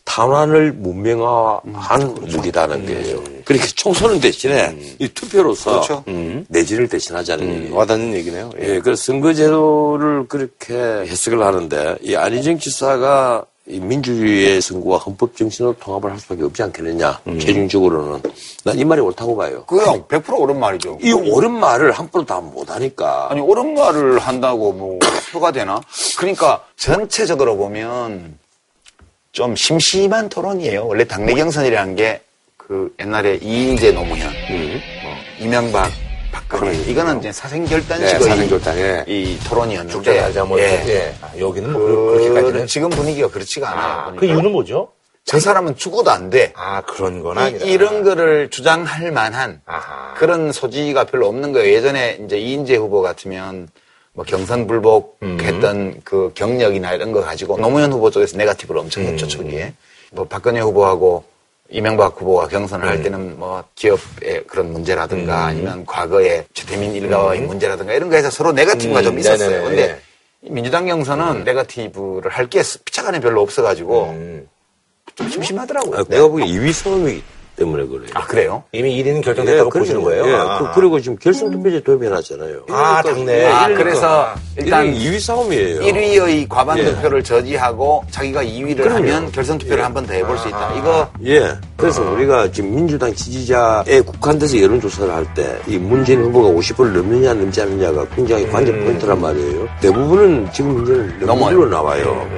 탄환을 0.05 0.73
문명화한 0.73 2.15
무기다는 2.15 2.87
거예요. 2.87 3.23
그렇게 3.45 3.67
총선은 3.67 4.21
대신에 4.21 4.97
이 4.99 5.09
투표로서 5.09 5.71
그렇죠. 5.71 6.05
내진을 6.49 6.89
대신하자는 6.89 7.55
얘기예요. 7.55 7.75
와닿는 7.75 8.15
얘기네요. 8.15 8.51
예, 8.61 8.81
그 8.81 8.97
선거제도를 8.97 10.27
그렇게 10.27 10.75
해석을 10.75 11.43
하는데 11.43 11.97
이 12.03 12.17
안희정 12.17 12.59
지사가 12.59 13.45
이 13.45 13.52
민주주의의 13.67 14.61
선거와 14.61 14.99
헌법 14.99 15.37
정신으로 15.37 15.75
통합을 15.79 16.11
할 16.11 16.19
수밖에 16.19 16.43
없지 16.45 16.63
않겠느냐. 16.65 17.21
최종적으로는 17.41 18.23
난 18.65 18.79
이 18.79 18.85
말이 18.85 19.01
옳다고 19.01 19.37
봐요. 19.37 19.65
그거 19.67 20.07
100% 20.09 20.39
옳은 20.39 20.59
말이죠. 20.59 20.99
이 21.01 21.13
옳은 21.13 21.51
말을 21.51 21.93
함부로 21.93 22.25
다 22.25 22.41
못하니까. 22.41 23.29
아니, 23.31 23.41
옳은 23.41 23.75
말을 23.75 24.19
한다고 24.19 24.73
뭐 24.73 24.99
표가 25.33 25.53
되나? 25.53 25.81
그러니까 26.19 26.65
전체적으로 26.77 27.57
보면 27.57 28.39
좀 29.33 29.55
심심한 29.57 30.29
토론이에요. 30.29 30.87
원래 30.87 31.05
당내 31.05 31.35
경선이라는 31.35 31.97
게 31.97 32.23
그 32.57 32.95
옛날에 33.01 33.39
이인재 33.43 33.93
노무현, 33.93 34.31
뭐 35.03 35.13
이명박, 35.41 35.91
박근혜 36.33 36.75
이거는 36.75 37.19
이제 37.19 37.29
네, 37.29 37.33
사생결단식의 37.33 38.21
사생결단에 38.21 39.05
이 39.07 39.39
토론이었는데 39.47 39.93
죽자하자 39.93 40.45
뭐 40.45 40.59
예. 40.59 40.65
예. 40.89 41.15
아, 41.21 41.31
여기는 41.39 41.73
뭐 41.73 41.81
그, 41.81 41.87
그, 41.87 42.13
그렇게까지는 42.13 42.67
지금 42.67 42.91
분위기가 42.91 43.29
그렇지가 43.29 43.71
않아요. 43.71 43.93
아, 43.93 44.05
보니까. 44.07 44.21
그 44.21 44.27
이유는 44.27 44.51
뭐죠? 44.51 44.89
저 45.25 45.39
사람은 45.39 45.77
죽어도 45.77 46.11
안 46.11 46.31
돼. 46.31 46.53
아 46.57 46.81
그런 46.81 47.23
건 47.23 47.39
아니라 47.39 47.65
이, 47.65 47.77
런 47.77 48.03
거를 48.03 48.51
주장할 48.51 49.13
만한 49.13 49.61
아하. 49.67 50.15
그런 50.15 50.51
소지가 50.51 51.05
별로 51.05 51.29
없는 51.29 51.53
거예요. 51.53 51.73
예전에 51.73 52.19
이제 52.25 52.39
이인재 52.39 52.77
후보 52.77 53.03
같으면 53.03 53.69
뭐 54.15 54.25
경선 54.25 54.67
불복했던 54.67 56.01
그 56.03 56.33
경력이나 56.35 56.93
이런 56.95 57.13
거 57.13 57.23
가지고 57.23 57.59
노무현 57.59 57.93
후보 57.93 58.11
쪽에서 58.11 58.37
네가티브를 58.37 58.81
엄청 58.81 59.05
했죠 59.05 59.29
초기에. 59.29 59.75
뭐 60.11 60.27
박근혜 60.27 60.61
후보하고 60.61 61.25
이명박 61.71 62.21
후보가 62.21 62.49
경선을 62.49 62.87
할 62.87 63.03
때는 63.03 63.39
뭐 63.39 63.65
기업의 63.75 64.45
그런 64.47 64.73
문제라든가 64.73 65.47
아니면 65.47 65.87
과거에 65.87 66.45
최태민 66.53 66.93
일가와의 66.95 67.41
문제라든가 67.43 67.95
이런 67.95 68.11
거에서 68.11 68.31
서로 68.31 68.53
네가티브가 68.53 69.01
음, 69.01 69.05
좀 69.05 69.19
있었어요. 69.19 69.49
네네네. 69.49 69.65
근데 69.69 70.01
민주당 70.43 70.87
경선은 70.87 71.45
네가티브를 71.45 72.31
할 72.31 72.49
게 72.51 72.63
피차간에 72.85 73.21
별로 73.21 73.41
없어가지고 73.43 74.05
음. 74.11 74.49
좀 75.15 75.29
심심하더라고요. 75.31 76.01
아, 76.01 76.05
내가 76.09 76.29
보기엔 76.29 76.49
2위 76.49 76.73
싸움이기 76.73 77.23
때문에 77.63 77.87
그래요. 77.87 78.11
아 78.15 78.27
그래요? 78.27 78.63
이미 78.73 79.03
1위는 79.03 79.23
결정됐다고 79.25 79.71
예, 79.75 79.79
보시는 79.79 80.03
거예요? 80.03 80.27
예, 80.29 80.35
아. 80.35 80.73
그, 80.75 80.81
리고 80.81 81.01
지금 81.01 81.17
결선투표제 81.19 81.81
도입해놨잖아요. 81.83 82.63
아, 82.71 83.03
당내. 83.03 83.47
아, 83.47 83.69
그래서 83.69 84.29
일단 84.57 84.87
이게 84.95 85.11
2위 85.11 85.21
싸움이에요. 85.21 85.81
1위의 85.81 86.49
과반 86.49 86.79
예. 86.79 86.85
투표를 86.87 87.23
저지하고 87.23 88.05
자기가 88.11 88.43
2위를 88.45 88.77
그럼요. 88.79 88.95
하면 88.97 89.33
결선 89.33 89.59
투표를 89.59 89.79
예. 89.79 89.83
한번 89.85 90.07
더 90.07 90.13
해볼 90.15 90.37
수 90.39 90.49
있다. 90.49 90.75
이거 90.79 91.09
예. 91.25 91.55
그래서 91.77 92.03
우리가 92.13 92.51
지금 92.51 92.75
민주당 92.75 93.13
지지자에 93.15 94.01
국한돼서 94.03 94.61
여론조사를 94.61 95.13
할 95.13 95.23
때 95.35 95.43
이 95.69 95.79
문재인 95.79 96.21
후보가 96.25 96.49
50%를 96.51 96.93
넘느냐 96.93 97.33
넘지 97.35 97.63
않느냐가 97.63 98.05
굉장히 98.15 98.47
관전 98.51 98.85
포인트란 98.85 99.21
말이에요. 99.21 99.69
대부분은 99.81 100.49
지금 100.53 100.85
넘어요. 101.21 101.55
넘으로 101.57 101.69
나와요. 101.69 102.29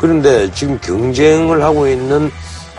그런데 0.00 0.50
지금 0.52 0.78
경쟁을 0.80 1.62
하고 1.62 1.86
있는 1.86 2.30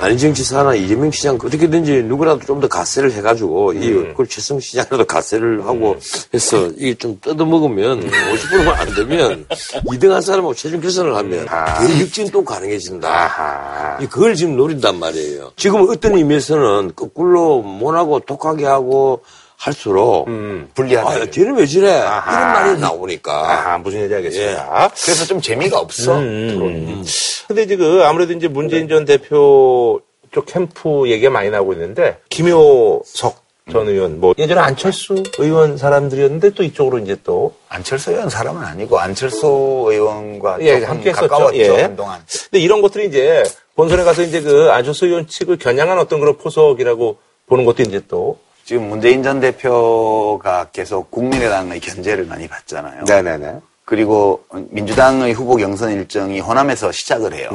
안희정 0.01 0.33
지사나 0.33 0.73
이재명 0.75 1.11
시장 1.11 1.35
어떻게든지 1.35 2.03
누구라도 2.03 2.39
좀 2.45 2.61
더 2.61 2.67
가세를 2.67 3.11
해가지고 3.13 3.73
이 3.73 3.91
그걸 4.09 4.27
최성 4.27 4.59
시장이라도 4.59 5.05
가세를 5.05 5.65
하고 5.65 5.95
해서 6.33 6.67
이게 6.77 6.93
좀 6.93 7.17
뜯어먹으면 7.21 8.07
50%만 8.07 8.75
안 8.75 8.93
되면 8.93 9.45
2등한 9.85 10.21
사람하고 10.21 10.53
최종 10.53 10.79
결선을 10.79 11.15
하면 11.15 11.47
대육진 11.79 12.29
또 12.29 12.43
가능해진다. 12.45 13.07
아하. 13.07 13.97
이 13.99 14.05
그걸 14.05 14.35
지금 14.35 14.57
노린단 14.57 14.99
말이에요. 14.99 15.53
지금 15.55 15.87
어떤 15.89 16.17
의미에서는 16.17 16.91
거꾸로 16.95 17.61
못하고 17.61 18.19
독하게 18.19 18.65
하고 18.65 19.23
할수록 19.61 20.25
불리하다. 20.73 21.09
아, 21.09 21.25
쟤는 21.27 21.55
왜? 21.55 21.91
아하. 21.91 22.31
이런 22.31 22.53
말이 22.53 22.79
나오니까. 22.79 23.31
아하, 23.31 23.77
무슨 23.77 24.01
얘기 24.01 24.15
알겠습니다. 24.15 24.89
그래서 24.89 25.25
좀 25.25 25.39
재미가 25.39 25.77
없어. 25.77 26.17
음. 26.17 27.03
근데 27.47 27.61
이제 27.63 27.75
그 27.75 28.03
아무래도 28.03 28.33
이제 28.33 28.47
문재인 28.47 28.87
전 28.87 29.05
대표 29.05 30.01
쪽 30.31 30.45
캠프 30.47 31.07
얘기가 31.07 31.29
많이 31.29 31.51
나오고 31.51 31.73
있는데 31.73 32.17
김효석 32.29 33.43
전 33.71 33.87
의원 33.87 34.19
뭐 34.19 34.33
예전에 34.39 34.59
안철수 34.59 35.21
의원 35.37 35.77
사람들이었는데 35.77 36.51
또 36.51 36.63
이쪽으로 36.63 36.97
이제 36.97 37.15
또 37.23 37.53
안철수 37.69 38.11
의원 38.11 38.29
사람은 38.29 38.63
아니고 38.63 38.97
안철수 38.97 39.85
의원과 39.87 40.57
예, 40.61 40.83
함께 40.83 41.11
했었죠. 41.11 41.27
가까웠죠 41.27 41.57
예. 41.57 41.81
한동안. 41.83 42.21
근데 42.49 42.59
이런 42.59 42.81
것들이 42.81 43.05
이제 43.05 43.43
본선에 43.75 44.03
가서 44.03 44.23
이제 44.23 44.41
그 44.41 44.71
안철수 44.71 45.05
의원 45.05 45.27
측을 45.27 45.57
겨냥한 45.57 45.99
어떤 45.99 46.19
그런 46.19 46.37
포석이라고 46.37 47.17
보는 47.45 47.65
것도 47.65 47.83
이제 47.83 48.01
또 48.07 48.39
지금 48.71 48.87
문재인 48.87 49.21
전 49.21 49.41
대표가 49.41 50.67
계속 50.71 51.11
국민의당의 51.11 51.81
견제를 51.81 52.23
많이 52.23 52.47
받잖아요. 52.47 53.03
네네네. 53.03 53.55
그리고 53.83 54.45
민주당의 54.69 55.33
후보 55.33 55.57
경선 55.57 55.91
일정이 55.91 56.39
호남에서 56.39 56.89
시작을 56.93 57.33
해요. 57.33 57.49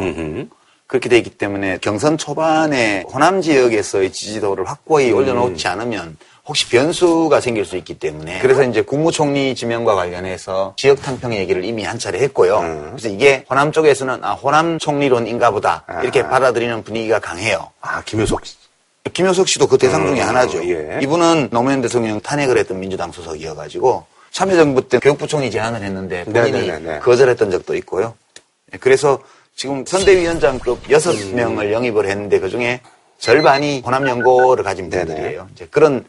그렇게 0.87 1.09
돼 1.09 1.17
있기 1.17 1.31
때문에 1.31 1.79
경선 1.81 2.19
초반에 2.19 3.07
호남 3.11 3.41
지역에서의 3.41 4.13
지지도를 4.13 4.69
확고히 4.69 5.11
올려놓지 5.11 5.67
않으면 5.67 6.19
혹시 6.45 6.69
변수가 6.69 7.41
생길 7.41 7.65
수 7.65 7.79
있기 7.79 7.99
때문에 7.99 8.41
그래서 8.41 8.63
이제 8.65 8.83
국무총리 8.83 9.55
지명과 9.55 9.95
관련해서 9.95 10.75
지역 10.77 11.01
탕평 11.01 11.33
얘기를 11.33 11.65
이미 11.65 11.85
한 11.85 11.99
차례 11.99 12.19
했고요. 12.19 12.59
음. 12.59 12.89
그래서 12.91 13.09
이게 13.09 13.47
호남 13.49 13.73
쪽에서는 13.73 14.23
아 14.23 14.35
호남 14.35 14.79
총리론인가 14.79 15.51
보다 15.51 15.83
이렇게 16.03 16.23
받아들이는 16.25 16.85
분위기가 16.85 17.21
강해요. 17.21 17.71
아, 17.81 18.03
김효석 18.03 18.45
씨. 18.45 18.66
김효석 19.13 19.49
씨도 19.49 19.67
그 19.67 19.79
대상 19.79 20.07
중에 20.07 20.21
하나죠. 20.21 20.65
예. 20.69 20.99
이분은 21.03 21.49
노무현 21.53 21.81
대통령 21.83 22.21
탄핵을 22.21 22.59
했던 22.59 22.81
민주당 22.81 23.13
소속이어가지고 23.13 24.05
참여정부 24.33 24.89
때 24.89 24.99
교육부총리 24.99 25.51
제안을 25.51 25.83
했는데 25.83 26.25
본인이 26.25 26.67
네네네네. 26.67 26.99
거절했던 27.01 27.51
적도 27.51 27.75
있고요. 27.77 28.15
예, 28.75 28.79
그래서 28.79 29.19
지금 29.55 29.85
선대위원장급 29.87 30.91
여섯 30.91 31.13
음. 31.13 31.35
명을 31.35 31.73
영입을 31.73 32.07
했는데 32.09 32.39
그 32.41 32.51
중에 32.51 32.81
절반이 33.19 33.83
호남연고를 33.87 34.63
가진 34.65 34.91
분들이에요. 34.91 35.49
이제 35.55 35.67
그런 35.71 36.05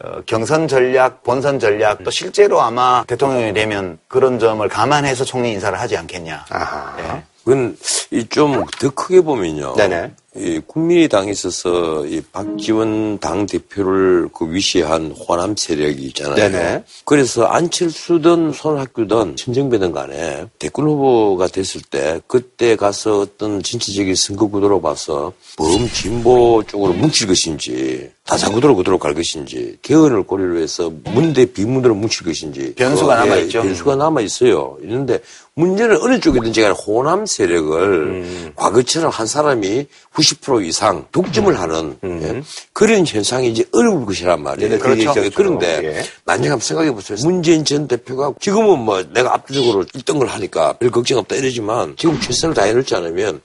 어, 0.00 0.20
경선 0.26 0.68
전략, 0.68 1.24
본선 1.24 1.58
전략, 1.58 2.04
또 2.04 2.10
실제로 2.10 2.60
아마 2.62 3.02
대통령이 3.08 3.52
되면 3.52 3.98
그런 4.06 4.38
점을 4.38 4.66
감안해서 4.68 5.24
총리 5.24 5.50
인사를 5.52 5.78
하지 5.78 5.96
않겠냐. 5.96 6.46
아하. 6.50 6.96
예. 7.00 7.22
그건 7.44 7.76
이 8.12 8.24
좀 8.28 8.64
더 8.80 8.90
크게 8.90 9.20
보면요. 9.22 9.74
네네. 9.74 10.12
이 10.38 10.60
국민의당에 10.66 11.30
있어서 11.32 12.06
이 12.06 12.20
박지원 12.32 13.18
당 13.18 13.46
대표를 13.46 14.28
그 14.32 14.50
위시한 14.52 15.10
호남 15.10 15.56
세력이 15.56 16.02
있잖아요. 16.06 16.36
네네. 16.36 16.84
그래서 17.04 17.44
안철수든 17.44 18.52
손학규든 18.52 19.36
친정배든 19.36 19.92
간에 19.92 20.46
대권 20.58 20.86
후보가 20.86 21.48
됐을 21.48 21.80
때 21.90 22.20
그때 22.26 22.76
가서 22.76 23.20
어떤 23.20 23.62
진취적인 23.62 24.14
선거 24.14 24.46
구도로 24.46 24.80
봐서 24.80 25.32
범진보 25.56 26.64
쪽으로 26.68 26.92
뭉칠 26.92 27.26
것인지 27.26 28.10
다자구도로 28.28 28.76
그대로 28.76 28.98
갈 28.98 29.14
것인지 29.14 29.78
개헌을 29.80 30.24
고려로 30.24 30.60
해서 30.60 30.92
문대 31.04 31.46
비문으로 31.46 31.94
뭉칠 31.94 32.26
것인지 32.26 32.74
변수가 32.74 33.06
그, 33.06 33.22
예, 33.22 33.24
남아 33.24 33.36
있죠. 33.42 33.62
변수가 33.62 33.96
남아 33.96 34.20
있어요. 34.20 34.76
있는데 34.82 35.18
문제는 35.54 35.96
어느 36.02 36.20
쪽이든지 36.20 36.60
간에 36.60 36.74
호남 36.74 37.24
세력을 37.24 37.82
음. 37.82 38.52
과거처럼 38.54 39.10
한 39.10 39.26
사람이 39.26 39.86
90% 40.34 40.64
이상 40.66 41.06
독점을 41.12 41.58
하는 41.58 41.96
예, 42.04 42.42
그런 42.72 43.06
현상이 43.06 43.48
이제 43.48 43.64
어려울 43.72 44.04
것이란 44.06 44.42
말이에요. 44.42 44.68
음. 44.68 44.70
네네, 44.70 44.82
그렇죠. 44.82 45.24
예, 45.24 45.30
그런데 45.30 45.80
예. 45.84 46.02
나중에 46.24 46.48
한번 46.48 46.60
생각해 46.60 46.92
보세요. 46.92 47.18
문재인 47.22 47.64
전 47.64 47.88
대표가 47.88 48.32
지금은 48.40 48.78
뭐 48.80 49.02
내가 49.12 49.34
압도적으로 49.34 49.84
1등을 49.84 50.26
하니까 50.26 50.74
별 50.74 50.90
걱정 50.90 51.18
없다 51.18 51.36
이러지만 51.36 51.94
지금 51.96 52.18
최선을 52.20 52.54
다해놓지 52.54 52.94
않으면 52.94 53.40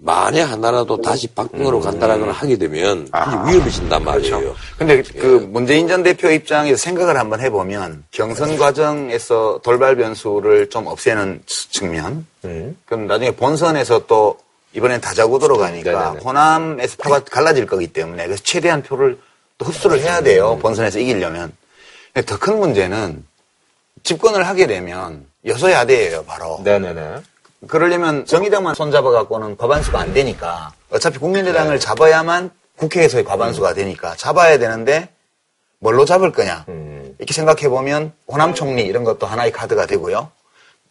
만에 0.00 0.42
하나라도 0.42 1.00
다시 1.02 1.26
박빙으로 1.26 1.80
간다라거나 1.80 2.30
하게 2.30 2.56
되면 2.56 2.98
음. 2.98 3.08
아. 3.10 3.44
위험해진단 3.48 4.04
말이에요. 4.04 4.38
그렇죠. 4.38 4.56
근데 4.78 5.02
그 5.02 5.48
문재인 5.50 5.88
전 5.88 6.02
대표 6.04 6.30
입장에서 6.30 6.76
생각을 6.76 7.18
한번 7.18 7.40
해보면 7.40 8.04
경선 8.12 8.56
과정에서 8.58 9.60
돌발 9.64 9.96
변수를 9.96 10.70
좀 10.70 10.86
없애는 10.86 11.42
측- 11.46 11.72
측면. 11.72 12.26
그럼 12.86 13.06
나중에 13.08 13.32
본선에서 13.32 14.06
또 14.06 14.38
이번엔 14.72 15.00
다자구도로 15.00 15.56
가니까 15.58 15.90
네네네. 15.90 16.20
호남에서 16.20 16.96
표가 16.98 17.20
갈라질 17.20 17.66
거기 17.66 17.86
때문에 17.88 18.26
그래서 18.26 18.42
최대한 18.42 18.82
표를 18.82 19.18
또 19.56 19.66
흡수를 19.66 20.00
해야 20.00 20.20
돼요. 20.20 20.58
본선에서 20.58 20.98
이기려면. 20.98 21.52
더큰 22.26 22.58
문제는 22.58 23.24
집권을 24.02 24.46
하게 24.46 24.66
되면 24.66 25.26
여소야대예요, 25.46 26.24
바로. 26.24 26.60
네네네. 26.64 27.22
그러려면 27.66 28.24
정의당만 28.24 28.74
손잡아 28.74 29.10
갖고는 29.10 29.56
과반수가 29.56 29.98
안 29.98 30.12
되니까 30.14 30.72
어차피 30.90 31.18
국민의당을 31.18 31.74
네. 31.74 31.78
잡아야만 31.78 32.50
국회에서의 32.76 33.24
과반수가 33.24 33.74
되니까 33.74 34.14
잡아야 34.14 34.58
되는데 34.58 35.08
뭘로 35.80 36.04
잡을 36.04 36.30
거냐 36.30 36.66
음. 36.68 37.16
이렇게 37.18 37.34
생각해 37.34 37.68
보면 37.68 38.12
호남 38.28 38.54
총리 38.54 38.82
이런 38.82 39.02
것도 39.02 39.26
하나의 39.26 39.50
카드가 39.50 39.86
되고요. 39.86 40.30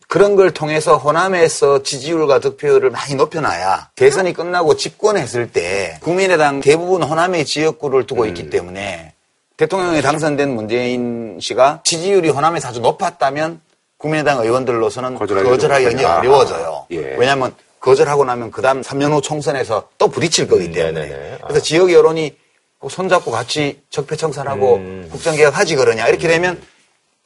그런 0.07 0.37
걸 0.37 0.51
통해서 0.51 0.97
호남에서 0.97 1.83
지지율과 1.83 2.39
득표율을 2.39 2.89
많이 2.89 3.15
높여놔야 3.15 3.89
대선이 3.95 4.33
끝나고 4.33 4.77
집권했을 4.77 5.51
때 5.51 5.97
국민의당 6.01 6.61
대부분 6.61 7.03
호남의 7.03 7.45
지역구를 7.45 8.07
두고 8.07 8.23
음. 8.23 8.27
있기 8.29 8.49
때문에 8.49 9.13
대통령에 9.57 10.01
당선된 10.01 10.49
문재인 10.49 11.39
씨가 11.41 11.81
지지율이 11.83 12.29
호남에서 12.29 12.69
아주 12.69 12.79
높았다면 12.79 13.59
국민의당 13.97 14.39
의원들로서는 14.39 15.15
거절하기 15.15 15.49
거절하기. 15.49 16.05
어려워져요. 16.05 16.85
예. 16.91 17.15
왜냐하면 17.17 17.53
거절하고 17.79 18.23
나면 18.23 18.51
그 18.51 18.61
다음 18.61 18.81
3년 18.81 19.11
후 19.11 19.21
총선에서 19.21 19.89
또 19.97 20.07
부딪힐 20.07 20.47
거기 20.47 20.71
때문에. 20.71 21.05
음. 21.05 21.37
그래서 21.41 21.59
지역 21.61 21.91
여론이 21.91 22.37
꼭 22.79 22.91
손잡고 22.91 23.31
같이 23.31 23.81
적폐청산하고 23.89 24.75
음. 24.75 25.09
국정개혁하지 25.11 25.75
그러냐 25.75 26.07
이렇게 26.07 26.27
되면 26.27 26.61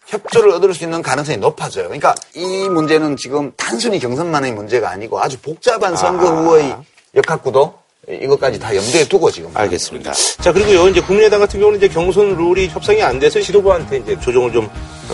협조를 0.08 0.52
얻을 0.52 0.74
수 0.74 0.84
있는 0.84 1.02
가능성이 1.02 1.38
높아져요. 1.38 1.86
그러니까 1.86 2.16
이 2.36 2.68
문제는 2.70 3.18
지금 3.18 3.52
단순히 3.56 4.00
경선만의 4.00 4.52
문제가 4.54 4.90
아니고 4.90 5.22
아주 5.22 5.40
복잡한 5.40 5.96
선거 5.96 6.28
아. 6.28 6.32
후의 6.32 6.76
역학구도 7.16 7.82
이것까지 8.10 8.60
다 8.60 8.76
염두에 8.76 9.08
두고 9.08 9.30
지금 9.30 9.52
알겠습니다. 9.54 10.12
자, 10.12 10.52
그리고요, 10.52 10.88
이제 10.88 11.00
국민의당 11.02 11.40
같은 11.40 11.60
경우는 11.60 11.78
이제 11.78 11.88
경선 11.88 12.36
룰이 12.36 12.68
협상이 12.68 13.02
안 13.04 13.20
돼서 13.20 13.40
지도부한테 13.40 13.98
이제 13.98 14.20
조정을 14.20 14.52
좀 14.52 14.68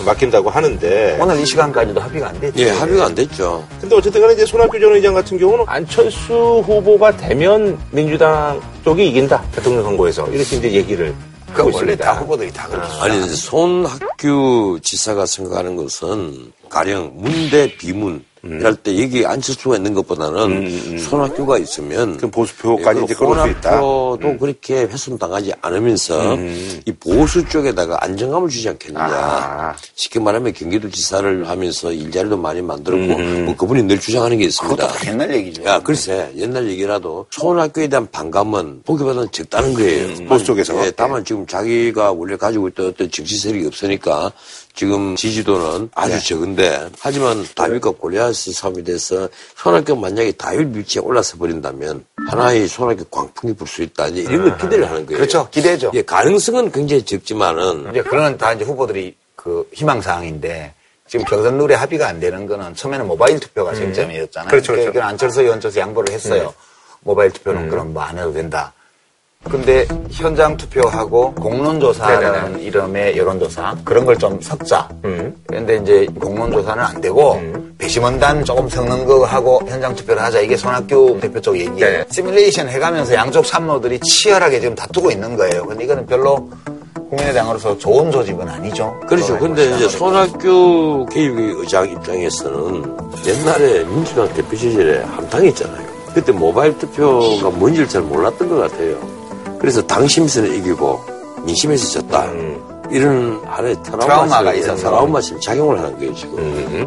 맡긴다고 0.05 0.49
하는데. 0.49 1.17
오늘 1.19 1.37
이 1.39 1.45
시간까지도 1.45 1.99
합의가 1.99 2.29
안 2.29 2.39
됐죠. 2.39 2.59
예, 2.59 2.69
합의가 2.69 3.05
안 3.07 3.13
됐죠. 3.13 3.67
근데 3.81 3.95
어쨌든 3.95 4.21
간에 4.21 4.33
이제 4.33 4.45
손학규 4.45 4.79
전 4.79 4.93
의장 4.95 5.13
같은 5.13 5.37
경우는 5.37 5.65
안철수 5.67 6.63
후보가 6.65 7.17
되면 7.17 7.77
민주당 7.91 8.61
쪽이 8.85 9.09
이긴다. 9.09 9.43
대통령 9.51 9.83
선거에서. 9.83 10.25
이렇게 10.27 10.55
이제 10.55 10.71
얘기를 10.71 11.13
그 11.57 11.63
하고 11.63 11.77
원래. 11.77 11.95
다 11.95 12.13
후보들이 12.13 12.51
다 12.53 12.67
그렇게 12.67 12.93
아니, 13.01 13.17
이제 13.25 13.35
손학규 13.35 14.79
지사가 14.83 15.25
생각하는 15.25 15.75
것은 15.75 16.53
가령 16.69 17.13
문대 17.15 17.75
비문 17.77 18.23
이럴 18.43 18.75
때 18.75 19.01
여기 19.01 19.25
안철수가 19.25 19.77
있는 19.77 19.93
것보다는 19.93 20.99
손학규가 20.99 21.57
있으면 21.57 22.17
그럼 22.17 22.31
보수표까지 22.31 22.99
예, 22.99 23.03
이제 23.03 23.13
끌어올 23.13 23.39
수 23.39 23.47
있다. 23.49 23.79
호남표도 23.79 24.37
그렇게 24.37 24.81
훼손 24.83 25.17
당하지 25.17 25.53
않으면서 25.61 26.37
이 26.85 26.91
보수 26.99 27.47
쪽에다가 27.47 27.97
안정감을 28.01 28.49
주지 28.49 28.69
않겠느냐. 28.69 29.05
아. 29.05 29.75
쉽게 29.95 30.19
말하면 30.19 30.53
경기도지사를 30.53 31.47
하면서 31.47 31.91
일자리도 31.91 32.37
많이 32.37 32.61
만들었고 32.61 33.17
뭐 33.45 33.55
그분이 33.55 33.83
늘 33.83 33.99
주장하는 33.99 34.37
게 34.37 34.45
있습니다. 34.45 34.75
그것도 34.75 34.99
다 34.99 35.11
옛날 35.11 35.33
얘기죠. 35.35 35.63
야, 35.65 35.79
글쎄, 35.79 36.31
옛날 36.37 36.67
얘기라도 36.69 37.25
손학규에 37.31 37.87
대한 37.87 38.07
반감은 38.11 38.81
보기보다는 38.85 39.29
적다는 39.31 39.73
거예요. 39.73 40.25
보수 40.27 40.45
쪽에서. 40.45 40.85
예, 40.85 40.91
다만 40.91 41.23
지금 41.25 41.45
자기가 41.45 42.11
원래 42.11 42.35
가지고 42.37 42.67
있던 42.69 42.87
어떤 42.87 43.09
정치 43.11 43.37
세력이 43.37 43.67
없으니까 43.67 44.31
지금 44.77 45.15
지지도는 45.15 45.89
아주 45.95 46.13
네. 46.13 46.19
적은데 46.19 46.89
하지만 46.99 47.43
다윗과 47.55 47.89
골리앗의 47.91 48.53
싸움이 48.53 48.83
돼서 48.83 49.27
손학규 49.55 49.95
만약에 49.95 50.33
다윗 50.33 50.67
위치에 50.75 51.01
올라서 51.01 51.37
버린다면 51.37 52.05
하나의 52.29 52.67
손학규 52.67 53.05
광풍이 53.05 53.53
불 53.55 53.67
수 53.67 53.81
있다. 53.81 54.07
이제 54.09 54.21
이런 54.21 54.43
걸 54.43 54.57
기대를 54.59 54.87
하는 54.87 55.05
거예요. 55.07 55.17
그렇죠. 55.17 55.49
기대죠. 55.49 55.89
예, 55.95 56.03
가능성은 56.03 56.71
굉장히 56.71 57.03
적지만은 57.03 57.89
이제 57.89 58.03
그런 58.03 58.37
다 58.37 58.53
이제 58.53 58.63
후보들이 58.65 59.15
그 59.35 59.67
희망 59.73 59.99
사항인데 59.99 60.75
지금 61.07 61.25
경선 61.25 61.57
룰에 61.57 61.73
합의가 61.73 62.07
안 62.07 62.19
되는 62.19 62.45
거는 62.45 62.75
처음에는 62.75 63.07
모바일 63.07 63.39
투표가 63.39 63.73
쟁점이었잖아요. 63.73 64.49
그렇죠, 64.51 64.73
그렇죠. 64.73 64.91
그건 64.93 65.07
안철수 65.09 65.41
의원 65.41 65.59
쪽에서 65.59 65.79
양보를 65.79 66.13
했어요. 66.13 66.53
모바일 67.01 67.31
투표는 67.31 67.69
그럼 67.69 67.93
뭐 67.93 68.03
안 68.03 68.19
해도 68.19 68.31
된다. 68.31 68.73
근데 69.47 69.87
현장 70.11 70.57
투표하고 70.57 71.33
공론조사라는 71.35 72.59
이름의 72.59 73.15
여론조사 73.17 73.77
그런 73.85 74.05
걸 74.05 74.17
좀 74.17 74.41
섞자. 74.41 74.89
그런데 75.45 75.77
이제 75.77 76.07
공론조사는 76.19 76.83
안 76.83 76.99
되고 76.99 77.39
배심원단 77.77 78.43
조금 78.43 78.67
섞는 78.67 79.05
거 79.05 79.23
하고 79.25 79.61
현장 79.67 79.93
투표를 79.95 80.21
하자. 80.21 80.41
이게 80.41 80.57
손학규 80.57 81.19
대표 81.21 81.39
쪽 81.39 81.55
얘기예요. 81.55 81.77
네. 81.79 82.05
시뮬레이션 82.11 82.67
해가면서 82.67 83.13
양쪽 83.13 83.45
참모들이 83.45 83.99
치열하게 83.99 84.59
지금 84.59 84.73
다투고 84.75 85.11
있는 85.11 85.37
거예요. 85.37 85.65
근데 85.67 85.83
이거는 85.83 86.05
별로 86.07 86.49
국민의당으로서 87.09 87.77
좋은 87.77 88.11
조직은 88.11 88.49
아니죠. 88.49 88.99
그렇죠. 89.07 89.37
근데 89.37 89.65
이제 89.75 89.87
손학규 89.87 91.05
개혁의 91.11 91.51
의장 91.59 91.87
입장에서는 91.89 92.97
옛날에 93.25 93.83
민주당 93.85 94.27
대표 94.33 94.57
시절에 94.57 95.03
함당이 95.03 95.49
있잖아요. 95.49 95.87
그때 96.13 96.31
모바일 96.31 96.75
투표가 96.79 97.51
뭔지를 97.51 97.87
잘 97.87 98.01
몰랐던 98.01 98.49
것 98.49 98.57
같아요. 98.57 98.97
그래서 99.59 99.85
당심에서는 99.85 100.53
이기고 100.55 100.99
민심에서 101.45 102.01
졌다. 102.01 102.31
이런 102.91 103.41
하나의 103.45 103.75
트라우마 103.83 104.05
트라우마 104.05 104.43
가 104.43 104.53
있어서. 104.53 104.89
트라우마심 104.89 105.39
작용을 105.41 105.79
하는 105.79 105.97
거예요, 105.97 106.13
지금. 106.13 106.85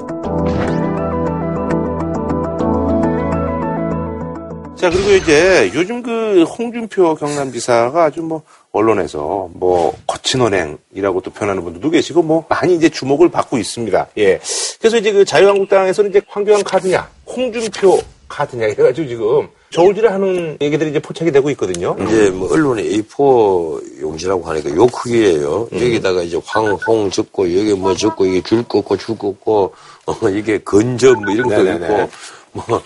자, 4.76 4.88
그리고 4.88 5.10
이제 5.10 5.70
요즘 5.74 6.02
그 6.02 6.42
홍준표 6.44 7.14
경남지사가 7.16 8.04
아주 8.04 8.22
뭐 8.22 8.42
언론에서 8.72 9.50
뭐 9.52 9.94
거친 10.06 10.40
언행이라고 10.40 11.20
또 11.20 11.30
표현하는 11.30 11.62
분들도 11.64 11.90
계시고 11.90 12.22
뭐 12.22 12.46
많이 12.48 12.76
이제 12.76 12.88
주목을 12.88 13.30
받고 13.30 13.58
있습니다. 13.58 14.06
예. 14.16 14.40
그래서 14.78 14.96
이제 14.96 15.12
그 15.12 15.26
자유한국당에서는 15.26 16.08
이제 16.08 16.22
황교안 16.26 16.64
카드냐, 16.64 17.06
홍준표 17.26 17.98
카드냐 18.26 18.68
이래가지고 18.68 19.06
지금 19.06 19.48
저울질을 19.70 20.12
하는 20.12 20.56
얘기들이 20.60 20.90
이제 20.90 20.98
포착이 20.98 21.30
되고 21.30 21.48
있거든요. 21.50 21.96
이제 22.00 22.30
뭐 22.30 22.52
언론에 22.52 22.82
A4 22.82 24.00
용지라고 24.00 24.42
하니까 24.42 24.70
요 24.74 24.86
크기예요. 24.86 25.68
여기다가 25.72 26.22
이제 26.22 26.40
황홍 26.44 27.10
적고 27.10 27.44
여기 27.56 27.74
뭐 27.74 27.94
적고 27.94 28.26
이게 28.26 28.40
줄 28.42 28.64
긋고 28.64 28.96
줄 28.96 29.16
긋고 29.16 29.72
어, 30.06 30.28
이게 30.30 30.58
건점 30.58 31.22
뭐 31.22 31.32
이런 31.32 31.48
것도 31.48 31.62
네네네. 31.62 31.86
있고 31.86 32.10
뭐 32.52 32.82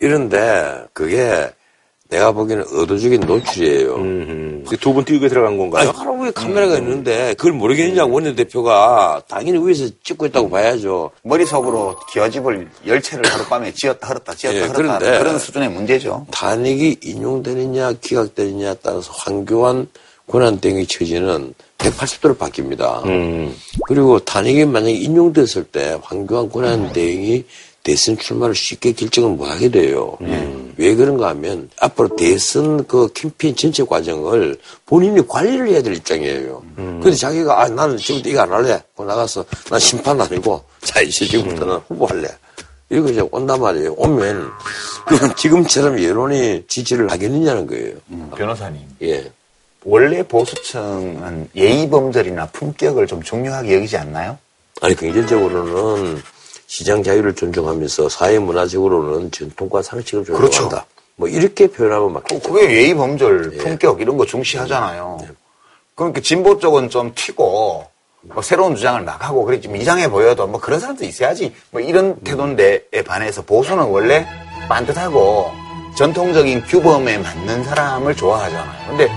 이런데 0.00 0.84
그게 0.94 1.50
내가 2.12 2.30
보기에는 2.32 2.64
의도적인 2.68 3.20
노출이에요. 3.20 3.96
두 4.80 4.92
분 4.92 5.04
띄우게 5.04 5.28
들어간 5.28 5.56
건가요? 5.56 5.88
아니, 5.88 5.98
하루 5.98 6.22
위에 6.22 6.30
카메라가 6.30 6.76
있는데 6.78 7.32
그걸 7.34 7.52
모르겠느냐고 7.52 8.12
원내 8.12 8.34
대표가 8.34 9.22
당연히 9.28 9.58
위에서 9.66 9.86
찍고 10.04 10.26
있다고 10.26 10.50
봐야죠. 10.50 11.10
머릿속으로 11.22 11.96
기와집을 12.12 12.68
열채를 12.86 13.24
하룻밤에 13.32 13.72
지었다 13.72 14.06
hăr었다 14.08 14.34
지었다 14.34 14.58
예, 14.58 14.68
그런데 14.68 15.18
그런 15.18 15.38
수준의 15.38 15.70
문제죠. 15.70 16.26
탄핵이 16.30 16.98
인용되느냐 17.02 17.94
기각되느냐에 17.94 18.74
따라서 18.82 19.10
황교안 19.14 19.88
권한대행의 20.30 20.86
처지는 20.86 21.54
180도로 21.78 22.36
바뀝니다. 22.38 23.02
그리고 23.88 24.18
탄핵이 24.20 24.66
만약에 24.66 24.92
인용됐을 24.92 25.64
때 25.64 25.98
황교안 26.02 26.50
권한대행이 26.50 27.44
대선 27.82 28.16
출마를 28.16 28.54
쉽게 28.54 28.92
결정을 28.92 29.36
못 29.36 29.44
하게 29.44 29.68
돼요. 29.68 30.16
왜 30.76 30.94
그런가 30.94 31.28
하면 31.30 31.68
앞으로 31.80 32.14
대선 32.16 32.86
그 32.86 33.08
캠페인 33.12 33.54
전체 33.56 33.84
과정을 33.84 34.56
본인이 34.86 35.26
관리를 35.26 35.68
해야 35.68 35.82
될 35.82 35.94
입장이에요. 35.96 36.62
근데 36.76 37.12
자기가 37.12 37.60
아 37.62 37.68
나는 37.68 37.96
지금부터 37.96 38.30
이거 38.30 38.40
안 38.42 38.52
할래. 38.52 38.72
하고 38.72 39.04
나가서 39.04 39.44
난 39.70 39.80
심판 39.80 40.20
아니고 40.20 40.62
자 40.82 41.00
이제 41.00 41.26
지금부터는 41.26 41.78
후보 41.88 42.06
할래. 42.06 42.28
이러고 42.88 43.08
이제 43.08 43.26
온단 43.30 43.60
말이에요. 43.60 43.94
오면 43.96 44.50
그냥 45.06 45.34
지금처럼 45.34 46.02
여론이 46.02 46.64
지지를 46.68 47.10
하겠느냐는 47.10 47.66
거예요. 47.66 47.94
변호사님. 48.36 48.80
예. 49.02 49.30
원래 49.84 50.22
보수층은 50.22 51.48
예의범절이나 51.56 52.46
품격을 52.52 53.06
좀 53.08 53.20
중요하게 53.22 53.76
여기지 53.76 53.96
않나요? 53.96 54.38
아니 54.80 54.94
경제적으로는 54.94 56.22
시장 56.72 57.02
자유를 57.02 57.34
존중하면서 57.34 58.08
사회 58.08 58.38
문화적으로는 58.38 59.30
전통과 59.30 59.82
상식을 59.82 60.24
존중한다. 60.24 60.68
그렇죠. 60.70 60.86
뭐 61.16 61.28
이렇게 61.28 61.66
표현하면 61.66 62.14
맞겠죠. 62.14 62.50
그게 62.50 62.74
예의 62.74 62.94
범절, 62.94 63.50
예. 63.52 63.56
품격 63.58 64.00
이런 64.00 64.16
거 64.16 64.24
중시하잖아요. 64.24 65.18
네. 65.20 65.28
그러니까 65.94 66.22
진보 66.22 66.58
쪽은 66.58 66.88
좀 66.88 67.12
튀고 67.14 67.84
뭐 68.22 68.42
새로운 68.42 68.74
주장을 68.74 69.04
나가고 69.04 69.44
그래 69.44 69.60
좀 69.60 69.76
이상해 69.76 70.08
보여도 70.08 70.46
뭐 70.46 70.58
그런 70.58 70.80
사람도 70.80 71.04
있어야지 71.04 71.54
뭐 71.72 71.82
이런 71.82 72.18
태도인데에 72.20 73.02
반해서 73.04 73.42
보수는 73.42 73.84
원래 73.84 74.26
반듯하고 74.66 75.50
전통적인 75.94 76.64
규범에 76.64 77.18
맞는 77.18 77.64
사람을 77.64 78.16
좋아하잖아요. 78.16 78.88
근데 78.88 79.10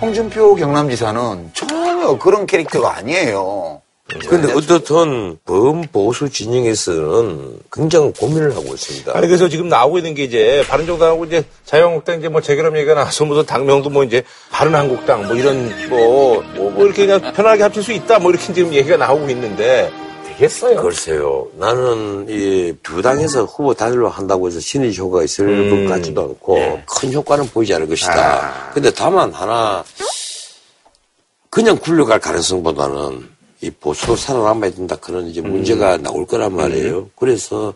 홍준표 0.00 0.54
경남지사는 0.54 1.50
전혀 1.52 2.16
그런 2.16 2.46
캐릭터가 2.46 2.96
아니에요. 2.96 3.81
그런데 4.28 4.52
어떻든 4.52 5.38
범보수 5.44 6.28
진영에서는 6.28 7.60
굉장히 7.72 8.12
고민을 8.12 8.50
하고 8.54 8.74
있습니다. 8.74 9.16
아니 9.16 9.26
그래서 9.26 9.48
지금 9.48 9.68
나오고 9.68 9.98
있는 9.98 10.14
게 10.14 10.24
이제 10.24 10.64
바른정당하고 10.68 11.24
이제 11.24 11.44
자유한국당 11.64 12.18
이제 12.18 12.28
뭐 12.28 12.40
재결합 12.40 12.76
얘기가 12.76 12.94
나와서 12.94 13.24
무슨 13.24 13.46
당명도 13.46 13.88
뭐 13.90 14.04
이제 14.04 14.22
바른한국당 14.50 15.26
뭐 15.28 15.36
이런 15.36 15.88
뭐, 15.88 16.42
뭐, 16.54 16.70
뭐 16.70 16.84
이렇게 16.84 17.06
그냥 17.06 17.32
편하게 17.32 17.62
합칠 17.62 17.82
수 17.82 17.92
있다 17.92 18.18
뭐 18.18 18.30
이렇게 18.32 18.52
지금 18.52 18.74
얘기가 18.74 18.96
나오고 18.98 19.30
있는데 19.30 19.90
되겠어요? 20.26 20.76
글쎄요. 20.82 21.46
나는 21.56 22.26
이 22.28 22.72
두 22.82 23.00
당에서 23.00 23.44
후보 23.44 23.72
단일로 23.72 24.08
한다고 24.10 24.48
해서 24.48 24.60
신의 24.60 24.96
효과가 24.96 25.24
있을 25.24 25.86
것 25.86 25.88
같지도 25.94 26.20
않고 26.22 26.80
큰 26.86 27.12
효과는 27.12 27.46
보이지 27.48 27.72
않을 27.74 27.88
것이다. 27.88 28.70
근데 28.74 28.90
다만 28.90 29.32
하나 29.32 29.84
그냥 31.48 31.78
굴러갈 31.78 32.18
가능성보다는 32.18 33.30
이 33.62 33.70
보수로 33.70 34.16
살아남아야 34.16 34.72
된다. 34.72 34.96
그런 34.96 35.28
이제 35.28 35.40
문제가 35.40 35.96
나올 35.96 36.26
거란 36.26 36.54
말이에요. 36.54 37.10
그래서 37.14 37.72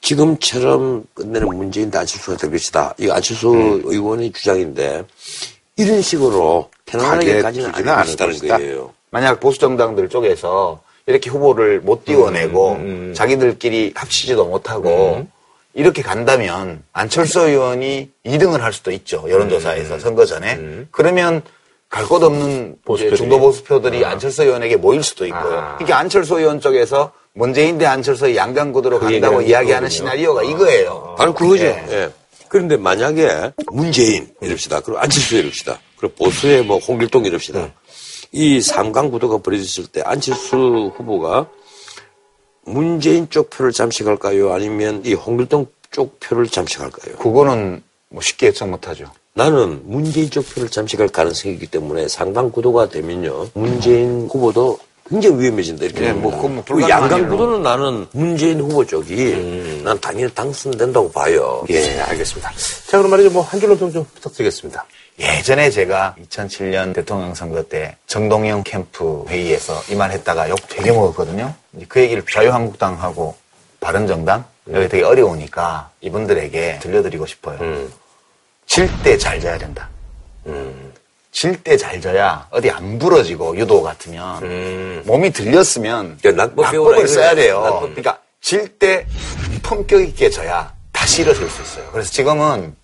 지금처럼 0.00 1.04
끝내는 1.14 1.48
문재인 1.48 1.90
대 1.90 1.98
안철수가 1.98 2.36
될 2.36 2.50
것이다. 2.52 2.94
이 2.98 3.10
안철수 3.10 3.82
의원의 3.84 4.32
주장인데 4.32 5.04
이런 5.76 6.00
식으로 6.00 6.70
편안하게 6.86 7.26
가게 7.26 7.42
가지는 7.42 7.72
두지는 7.72 7.88
않을 7.88 7.98
않을 7.98 8.04
것이다는 8.04 8.32
것이다. 8.34 8.58
거예요. 8.58 8.94
만약 9.10 9.40
보수 9.40 9.58
정당들 9.58 10.08
쪽에서 10.08 10.80
이렇게 11.06 11.28
후보를 11.28 11.80
못 11.80 12.04
띄워내고 12.04 12.72
음, 12.72 13.12
자기들끼리 13.14 13.92
합치지도 13.96 14.44
못하고 14.46 15.26
이렇게 15.74 16.02
간다면 16.02 16.84
안철수 16.92 17.40
의원이 17.40 18.10
2등을 18.24 18.58
할 18.60 18.72
수도 18.72 18.92
있죠. 18.92 19.24
음, 19.24 19.30
여론조사에서 19.30 19.98
선거 19.98 20.24
전에. 20.24 20.86
그러면 20.92 21.42
갈곳 21.88 22.22
없는 22.22 22.76
보수표들이. 22.84 23.14
이제 23.14 23.16
중도 23.16 23.38
보수표들이 23.40 24.04
안철수 24.04 24.42
의원에게 24.42 24.76
모일 24.76 25.02
수도 25.02 25.24
있고요. 25.26 25.58
아. 25.58 25.76
그러니까 25.76 25.98
안철수 25.98 26.38
의원 26.38 26.60
쪽에서 26.60 27.12
문재인 27.32 27.78
대 27.78 27.86
안철수의 27.86 28.36
양강구도로 28.36 28.98
그 28.98 29.06
간다고 29.06 29.42
이야기하는. 29.42 29.88
시나리오가 29.88 30.42
이거예요. 30.42 31.14
바로 31.18 31.34
그거죠. 31.34 31.64
예. 31.64 31.84
예. 31.90 32.10
그런데 32.48 32.76
만약에 32.76 33.52
문재인 33.72 34.28
이럽시다. 34.40 34.80
그리고 34.80 34.98
안철수 35.00 35.36
이럽시다. 35.36 35.78
그리고 35.96 36.14
보수의 36.24 36.64
뭐 36.64 36.78
홍길동 36.78 37.24
이럽시다. 37.24 37.72
이 38.32 38.60
삼강 38.60 39.10
구도가 39.10 39.38
벌어졌을 39.38 39.86
때 39.86 40.02
안철수 40.04 40.92
후보가 40.96 41.48
문재인 42.64 43.28
쪽 43.30 43.50
표를 43.50 43.72
잠식할까요? 43.72 44.52
아니면 44.52 45.02
이 45.04 45.14
홍길동 45.14 45.66
쪽 45.90 46.18
표를 46.20 46.46
잠식할까요? 46.46 47.16
그거는 47.16 47.82
뭐 48.08 48.22
쉽게 48.22 48.48
예측 48.48 48.66
못하죠. 48.68 49.10
나는 49.40 49.82
문재인 49.84 50.30
쪽 50.30 50.48
표를 50.54 50.70
잠식할 50.70 51.08
가능성이 51.08 51.54
있기 51.54 51.66
때문에 51.66 52.08
상당 52.08 52.50
구도가 52.50 52.88
되면요. 52.88 53.48
문재인 53.52 54.26
후보도 54.32 54.78
굉장히 55.08 55.38
위험해진다. 55.42 55.84
이렇게. 55.84 56.06
예, 56.06 56.12
뭐뭐 56.12 56.62
불가능한 56.64 57.02
양강. 57.02 57.28
구도는 57.28 57.62
나는 57.62 58.06
문재인 58.12 58.60
후보 58.60 58.84
쪽이 58.86 59.82
난 59.84 60.00
당연히 60.00 60.32
당선된다고 60.34 61.12
봐요. 61.12 61.64
예, 61.68 62.00
알겠습니다. 62.00 62.50
자, 62.88 62.96
그럼 62.96 63.10
말이죠. 63.10 63.30
뭐 63.30 63.42
한 63.42 63.60
줄로 63.60 63.76
좀, 63.76 63.92
좀 63.92 64.04
부탁드리겠습니다. 64.14 64.86
예전에 65.20 65.68
제가 65.70 66.16
2007년 66.30 66.94
대통령 66.94 67.34
선거 67.34 67.62
때 67.62 67.96
정동영 68.06 68.62
캠프 68.64 69.24
회의에서 69.28 69.74
이 69.90 69.94
말 69.96 70.12
했다가 70.12 70.48
욕 70.48 70.58
되게 70.68 70.90
먹었거든요. 70.92 71.54
이제 71.76 71.84
그 71.88 72.00
얘기를 72.00 72.22
자유한국당하고 72.30 73.34
바른정당 73.80 74.44
여기 74.72 74.88
되게 74.88 75.04
어려우니까 75.04 75.90
이분들에게 76.00 76.78
들려드리고 76.80 77.26
싶어요. 77.26 77.58
질 78.66 78.88
때 79.02 79.16
잘 79.18 79.40
져야 79.40 79.56
된다. 79.58 79.88
질때 81.32 81.76
잘 81.76 82.00
져야 82.00 82.46
어디 82.50 82.70
안 82.70 82.98
부러지고 82.98 83.56
유도 83.58 83.82
같으면 83.82 85.02
몸이 85.04 85.30
들렸으면 85.32 86.18
낙법을 86.22 87.06
써야. 87.08 87.34
돼요. 87.34 87.60
낙법. 87.62 87.80
그러니까 87.90 88.18
질 88.40 88.78
때 88.78 89.06
품격 89.62 90.00
있게 90.02 90.30
져야 90.30 90.72
다시 90.92 91.22
일어설 91.22 91.48
수 91.50 91.62
있어요. 91.62 91.88
그래서 91.92 92.10
지금은 92.10 92.74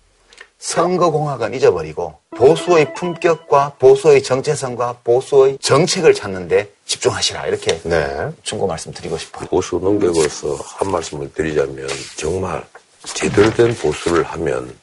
선거공학은 0.59 1.53
잊어버리고 1.55 2.19
보수의 2.37 2.93
품격과 2.93 3.73
보수의 3.79 4.23
정체성과 4.23 4.97
보수의 5.03 5.57
정책을 5.61 6.13
찾는데 6.13 6.69
집중하시라 6.85 7.47
이렇게 7.47 7.79
네. 7.83 8.29
충고 8.43 8.67
말씀드리고 8.67 9.17
싶어요. 9.17 9.47
보수 9.47 9.77
농객으로서 9.81 10.55
한 10.77 10.91
말씀을 10.91 11.33
드리자면 11.33 11.87
정말 12.15 12.63
제대로 13.03 13.51
된 13.53 13.75
보수를 13.75 14.23
하면 14.23 14.73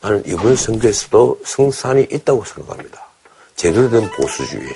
나는 0.00 0.22
이번 0.26 0.54
선거에서도 0.54 1.40
승산이 1.44 2.08
있다고 2.12 2.44
생각합니다. 2.44 3.04
제대로 3.56 3.90
된 3.90 4.08
보수주의. 4.10 4.68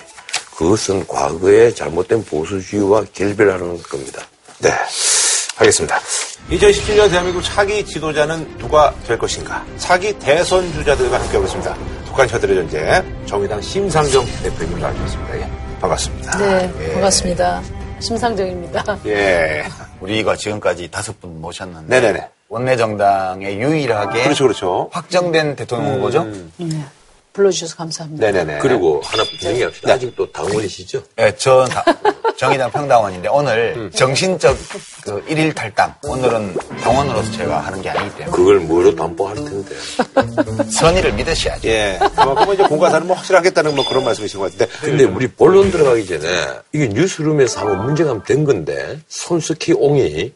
그것은 0.56 1.06
과거의 1.06 1.74
잘못된 1.74 2.24
보수주의와 2.24 3.04
결별하는 3.12 3.80
겁니다. 3.82 4.22
네. 4.58 4.70
알겠습니다. 5.56 6.00
2017년 6.50 7.10
대한민국 7.10 7.42
차기 7.42 7.84
지도자는 7.84 8.58
누가 8.58 8.92
될 9.06 9.16
것인가? 9.18 9.64
차기 9.76 10.12
대선 10.18 10.72
주자들과 10.72 11.20
함께하고 11.20 11.44
있습니다. 11.44 11.76
북한 12.06 12.28
셔들의 12.28 12.56
전쟁, 12.56 13.26
정의당 13.26 13.60
심상정 13.62 14.24
대표님 14.42 14.78
나와주셨습니다. 14.80 15.38
예, 15.38 15.50
반갑습니다. 15.80 16.38
네, 16.38 16.72
예. 16.80 16.92
반갑습니다. 16.94 17.62
심상정입니다. 18.00 18.98
예. 19.06 19.64
우리가 20.00 20.34
지금까지 20.36 20.90
다섯 20.90 21.18
분 21.20 21.40
모셨는데 21.40 22.00
네네네. 22.00 22.28
원내 22.52 22.76
정당의 22.76 23.58
유일하게 23.58 24.24
그렇죠, 24.24 24.44
그렇죠. 24.44 24.88
확정된 24.92 25.56
대통령 25.56 25.94
후보죠. 25.94 26.24
네, 26.58 26.84
불러주셔서 27.32 27.76
감사합니다. 27.76 28.26
네네네. 28.30 28.58
그리고 28.58 29.00
하나 29.02 29.24
정리합시다. 29.40 29.94
아직도 29.94 30.30
당원이시죠? 30.32 31.02
네, 31.16 31.34
전 31.36 31.66
다- 31.70 31.82
정의당 32.36 32.70
평당원인데 32.70 33.30
오늘 33.30 33.90
정신적 33.94 34.54
그 35.02 35.24
일일 35.28 35.54
탈당. 35.54 35.94
오늘은 36.06 36.54
당원으로서 36.82 37.32
제가 37.32 37.58
하는 37.60 37.80
게 37.80 37.88
아니기 37.88 38.16
때문에 38.18 38.36
그걸 38.36 38.60
뭐로 38.60 38.94
담보할 38.96 39.34
텐데. 39.36 39.74
선의를 40.70 41.14
믿으셔야죠. 41.14 41.66
예. 41.68 41.98
그만큼 42.14 42.52
이제 42.52 42.64
공과사는 42.64 43.06
뭐 43.06 43.16
확실하겠다는 43.16 43.74
뭐 43.74 43.88
그런 43.88 44.04
말씀이신 44.04 44.38
것 44.40 44.52
같은데. 44.52 44.70
근데 44.82 45.04
우리 45.04 45.26
본론 45.26 45.70
들어가기 45.70 46.06
전에 46.06 46.28
이게 46.74 46.88
뉴스룸에서 46.88 47.60
한번 47.60 47.86
문제가 47.86 48.22
된 48.24 48.44
건데 48.44 49.00
손스키 49.08 49.72
옹이 49.72 50.34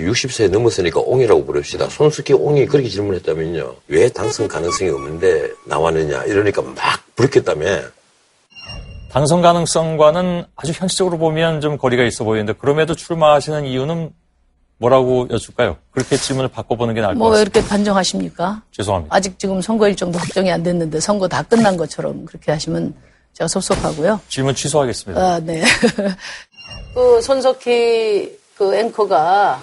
60세 0.00 0.50
넘었으니까 0.50 1.00
옹이라고 1.00 1.44
부릅시다. 1.44 1.88
손석희 1.88 2.32
옹이 2.32 2.66
그렇게 2.66 2.88
질문했다면요. 2.88 3.74
왜 3.88 4.08
당선 4.08 4.48
가능성이 4.48 4.90
없는데 4.90 5.50
나왔느냐 5.66 6.24
이러니까 6.24 6.62
막 6.62 6.76
부르겠다며. 7.14 7.66
당선 9.10 9.42
가능성과는 9.42 10.46
아주 10.56 10.72
현실적으로 10.74 11.18
보면 11.18 11.60
좀 11.60 11.76
거리가 11.76 12.02
있어 12.04 12.24
보이는데 12.24 12.54
그럼에도 12.54 12.94
출마하시는 12.94 13.66
이유는 13.66 14.10
뭐라고 14.78 15.28
여쭐까요? 15.30 15.76
그렇게 15.90 16.16
질문을 16.16 16.48
바꿔보는 16.48 16.94
게 16.94 17.02
나을 17.02 17.14
것뭐 17.14 17.30
같습니다. 17.30 17.42
이렇게 17.42 17.68
반정하십니까? 17.68 18.62
죄송합니다. 18.72 19.14
아직 19.14 19.38
지금 19.38 19.60
선거 19.60 19.86
일정도 19.88 20.18
확정이 20.18 20.50
안 20.50 20.62
됐는데 20.62 20.98
선거 20.98 21.28
다 21.28 21.42
끝난 21.42 21.76
것처럼 21.76 22.24
그렇게 22.24 22.50
하시면 22.50 22.94
제가 23.34 23.46
섭섭하고요. 23.48 24.20
질문 24.28 24.54
취소하겠습니다. 24.54 25.20
아, 25.22 25.38
네. 25.40 25.62
그 26.94 27.20
손석희 27.22 28.38
그 28.56 28.74
앵커가 28.74 29.62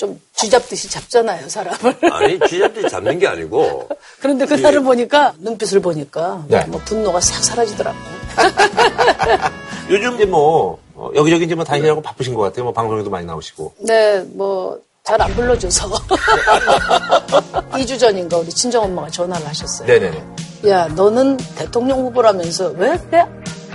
좀 0.00 0.18
쥐잡듯이 0.34 0.88
잡잖아요, 0.88 1.46
사람을. 1.50 1.94
아니 2.10 2.40
쥐잡듯이 2.48 2.88
잡는 2.88 3.18
게 3.18 3.26
아니고 3.28 3.86
그런데 4.18 4.46
그날을 4.46 4.82
보니까 4.82 5.34
눈빛을 5.40 5.80
보니까 5.80 6.42
네. 6.48 6.64
뭐 6.68 6.80
분노가 6.86 7.20
싹 7.20 7.44
사라지더라고. 7.44 7.98
요즘 9.90 10.14
이제 10.14 10.24
뭐 10.24 10.78
어, 10.94 11.10
여기저기 11.14 11.44
이제 11.44 11.54
뭐 11.54 11.64
다니느라고 11.66 12.00
바쁘신 12.00 12.32
것 12.32 12.40
같아요. 12.40 12.64
뭐 12.64 12.72
방송에도 12.72 13.10
많이 13.10 13.26
나오시고. 13.26 13.74
네, 13.80 14.20
뭐 14.32 14.78
잘 15.02 15.20
안 15.20 15.34
불러줘서 15.34 15.88
2주 17.72 17.98
전인가 17.98 18.36
우리 18.36 18.48
친정 18.50 18.84
엄마가 18.84 19.08
전화를 19.10 19.46
하셨어요. 19.48 19.86
네네네. 19.88 20.24
야, 20.68 20.86
너는 20.88 21.36
대통령 21.56 22.00
후보라면서 22.06 22.68
왜 22.76 22.96
그래? 23.10 23.26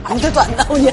아무데도 0.04 0.40
안 0.40 0.56
나오냐? 0.56 0.92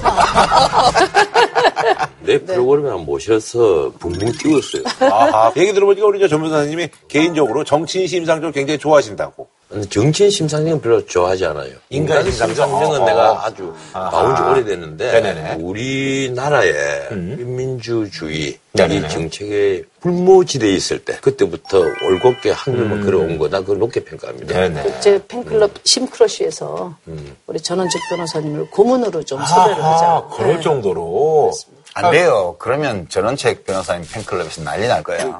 내 2.20 2.38
프로그램에 2.44 2.88
한번 2.88 3.06
모셔서 3.06 3.92
붕붕 3.98 4.32
띄웠어요. 4.32 4.82
아하. 5.00 5.52
얘기 5.56 5.72
들어보니까 5.72 6.06
우리 6.06 6.20
저 6.20 6.28
전문사님이 6.28 6.88
개인적으로 7.08 7.64
정치인 7.64 8.06
심상정 8.06 8.52
굉장히 8.52 8.78
좋아하신다고. 8.78 9.48
근데 9.72 9.88
정치인 9.88 10.30
심상정은 10.30 10.80
별로 10.82 11.04
좋아하지 11.06 11.46
않아요. 11.46 11.72
인간 11.88 12.22
심상정? 12.24 12.68
심상정은 12.68 13.00
어, 13.00 13.04
내가 13.06 13.32
어. 13.32 13.38
아주 13.40 13.72
아하. 13.94 14.10
나온 14.10 14.36
지 14.36 14.42
오래됐는데 14.42 15.12
네네네. 15.12 15.54
우리나라의 15.62 17.08
민주주의 17.12 18.58
네네네. 18.72 19.06
이 19.06 19.10
정책의 19.10 19.84
불모지대에 20.00 20.72
있을 20.72 20.98
때 20.98 21.16
그때부터 21.22 21.78
올곧게 21.80 22.50
한 22.50 22.74
줄만 22.74 22.98
음. 22.98 23.04
걸어온 23.04 23.38
거다. 23.38 23.60
그걸 23.60 23.78
높게 23.78 24.04
평가합니다. 24.04 24.54
네네. 24.54 25.00
제 25.00 25.20
팬클럽 25.26 25.70
심크러쉬에서 25.84 26.94
우리 27.46 27.58
전원직 27.60 27.98
변호사님을 28.10 28.70
고문으로 28.70 29.22
좀 29.24 29.42
섭외를 29.42 29.82
아하, 29.82 29.94
하자. 29.94 30.28
그럴 30.36 30.56
네. 30.56 30.60
정도로. 30.60 31.50
안 31.94 32.10
돼요. 32.10 32.56
그러면 32.58 33.08
전원책 33.08 33.64
변호사님 33.64 34.08
팬클럽에서 34.10 34.62
난리 34.62 34.88
날 34.88 35.02
거예요. 35.02 35.38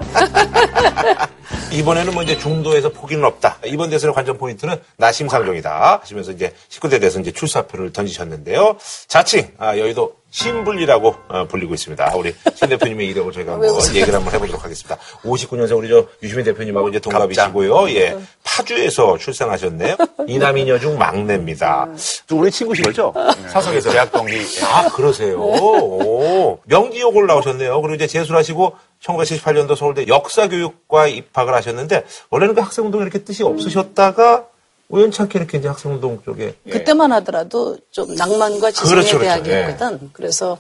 이번에는 1.72 2.12
뭐 2.12 2.22
이제 2.22 2.36
중도에서 2.36 2.90
포기는 2.90 3.24
없다. 3.24 3.58
이번 3.64 3.90
대선의 3.90 4.14
관전 4.14 4.36
포인트는 4.38 4.76
나 4.96 5.10
심상정이다. 5.12 6.00
하시면서 6.02 6.32
이제 6.32 6.54
19대 6.68 7.00
대선 7.00 7.22
이제 7.22 7.32
출사표를 7.32 7.92
던지셨는데요. 7.92 8.76
자칭, 9.08 9.50
아, 9.58 9.78
여의도 9.78 10.21
신불리라고 10.32 11.14
어, 11.28 11.44
불리고 11.46 11.74
있습니다. 11.74 12.14
우리 12.16 12.34
신 12.54 12.68
대표님의 12.68 13.06
이력을 13.08 13.30
저희가 13.32 13.52
한번 13.52 13.68
얘기를 13.94 14.14
한번 14.14 14.32
해보도록 14.34 14.64
하겠습니다. 14.64 14.98
59년생 15.22 15.76
우리 15.76 15.88
저 15.88 16.06
유시민 16.22 16.44
대표님하고 16.46 16.88
이제 16.88 16.98
동갑이시고요. 16.98 17.90
예. 17.90 18.18
파주에서 18.42 19.18
출생하셨네요. 19.18 19.96
이남이녀 20.26 20.78
중 20.78 20.98
막내입니다. 20.98 21.86
또 22.26 22.38
우리 22.38 22.50
친구신 22.50 22.82
거죠? 22.82 23.12
사석에서. 23.50 23.90
대학 23.90 24.10
동기. 24.10 24.40
아, 24.64 24.88
그러세요. 24.88 25.38
오. 25.38 26.58
명지여고를 26.64 27.26
나오셨네요. 27.28 27.80
그리고 27.82 27.94
이제 27.94 28.06
재수하시고 28.06 28.74
1978년도 29.02 29.76
서울대 29.76 30.06
역사교육과 30.06 31.08
입학을 31.08 31.54
하셨는데 31.54 32.04
원래는 32.30 32.54
그 32.54 32.62
학생운동에 32.62 33.02
이렇게 33.02 33.22
뜻이 33.22 33.42
없으셨다가 33.42 34.46
우연찮게 34.92 35.38
이렇게 35.38 35.58
이제 35.58 35.68
학생운동 35.68 36.20
쪽에 36.24 36.54
그때만 36.70 37.10
하더라도 37.12 37.76
좀 37.90 38.14
낭만과 38.14 38.70
지성의 38.70 38.90
그렇죠, 38.94 39.18
그렇죠. 39.18 39.42
대학이었거든. 39.42 40.10
그래서 40.12 40.58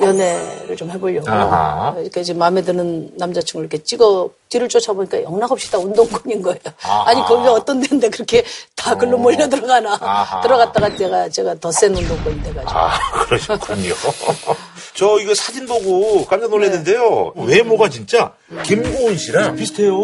연애를 0.00 0.74
좀 0.74 0.90
해보려고. 0.90 1.30
아하. 1.30 1.94
이렇게 2.00 2.24
지금 2.24 2.40
마음에 2.40 2.62
드는 2.62 3.12
남자친구를 3.18 3.68
이렇게 3.70 3.84
찍어 3.84 4.30
뒤를 4.48 4.68
쫓아보니까 4.68 5.22
영락없이 5.22 5.70
다 5.70 5.78
운동권인 5.78 6.42
거예요. 6.42 6.58
아하. 6.82 7.10
아니 7.10 7.20
거기 7.22 7.46
어떤 7.46 7.80
데인데 7.80 8.08
그렇게 8.08 8.42
다 8.74 8.96
글로 8.96 9.16
몰려 9.16 9.48
들어가나. 9.48 9.96
아하. 10.00 10.40
들어갔다가 10.40 10.96
제가 10.96 11.28
제가 11.28 11.54
더 11.60 11.70
센 11.70 11.94
운동권이 11.94 12.42
돼가지고. 12.42 12.70
아, 12.72 12.98
그러셨군요. 13.26 13.94
저 14.96 15.18
이거 15.20 15.34
사진 15.36 15.66
보고 15.66 16.24
깜짝 16.26 16.50
놀랐는데요. 16.50 17.32
외모가 17.36 17.88
진짜 17.88 18.32
김고은 18.64 19.16
씨랑 19.16 19.54
비슷해요. 19.54 19.96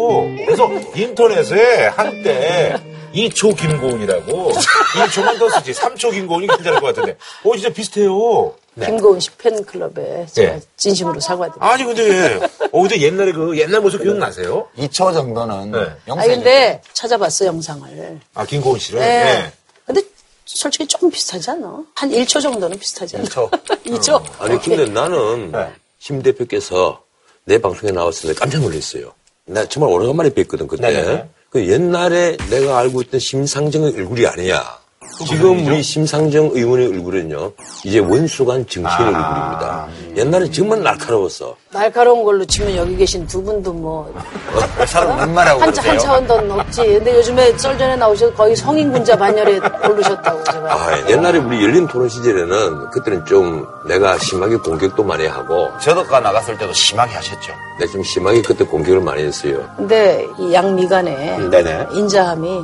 그래서 0.45 0.69
인터넷에 0.95 1.87
한때 1.87 2.75
2초 3.13 3.57
김고은이라고 3.57 4.51
2초만 4.51 5.39
더 5.39 5.49
쓰지 5.49 5.71
3초 5.73 6.11
김고은이 6.11 6.47
괜찮을 6.47 6.79
것 6.79 6.87
같은데 6.87 7.17
어 7.43 7.55
진짜 7.55 7.69
비슷해요. 7.69 8.53
김고은 8.79 9.19
씨 9.19 9.29
팬클럽에 9.31 10.27
제가 10.31 10.53
네. 10.53 10.61
진심으로 10.77 11.19
사과드립니다. 11.19 11.65
아니 11.69 11.83
근데 11.83 12.39
어 12.71 12.81
근데 12.81 13.01
옛날에 13.01 13.31
그 13.31 13.57
옛날 13.57 13.81
모습 13.81 14.01
기억나세요? 14.01 14.67
2초 14.77 15.13
정도는 15.13 15.71
네. 15.71 15.79
영상이 16.07 16.31
아 16.31 16.35
근데 16.35 16.81
찾아봤어 16.93 17.45
영상을. 17.45 18.19
아 18.35 18.45
김고은 18.45 18.79
씨를. 18.79 18.99
네. 18.99 19.23
네. 19.23 19.53
근데 19.85 20.01
솔직히 20.45 20.87
조금 20.87 21.09
비슷하지 21.11 21.51
않아? 21.51 21.83
한 21.95 22.09
1초 22.09 22.41
정도는 22.41 22.77
비슷하지 22.79 23.17
않아? 23.17 23.25
1초. 23.25 23.51
2초? 23.85 24.23
아니 24.39 24.59
근데 24.61 24.85
나는 24.85 25.51
네. 25.51 25.69
심 25.99 26.21
대표께서 26.23 27.03
내 27.43 27.57
방송에 27.59 27.91
나왔을 27.91 28.33
때 28.33 28.39
깜짝 28.39 28.61
놀랐어요. 28.61 29.13
나 29.45 29.65
정말 29.67 29.91
오래간만에 29.91 30.29
뵀거든 30.29 30.67
그때. 30.67 30.91
네네. 30.91 31.29
그 31.49 31.67
옛날에 31.67 32.37
내가 32.49 32.77
알고 32.79 33.01
있던 33.03 33.19
심상정의 33.19 33.93
얼굴이 33.95 34.25
아니야. 34.27 34.79
지금 35.27 35.65
우리 35.67 35.83
심상정 35.83 36.51
의원의 36.53 36.87
얼굴은요 36.87 37.51
이제 37.83 37.99
원수간 37.99 38.65
정치인의 38.67 39.13
얼굴입니다. 39.15 39.87
옛날에 40.15 40.49
정말 40.51 40.81
날카로웠어. 40.81 41.55
날카로운 41.71 42.23
걸로 42.23 42.45
치면 42.45 42.75
여기 42.75 42.95
계신 42.95 43.27
두 43.27 43.43
분도 43.43 43.73
뭐 43.73 44.11
사람 44.87 45.17
뭔 45.17 45.33
말하고 45.33 45.61
한, 45.61 45.73
차- 45.73 45.81
한 45.81 45.89
그러세요? 45.91 45.99
차원 45.99 46.27
더 46.27 46.41
높지. 46.41 46.81
근데 46.85 47.15
요즘에 47.17 47.57
썰 47.57 47.77
전에 47.77 47.95
나오셔서 47.97 48.33
거의 48.33 48.55
성인군자 48.55 49.17
반열에 49.17 49.59
오르셨다고 49.89 50.43
제가. 50.45 50.73
아, 50.73 51.09
옛날에 51.09 51.37
우리 51.39 51.63
열린 51.63 51.85
토론 51.87 52.07
시절에는 52.07 52.89
그때는 52.91 53.25
좀 53.25 53.67
내가 53.87 54.17
심하게 54.19 54.55
공격도 54.57 55.03
많이 55.03 55.25
하고 55.27 55.67
저도가 55.81 56.21
나갔을 56.21 56.57
때도 56.57 56.71
심하게 56.73 57.15
하셨죠. 57.15 57.53
내가 57.79 57.91
좀 57.91 58.01
심하게 58.03 58.41
그때 58.41 58.63
공격을 58.63 59.01
많이 59.01 59.23
했어요. 59.23 59.63
근데 59.75 60.25
이 60.39 60.53
양미간에 60.53 61.49
네네. 61.49 61.87
인자함이 61.93 62.47
이 62.49 62.63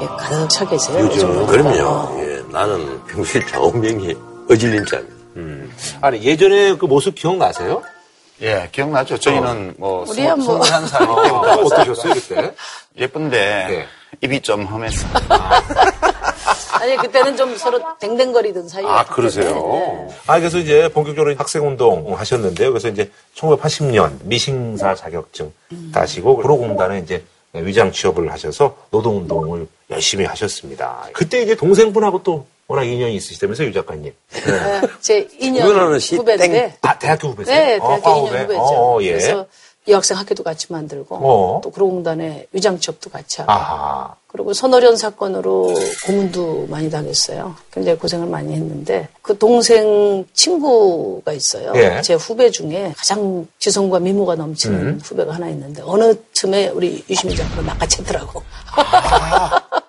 게 0.00 0.06
가득 0.06 0.48
차 0.48 0.68
계세요. 0.68 0.98
요즘은 1.04 1.34
요즘은. 1.34 1.46
그럼요. 1.46 1.88
어. 1.88 2.18
예, 2.20 2.42
나는 2.50 3.04
평소에 3.06 3.46
좌우명이 3.46 4.16
어질린 4.50 4.84
짤. 4.86 5.04
아니 6.00 6.22
예전에 6.22 6.76
그 6.76 6.86
모습 6.86 7.14
기억나세요? 7.14 7.82
예, 8.42 8.68
기억나죠? 8.72 9.18
저희는 9.18 9.74
뭐, 9.78 10.04
우리야 10.08 10.34
뭐. 10.34 10.60
21살 10.60 11.08
어, 11.08 11.22
때부터 11.22 11.52
어떠셨어요 11.60 12.14
그때? 12.14 12.54
예쁜데 12.96 13.38
네. 13.38 13.86
입이 14.22 14.40
좀 14.40 14.64
험했어. 14.64 15.06
아니 16.72 16.96
그때는 16.96 17.36
좀 17.36 17.56
서로 17.58 17.80
댕댕거리던 17.98 18.68
사이였기 18.68 18.92
아, 18.92 19.04
그러세요? 19.04 19.44
때문에. 19.44 20.08
아, 20.26 20.38
그래서 20.38 20.58
이제 20.58 20.88
본격적으로 20.88 21.34
학생 21.36 21.66
운동 21.66 22.18
하셨는데요. 22.18 22.70
그래서 22.70 22.88
이제 22.88 23.10
1980년 23.36 24.18
미싱사 24.22 24.94
자격증 24.94 25.52
따시고 25.92 26.36
구로공단에 26.36 27.00
이제 27.00 27.22
위장 27.52 27.90
취업을 27.90 28.30
하셔서 28.32 28.76
노동운동을 28.90 29.66
열심히 29.90 30.24
하셨습니다. 30.24 31.08
그때 31.12 31.42
이제 31.42 31.54
동생분하고 31.54 32.22
또 32.22 32.46
워낙 32.68 32.84
인연이 32.84 33.16
있으시다면서 33.16 33.64
유 33.64 33.72
작가님. 33.72 34.14
네, 34.30 34.80
제 35.00 35.26
2년 35.26 35.62
그거는 35.64 35.98
시 35.98 36.14
후배인데. 36.16 36.76
아, 36.82 36.96
대학교 36.98 37.28
후배세요? 37.28 37.56
네, 37.56 37.78
어, 37.78 37.88
대학교 37.88 38.02
과후배? 38.02 38.30
2년 38.30 38.42
후배죠. 38.44 38.60
어, 38.60 39.02
예. 39.02 39.08
그래서 39.08 39.46
여학생 39.90 40.16
학교도 40.18 40.42
같이 40.42 40.66
만들고 40.72 41.16
어. 41.16 41.60
또 41.62 41.70
구로공단에 41.70 42.46
위장 42.52 42.78
취업도 42.78 43.10
같이 43.10 43.40
하고 43.40 43.52
아하. 43.52 44.14
그리고 44.26 44.52
선어련 44.52 44.96
사건으로 44.96 45.74
고문도 46.06 46.68
많이 46.70 46.88
당했어요. 46.88 47.56
굉장히 47.72 47.98
고생을 47.98 48.28
많이 48.28 48.52
했는데 48.54 49.08
그 49.22 49.36
동생 49.36 50.24
친구가 50.34 51.32
있어요. 51.32 51.72
예. 51.74 52.00
제 52.02 52.14
후배 52.14 52.50
중에 52.50 52.94
가장 52.96 53.48
지성과 53.58 53.98
미모가 53.98 54.36
넘치는 54.36 54.78
음. 54.78 55.00
후배가 55.02 55.34
하나 55.34 55.48
있는데 55.48 55.82
어느 55.84 56.14
틈에 56.32 56.68
우리 56.68 57.04
유시민 57.10 57.36
작가가 57.36 57.74
낚아챘더라고. 57.74 58.42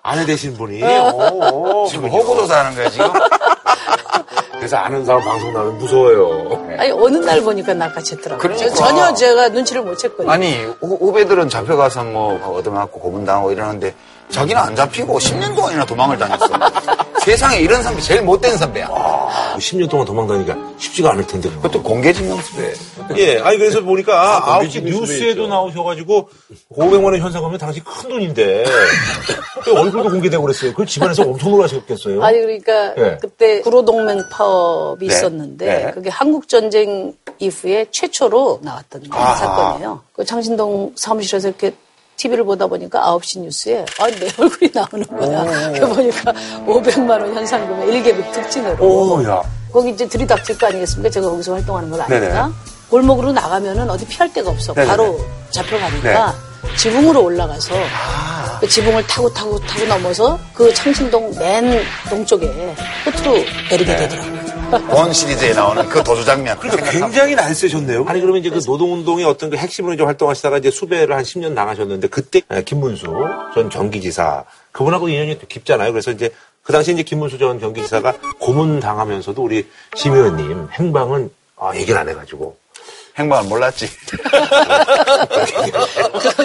아내 0.02 0.26
되신 0.26 0.54
분이. 0.56 0.82
오, 0.82 1.86
지금 1.88 2.08
호구조사 2.08 2.64
하는 2.64 2.74
거야, 2.74 2.90
지금? 2.90 3.06
그래서 4.62 4.76
아는 4.76 5.04
사람 5.04 5.20
방송 5.24 5.52
나면 5.52 5.76
무서워요. 5.78 6.66
아니 6.78 6.92
어느 6.92 7.16
날 7.16 7.40
보니까 7.40 7.74
낚아챘더라고. 7.74 8.38
그러니까. 8.38 8.68
저- 8.68 8.74
전혀 8.76 9.12
제가 9.12 9.48
눈치를 9.48 9.82
못 9.82 9.98
챘거든요. 9.98 10.28
아니, 10.28 10.54
후, 10.80 10.98
후배들은 11.00 11.48
잡혀가서 11.48 12.04
뭐 12.04 12.34
얻어맞고 12.58 13.00
고문당하고 13.00 13.50
이러는데 13.50 13.92
자기는 14.32 14.60
안 14.60 14.74
잡히고 14.74 15.18
10년 15.18 15.54
동안이나 15.54 15.84
도망을 15.84 16.18
다녔어. 16.18 16.48
세상에 17.24 17.58
이런 17.58 17.82
선배 17.82 18.00
제일 18.00 18.22
못된 18.22 18.56
선배야. 18.56 18.88
10년 19.58 19.88
동안 19.88 20.04
도망다니까 20.04 20.56
쉽지가 20.78 21.12
않을 21.12 21.24
텐데. 21.26 21.48
그것도 21.50 21.82
공개증명수배. 21.82 22.72
예, 23.16 23.38
아니 23.38 23.58
그래서 23.58 23.80
보니까 23.80 24.20
아, 24.20 24.54
아홉 24.54 24.68
시 24.68 24.80
거기 24.80 24.90
뉴스에도 24.90 25.18
재밌죠. 25.18 25.46
나오셔가지고 25.46 26.28
500만 26.72 27.04
원 27.04 27.18
현상 27.18 27.44
하면 27.44 27.58
당시 27.58 27.80
큰 27.80 28.08
돈인데 28.08 28.64
그 29.62 29.72
얼굴도 29.72 30.10
공개되고 30.10 30.42
그랬어요. 30.42 30.74
그 30.74 30.84
집안에서 30.84 31.22
엄청 31.22 31.52
놀라셨겠어요. 31.52 32.24
아니 32.24 32.40
그러니까 32.40 32.94
네. 32.94 33.18
그때 33.20 33.60
구로동맹 33.60 34.24
파업이 34.32 35.06
네. 35.06 35.14
있었는데 35.14 35.66
네. 35.66 35.90
그게 35.92 36.10
한국 36.10 36.48
전쟁 36.48 37.14
이후에 37.38 37.86
최초로 37.90 38.60
나왔던 38.62 39.02
사건이에요. 39.12 40.00
그 40.12 40.24
창신동 40.24 40.94
사무실에서 40.96 41.48
이렇게 41.48 41.72
TV를 42.22 42.44
보다 42.44 42.66
보니까 42.66 43.00
9시 43.18 43.40
뉴스에 43.40 43.84
아, 43.98 44.06
내 44.06 44.28
얼굴이 44.38 44.70
나오는 44.72 45.06
거야. 45.06 45.72
그 45.72 45.88
보니까 45.88 46.32
500만 46.66 47.10
원 47.10 47.34
현상금의 47.34 47.88
1개급 47.88 48.32
특진으로. 48.32 48.84
오, 48.84 49.24
야. 49.24 49.42
거기 49.72 49.90
이제 49.90 50.06
들이닥칠 50.06 50.56
거 50.58 50.68
아니겠습니까? 50.68 51.10
제가 51.10 51.28
거기서 51.28 51.54
활동하는 51.54 51.90
걸 51.90 52.00
아니까. 52.02 52.20
네네. 52.20 52.52
골목으로 52.90 53.32
나가면은 53.32 53.88
어디 53.90 54.06
피할 54.06 54.32
데가 54.32 54.50
없어. 54.50 54.72
네네네. 54.74 54.90
바로 54.90 55.18
잡혀가니까 55.50 56.34
지붕으로 56.76 57.24
올라가서 57.24 57.74
그 58.60 58.68
지붕을 58.68 59.06
타고 59.06 59.32
타고 59.32 59.58
타고 59.58 59.86
넘어서 59.86 60.38
그 60.54 60.72
창신동 60.72 61.34
맨 61.38 61.80
동쪽에 62.08 62.46
끝으로 63.04 63.38
내리게 63.70 63.96
되더라고요. 63.96 64.41
원 64.90 65.12
시리즈에 65.12 65.52
나오는 65.52 65.86
그 65.88 66.02
도주 66.02 66.24
장면. 66.24 66.58
그러니까 66.58 66.90
굉장히 66.90 67.34
날쌔셨네요. 67.34 68.04
아니 68.06 68.20
그러면 68.20 68.40
이제 68.40 68.50
그 68.50 68.60
노동운동의 68.64 69.24
어떤 69.24 69.50
그 69.50 69.56
핵심으로 69.56 69.94
이제 69.94 70.02
활동하시다가 70.02 70.58
이제 70.58 70.70
수배를 70.70 71.14
한 71.14 71.22
10년 71.22 71.54
당하셨는데 71.54 72.08
그때 72.08 72.40
김문수 72.64 73.06
전 73.54 73.68
경기지사 73.68 74.44
그분하고 74.72 75.08
인연이 75.08 75.38
또 75.38 75.46
깊잖아요. 75.46 75.92
그래서 75.92 76.10
이제 76.10 76.30
그 76.62 76.72
당시 76.72 76.92
이제 76.92 77.02
김문수 77.02 77.38
전 77.38 77.58
경기지사가 77.60 78.14
고문 78.38 78.80
당하면서도 78.80 79.42
우리 79.42 79.68
심 79.94 80.14
의원님 80.14 80.68
행방은 80.72 81.30
아, 81.56 81.72
얘기를 81.76 81.98
안 81.98 82.08
해가지고 82.08 82.56
행방을 83.18 83.48
몰랐지. 83.48 83.90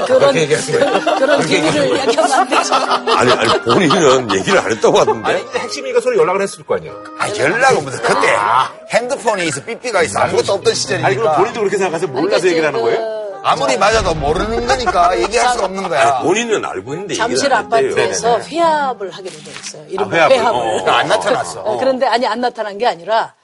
그런 0.05 0.33
그런 0.33 1.17
그런 1.17 1.41
비밀을 1.45 1.95
이야기하면 1.95 2.31
안 2.33 2.47
되죠. 2.49 2.75
아니, 2.75 3.31
아니, 3.31 3.61
본인은 3.61 4.35
얘기를 4.35 4.59
안 4.59 4.71
했다고 4.71 4.99
하던데. 4.99 5.31
아니 5.33 5.45
핵심이니까 5.59 6.01
서로 6.01 6.17
연락을 6.17 6.41
했을 6.41 6.63
거 6.65 6.75
아니에요. 6.75 7.03
아, 7.19 7.29
연락은 7.29 7.83
무슨 7.85 8.01
그때 8.01 8.35
핸드폰이 8.91 9.45
있어, 9.47 9.63
삐삐가 9.63 10.03
있어. 10.03 10.19
아무것도 10.19 10.53
없던 10.53 10.73
시절이니까. 10.73 11.07
아니 11.07 11.15
그럼 11.15 11.35
본인도 11.37 11.59
그렇게 11.61 11.77
생각하세요? 11.77 12.09
몰라서 12.11 12.47
얘기를 12.47 12.67
하는 12.67 12.81
거예요? 12.81 13.17
아무리 13.43 13.77
맞아도 13.77 14.13
모르는 14.15 14.67
거니까 14.67 15.17
얘기할 15.23 15.49
수가 15.53 15.65
없는 15.65 15.87
거야. 15.87 16.19
본인은 16.19 16.65
알고 16.65 16.93
있는데 16.95 17.13
얘기를 17.13 17.29
잠실. 17.37 17.53
아파트에서 17.53 18.39
회합을 18.41 19.09
하기로 19.11 19.35
돼 19.37 19.51
있어요. 19.51 19.85
이른바 19.87 20.15
회합을. 20.17 20.35
회합을. 20.35 20.59
어, 20.59 20.91
안 20.91 21.07
나타났어. 21.07 21.61
어, 21.61 21.77
그런데 21.77 22.07
아니 22.07 22.27
안 22.27 22.41
나타난 22.41 22.77
게 22.77 22.85
아니라 22.85 23.35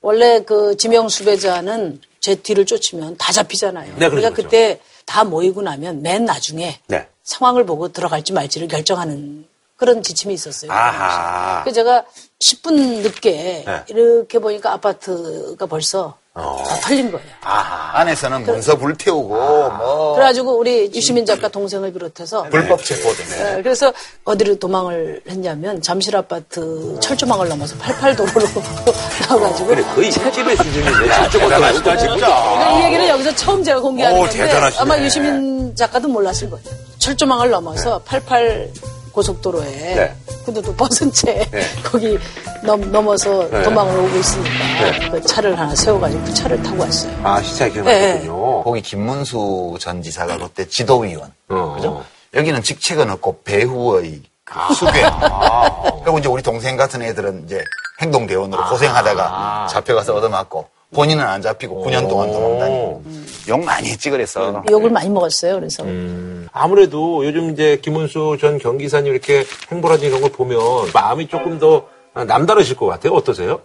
원래 0.00 0.42
그 0.44 0.76
지명 0.76 1.08
수 1.08 1.24
배자는 1.24 2.00
제 2.22 2.36
뒤를 2.36 2.64
쫓으면 2.64 3.16
다 3.18 3.32
잡히잖아요. 3.32 3.96
네, 3.98 4.08
그러니까 4.08 4.30
그렇죠. 4.30 4.42
그때 4.44 4.80
다 5.04 5.24
모이고 5.24 5.60
나면 5.60 6.02
맨 6.02 6.24
나중에 6.24 6.78
네. 6.86 7.08
상황을 7.24 7.66
보고 7.66 7.88
들어갈지 7.88 8.32
말지를 8.32 8.68
결정하는 8.68 9.44
그런 9.76 10.04
지침이 10.04 10.32
있었어요. 10.32 10.70
아하. 10.70 11.64
그래서 11.64 11.74
제가 11.74 12.04
10분 12.38 13.02
늦게 13.02 13.64
네. 13.66 13.84
이렇게 13.88 14.38
보니까 14.38 14.72
아파트가 14.72 15.66
벌써 15.66 16.16
다 16.34 16.80
털린 16.82 17.12
거예요. 17.12 17.26
안에서는 17.42 18.46
문서 18.46 18.76
불태우고, 18.78 19.28
뭐. 19.28 20.14
그래가지고 20.14 20.56
우리 20.58 20.90
유시민 20.94 21.26
작가 21.26 21.46
동생을 21.48 21.92
비롯해서 21.92 22.44
불법 22.44 22.82
체포되네. 22.82 23.56
네, 23.56 23.62
그래서 23.62 23.92
어디로 24.24 24.58
도망을 24.58 25.20
했냐면 25.28 25.82
잠실 25.82 26.16
아파트 26.16 26.98
철조망을 27.00 27.48
넘어서 27.48 27.76
88도로로 27.76 28.48
나와가지고 29.28 29.66
그래, 29.68 29.82
거의 29.94 30.10
횟집의 30.10 30.56
수준인데. 30.56 31.08
저쪽부터 31.08 31.68
여기까지. 31.68 32.04
그러니까 32.06 32.80
이 32.80 32.84
얘기는 32.84 33.08
여기서 33.08 33.34
처음 33.36 33.62
제가 33.62 33.80
공개하는 33.80 34.16
오, 34.18 34.22
건데 34.22 34.38
대단하시네. 34.38 34.80
아마 34.80 34.98
유시민 34.98 35.76
작가도 35.76 36.08
몰랐을 36.08 36.48
거예요. 36.48 36.64
철조망을 36.98 37.50
넘어서 37.50 38.00
88 38.06 38.70
고속도로에 39.12 39.70
네. 39.70 40.16
구두도 40.44 40.74
벗은 40.74 41.12
채 41.12 41.48
거기 41.84 42.18
넘, 42.64 42.90
넘어서 42.90 43.48
도망을 43.62 43.98
오고 43.98 44.16
있으니까 44.16 45.10
그 45.10 45.20
차를 45.22 45.58
하나 45.58 45.74
세워가지고 45.74 46.24
그 46.24 46.34
차를 46.34 46.62
타고 46.62 46.82
왔어요. 46.82 47.12
아 47.22 47.40
시차 47.42 47.68
기억나셨군요. 47.68 48.62
거기 48.64 48.80
김문수 48.82 49.76
전 49.80 50.02
지사가 50.02 50.38
그때 50.38 50.66
지도위원. 50.66 51.32
어. 51.48 51.74
그죠? 51.76 52.04
여기는 52.34 52.62
직책은 52.62 53.10
없고 53.10 53.42
배후의 53.44 54.22
그 54.44 54.74
수괴. 54.74 55.02
그리고 56.02 56.18
이제 56.18 56.28
우리 56.28 56.42
동생 56.42 56.76
같은 56.76 57.02
애들은 57.02 57.44
이제 57.46 57.62
행동대원으로 58.00 58.68
고생하다가 58.68 59.68
잡혀가서 59.70 60.14
얻어맞고 60.14 60.66
본인은 60.92 61.24
안 61.24 61.40
잡히고 61.42 61.84
9년 61.84 62.08
동안 62.08 62.30
도망다니고. 62.30 63.02
욕 63.48 63.64
많이 63.64 63.88
했지 63.90 64.10
그래서. 64.10 64.62
욕을 64.70 64.90
많이 64.90 65.08
먹었어요. 65.08 65.54
그래서 65.56 65.84
아무래도 66.52 67.24
요즘 67.26 67.50
이제 67.50 67.78
김은수 67.82 68.36
전 68.40 68.58
경기사님 68.58 69.12
이렇게 69.12 69.44
행보라든지 69.70 70.08
이런 70.08 70.20
걸 70.20 70.30
보면 70.30 70.60
마음이 70.92 71.28
조금 71.28 71.58
더 71.58 71.88
남다르실 72.14 72.76
것 72.76 72.86
같아요. 72.86 73.14
어떠세요? 73.14 73.62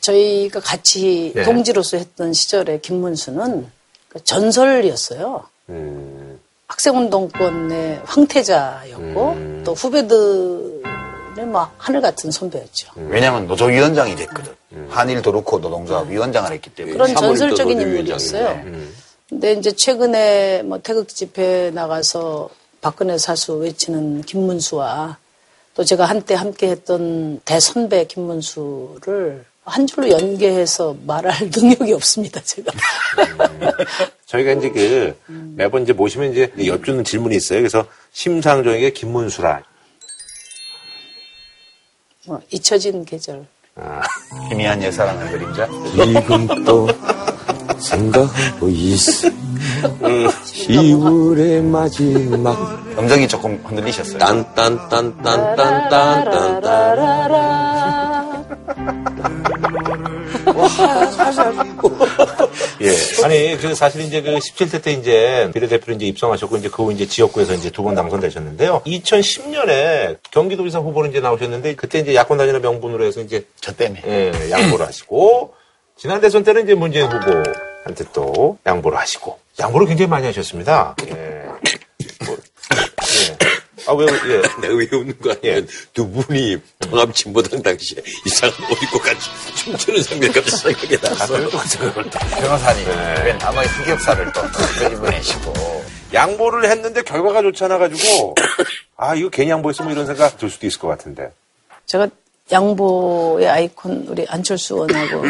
저희가 0.00 0.60
같이 0.60 1.32
네. 1.34 1.42
동지로서 1.44 1.96
했던 1.96 2.32
시절에 2.32 2.80
김문수는 2.80 3.66
그 4.08 4.22
전설이었어요. 4.24 5.44
학생운동권의 6.68 8.02
황태자였고 8.04 9.62
또 9.64 9.72
후배들의 9.72 10.82
막 11.44 11.74
하늘 11.78 12.00
같은 12.00 12.30
선배였죠. 12.30 12.92
왜냐면 12.96 13.46
노조위원장이 13.46 14.16
됐거든. 14.16 14.52
한일 14.88 15.22
도루코 15.22 15.58
노동조합 15.58 16.08
위원장을 16.08 16.50
했기 16.52 16.70
때문에. 16.70 16.92
그런 16.94 17.14
전설적인 17.14 17.76
또 17.78 17.82
인물이었어요. 17.82 18.42
노조위원장이네. 18.42 18.86
근데 19.28 19.52
이제 19.54 19.72
최근에 19.72 20.62
뭐 20.62 20.78
태극 20.78 21.08
집회 21.08 21.70
나가서 21.74 22.48
박근혜 22.80 23.18
사수 23.18 23.54
외치는 23.54 24.22
김문수와 24.22 25.16
또 25.74 25.84
제가 25.84 26.04
한때 26.04 26.34
함께 26.34 26.68
했던 26.68 27.40
대선배 27.44 28.04
김문수를 28.06 29.44
한 29.64 29.86
줄로 29.86 30.08
연계해서 30.10 30.96
말할 31.06 31.50
능력이 31.54 31.92
없습니다, 31.92 32.40
제가. 32.42 32.70
저희가 34.26 34.52
이제 34.52 34.70
그 34.70 35.16
매번 35.56 35.82
이제 35.82 35.92
모시면 35.92 36.32
이제 36.32 36.52
여쭈는 36.64 37.02
질문이 37.04 37.34
있어요. 37.36 37.58
그래서 37.60 37.84
심상정에게 38.12 38.90
김문수라. 38.90 39.62
뭐 42.26 42.40
잊혀진 42.50 43.04
계절. 43.04 43.46
희미한 44.48 44.82
옛사랑의 44.82 45.30
그림자. 45.32 45.68
지금도 45.94 46.88
생각하고 47.78 48.68
있어. 48.68 49.28
10월의 50.00 51.62
마지막. 51.62 52.56
음정이 52.98 53.28
조금 53.28 53.62
흔들리셨어요. 53.64 54.18
딴딴딴딴딴딴딴. 54.18 56.24
라 56.24 56.56
라라라. 60.56 61.64
예. 62.80 63.24
아니, 63.24 63.56
그 63.58 63.74
사실 63.74 64.02
이제 64.02 64.22
그 64.22 64.30
17대 64.36 64.82
때 64.82 64.92
이제 64.92 65.50
비례대표로 65.52 65.94
이제 65.96 66.06
입성하셨고 66.06 66.56
이제 66.58 66.68
그 66.68 66.82
후 66.84 66.92
이제 66.92 67.06
지역구에서 67.06 67.54
이제 67.54 67.70
두 67.70 67.82
번 67.82 67.94
당선되셨는데요. 67.94 68.82
2010년에 68.86 70.18
경기도지사 70.30 70.78
후보로 70.80 71.08
이제 71.08 71.20
나오셨는데 71.20 71.74
그때 71.76 71.98
이제 72.00 72.14
야권 72.14 72.38
단일화 72.38 72.58
명분으로 72.60 73.04
해서 73.04 73.20
이제 73.20 73.46
저 73.60 73.72
때문에. 73.72 74.02
예, 74.06 74.50
양보를 74.50 74.86
하시고 74.86 75.54
지난 75.96 76.20
대선 76.20 76.42
때는 76.44 76.64
이제 76.64 76.74
문재인 76.74 77.06
후보한테 77.06 78.04
또 78.12 78.58
양보를 78.66 78.98
하시고 78.98 79.38
양보를 79.60 79.86
굉장히 79.86 80.08
많이 80.08 80.26
하셨습니다. 80.26 80.94
예. 81.08 81.12
뭐, 82.26 82.34
예. 82.34 82.36
아, 83.86 83.92
왜, 83.92 84.06
예. 84.06 84.42
내가 84.60 84.74
왜 84.74 84.88
웃는 84.92 85.18
거 85.20 85.32
아니야? 85.32 85.60
두 85.92 86.08
분이 86.08 86.58
통합 86.80 87.14
진보당 87.14 87.62
당시에 87.62 88.02
이상한 88.24 88.56
옷 88.70 88.82
입고 88.82 88.98
같이 88.98 89.30
춤추는 89.56 90.02
장면 90.02 90.32
갑자기 90.32 90.56
생각이 90.56 90.98
났어요. 91.02 91.48
변호사님. 92.38 92.88
왜 93.24 93.32
남의 93.34 93.66
흑역사를 93.66 94.32
또 94.32 94.42
끄집어내시고. 94.42 95.84
양보를 96.12 96.70
했는데 96.70 97.02
결과가 97.02 97.42
좋지 97.42 97.64
않아가지고 97.64 98.34
아, 98.96 99.14
이거 99.14 99.28
괜히 99.28 99.50
양보했으면 99.50 99.92
이런 99.92 100.06
생각 100.06 100.38
들 100.38 100.50
수도 100.50 100.66
있을 100.66 100.80
것 100.80 100.88
같은데. 100.88 101.30
제가 101.86 102.08
양보의 102.50 103.48
아이콘 103.48 104.06
우리 104.08 104.24
안철수 104.28 104.74
의원하고 104.74 105.22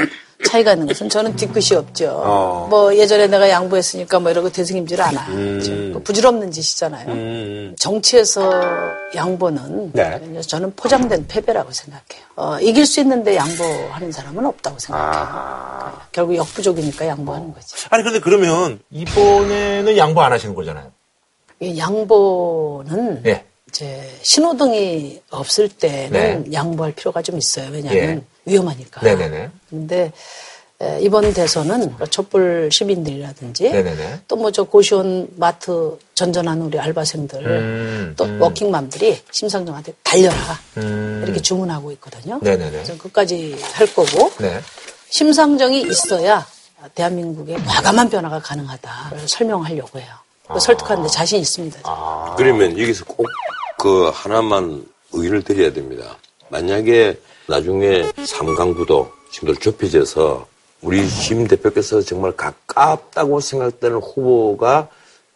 차이가 0.46 0.72
있는 0.72 0.86
것은 0.86 1.08
저는 1.08 1.36
뒤끝이 1.36 1.76
없죠. 1.76 2.22
어. 2.24 2.66
뭐 2.70 2.96
예전에 2.96 3.26
내가 3.26 3.50
양보했으니까 3.50 4.20
뭐 4.20 4.30
이러고 4.30 4.50
대승임질 4.50 5.00
안 5.02 5.16
하죠. 5.16 5.70
그 5.92 6.00
부질없는 6.04 6.50
짓이잖아요. 6.50 7.08
음. 7.08 7.76
정치에서 7.78 8.50
양보는 9.14 9.92
네. 9.92 10.40
저는 10.42 10.74
포장된 10.76 11.26
패배라고 11.26 11.70
생각해요. 11.72 12.26
어, 12.36 12.58
이길 12.60 12.86
수 12.86 13.00
있는데 13.00 13.36
양보하는 13.36 14.12
사람은 14.12 14.46
없다고 14.46 14.78
생각해요. 14.78 15.12
아. 15.12 16.06
결국 16.12 16.36
역부족이니까 16.36 17.06
양보하는 17.06 17.52
거지. 17.52 17.74
아니, 17.90 18.02
근데 18.02 18.20
그러면 18.20 18.78
이번에는 18.90 19.96
양보 19.96 20.22
안 20.22 20.32
하시는 20.32 20.54
거잖아요. 20.54 20.90
이 21.60 21.78
양보는 21.78 23.22
예. 23.26 23.44
이제 23.68 24.08
신호등이 24.22 25.22
없을 25.30 25.68
때는 25.68 26.44
네. 26.44 26.52
양보할 26.52 26.92
필요가 26.92 27.22
좀 27.22 27.36
있어요. 27.38 27.70
왜냐하면 27.72 28.16
예. 28.16 28.35
위험하니까. 28.46 29.02
네네네. 29.02 29.50
근데 29.68 30.12
에, 30.80 30.98
이번 31.00 31.32
대선은 31.32 31.96
촛불 32.10 32.68
시민들이라든지 32.70 33.70
네네네. 33.70 34.20
또뭐 34.28 34.50
저 34.52 34.64
고시원 34.64 35.28
마트 35.36 35.98
전전하는 36.14 36.62
우리 36.62 36.78
알바생들 36.78 37.46
음, 37.46 38.14
또 38.16 38.26
워킹맘들이 38.38 39.22
심상정한테 39.30 39.92
달려라 40.02 40.36
음. 40.78 41.22
이렇게 41.24 41.40
주문하고 41.40 41.92
있거든요. 41.92 42.38
네네네. 42.42 42.70
그래서 42.70 42.96
그까지 42.98 43.58
할 43.72 43.86
거고 43.94 44.30
네. 44.38 44.60
심상정이 45.10 45.82
있어야 45.82 46.46
대한민국의 46.94 47.56
과감한 47.64 48.10
변화가 48.10 48.40
가능하다를 48.40 49.28
설명하려고 49.28 49.98
해요. 49.98 50.08
그 50.52 50.60
설득하는데 50.60 51.08
자신 51.08 51.40
있습니다. 51.40 52.34
그러면 52.36 52.78
여기서 52.78 53.04
꼭 53.06 53.26
그 53.78 54.10
하나만 54.12 54.84
의의를 55.12 55.42
드려야 55.42 55.72
됩니다. 55.72 56.16
만약에 56.48 57.20
나중에 57.48 58.10
삼강구도 58.26 59.10
지금도 59.30 59.58
좁혀져서 59.60 60.46
우리 60.82 61.06
심 61.08 61.46
대표께서 61.46 62.00
정말 62.02 62.32
가깝다고 62.32 63.40
생각되는 63.40 63.98
후보가 63.98 64.88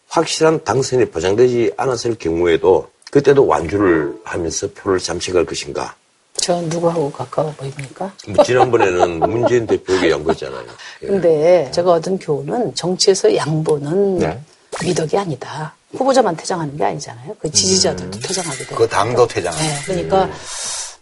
확실한 0.07 0.63
당선이 0.63 1.05
보장되지 1.05 1.73
않았을 1.77 2.15
경우에도 2.15 2.89
그때도 3.11 3.45
완주를 3.47 4.15
하면서 4.23 4.67
표를 4.73 4.99
잠식할 4.99 5.45
것인가? 5.45 5.95
저 6.35 6.59
누구하고 6.61 7.11
가까워 7.11 7.53
보입니까? 7.57 8.13
뭐 8.29 8.43
지난번에는 8.43 9.19
문재인 9.29 9.67
대표에게 9.67 10.11
양보했잖아요. 10.11 10.65
예. 11.03 11.07
근데 11.07 11.71
제가 11.71 11.91
얻은 11.93 12.19
교훈은 12.19 12.73
정치에서 12.75 13.35
양보는 13.35 14.19
네. 14.19 14.41
미덕이 14.83 15.17
아니다. 15.17 15.75
후보자만 15.93 16.35
퇴장하는 16.37 16.77
게 16.77 16.85
아니잖아요. 16.85 17.35
그 17.39 17.51
지지자들도 17.51 18.19
퇴장하게 18.19 18.65
돼요. 18.65 18.77
그 18.77 18.87
당도 18.87 19.27
퇴장하는 19.27 19.65
네, 19.67 19.81
그러니까 19.85 20.29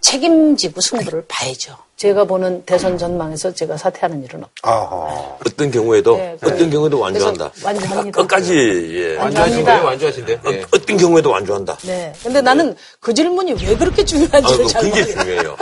책임지고 0.02 0.82
승부를 0.82 1.26
봐야죠. 1.28 1.76
제가 1.98 2.24
보는 2.24 2.64
대선 2.66 2.98
전망에서 2.98 3.54
제가 3.54 3.76
사퇴하는 3.76 4.24
일은 4.24 4.42
없. 4.44 4.50
어허. 4.64 5.40
어떤 5.46 5.70
경우에도 5.70 6.16
네, 6.16 6.34
어떤 6.42 6.56
그래요. 6.56 6.70
경우에도 6.70 7.00
완주한다. 7.00 7.52
완주합니다. 7.62 8.22
끝까지 8.22 8.56
예. 8.94 9.18
완주합니다. 9.18 9.84
완주하신대요? 9.84 10.38
어, 10.38 10.50
어떤 10.74 10.96
경우에도 10.98 11.30
완주한다. 11.32 11.78
네. 11.84 12.14
근데 12.24 12.40
나는 12.42 12.74
그 13.02 13.14
질문이 13.14 13.54
왜 13.66 13.76
그렇게 13.76 14.06
중요한지를 14.06 14.66
아, 14.66 14.68
잘 14.70 14.82
굉장히 14.84 15.02
모르겠어요. 15.14 15.24
중요해요. 15.26 15.58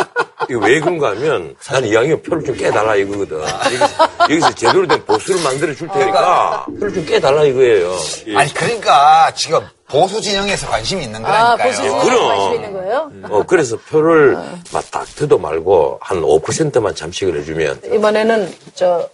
이거 0.51 0.59
왜 0.59 0.79
그런가 0.79 1.09
하면 1.09 1.55
나는 1.71 1.89
이왕이면 1.89 2.21
표를 2.21 2.45
좀 2.45 2.55
깨달라 2.55 2.95
이거거든. 2.95 3.39
여기서, 3.41 3.87
여기서 4.29 4.55
제대로 4.55 4.87
된 4.87 5.03
보수를 5.05 5.41
만들어 5.43 5.73
줄 5.73 5.87
테니까 5.87 6.67
표를 6.79 6.93
좀 6.93 7.03
깨달라 7.07 7.43
이거예요. 7.45 7.95
예. 8.27 8.35
아니 8.37 8.53
그러니까 8.53 9.31
지금 9.35 9.61
보수 9.89 10.19
진영에서 10.21 10.67
관심이 10.67 11.03
있는 11.03 11.25
아, 11.25 11.55
거라니까요. 11.55 11.67
보수 11.69 11.81
중에 11.81 11.99
그럼. 12.11 12.27
관심 12.27 12.53
있는 12.55 12.73
거예요? 12.73 13.11
어, 13.29 13.43
그래서 13.43 13.77
표를 13.77 14.37
막 14.73 14.91
닥터도 14.91 15.37
말고 15.37 15.99
한 16.01 16.21
5%만 16.21 16.93
잠식을 16.93 17.39
해주면 17.39 17.81
이번에는 17.93 18.53
저 18.75 19.09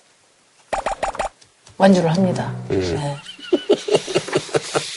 완주를 1.77 2.09
합니다. 2.11 2.51
음. 2.71 2.79
네. 2.79 3.17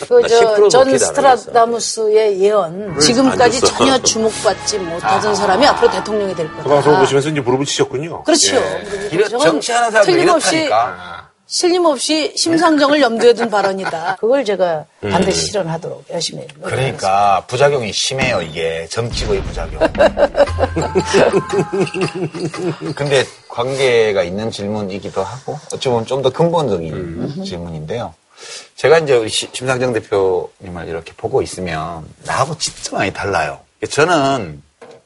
나 0.09 0.17
그, 0.21 0.29
저, 0.29 0.55
10%도 0.55 0.69
전 0.69 0.85
기대 0.85 1.05
안 1.05 1.09
스트라다무스의 1.09 2.41
예언, 2.41 2.99
지금까지. 3.01 3.61
전혀 3.61 3.99
주목받지 3.99 4.79
못하던 4.79 5.35
사람이 5.35 5.67
앞으로 5.67 5.91
대통령이 5.91 6.35
될 6.35 6.49
거다. 6.49 6.63
그 6.63 6.69
방송을 6.69 6.99
보시면서 7.01 7.29
이제 7.31 7.41
무릎을 7.41 7.67
치셨군요. 7.67 8.23
그렇죠. 8.23 8.57
저건 9.29 9.41
정치하는 9.41 9.91
사람들 9.91 10.15
틀림없이, 10.15 10.57
이렇다니까. 10.59 11.26
틀림없이 11.49 12.33
심상정을 12.37 13.01
염두에 13.01 13.33
둔 13.33 13.49
발언이다. 13.51 14.17
그걸 14.19 14.45
제가 14.45 14.85
음. 15.05 15.11
반드시 15.11 15.47
실현하도록 15.47 16.07
열심히. 16.11 16.45
그러니까 16.63 17.45
부작용이 17.47 17.93
심해요 17.93 18.43
이게 18.43 18.87
정치고의 18.91 19.43
부작용. 19.45 19.81
근데 22.95 23.25
관계가 23.49 24.23
있는 24.25 24.51
질문이기도 24.51 25.23
하고 25.23 25.59
어찌 25.73 25.89
보면 25.89 26.05
좀 26.07 26.23
더 26.23 26.31
근본적인 26.31 27.45
질문인데요. 27.45 28.13
제가 28.75 28.99
이제 28.99 29.15
우리 29.15 29.29
시- 29.29 29.49
심상정 29.53 29.93
대표님을 29.93 30.89
이렇게 30.89 31.13
보고 31.17 31.43
있으면 31.43 32.05
나하고 32.25 32.57
진짜 32.59 32.97
많이 32.97 33.13
달라요. 33.13 33.61
저는 33.89 34.63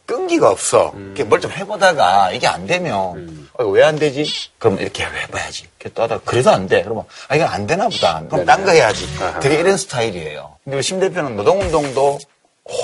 끈기가 0.06 0.50
없어. 0.50 0.92
이렇게 0.96 1.24
뭘좀 1.24 1.50
해보다가 1.52 2.32
이게 2.32 2.46
안 2.46 2.66
되면 2.66 3.39
왜 3.68 3.82
안 3.82 3.96
되지? 3.96 4.24
그럼 4.58 4.78
이렇게 4.80 5.04
해봐야지. 5.04 5.64
이렇게 5.78 5.94
또 5.94 6.02
하다가 6.02 6.22
그래도 6.24 6.50
안 6.50 6.66
돼. 6.66 6.82
그러면 6.82 7.04
아 7.28 7.36
이건 7.36 7.48
안 7.48 7.66
되나 7.66 7.88
보다. 7.88 8.22
그럼 8.28 8.44
딴 8.46 8.64
거 8.64 8.72
해야지. 8.72 9.06
되게 9.40 9.56
이런 9.60 9.76
스타일이에요. 9.76 10.56
근데 10.64 10.82
심 10.82 11.00
대표는 11.00 11.36
노동운동도 11.36 12.18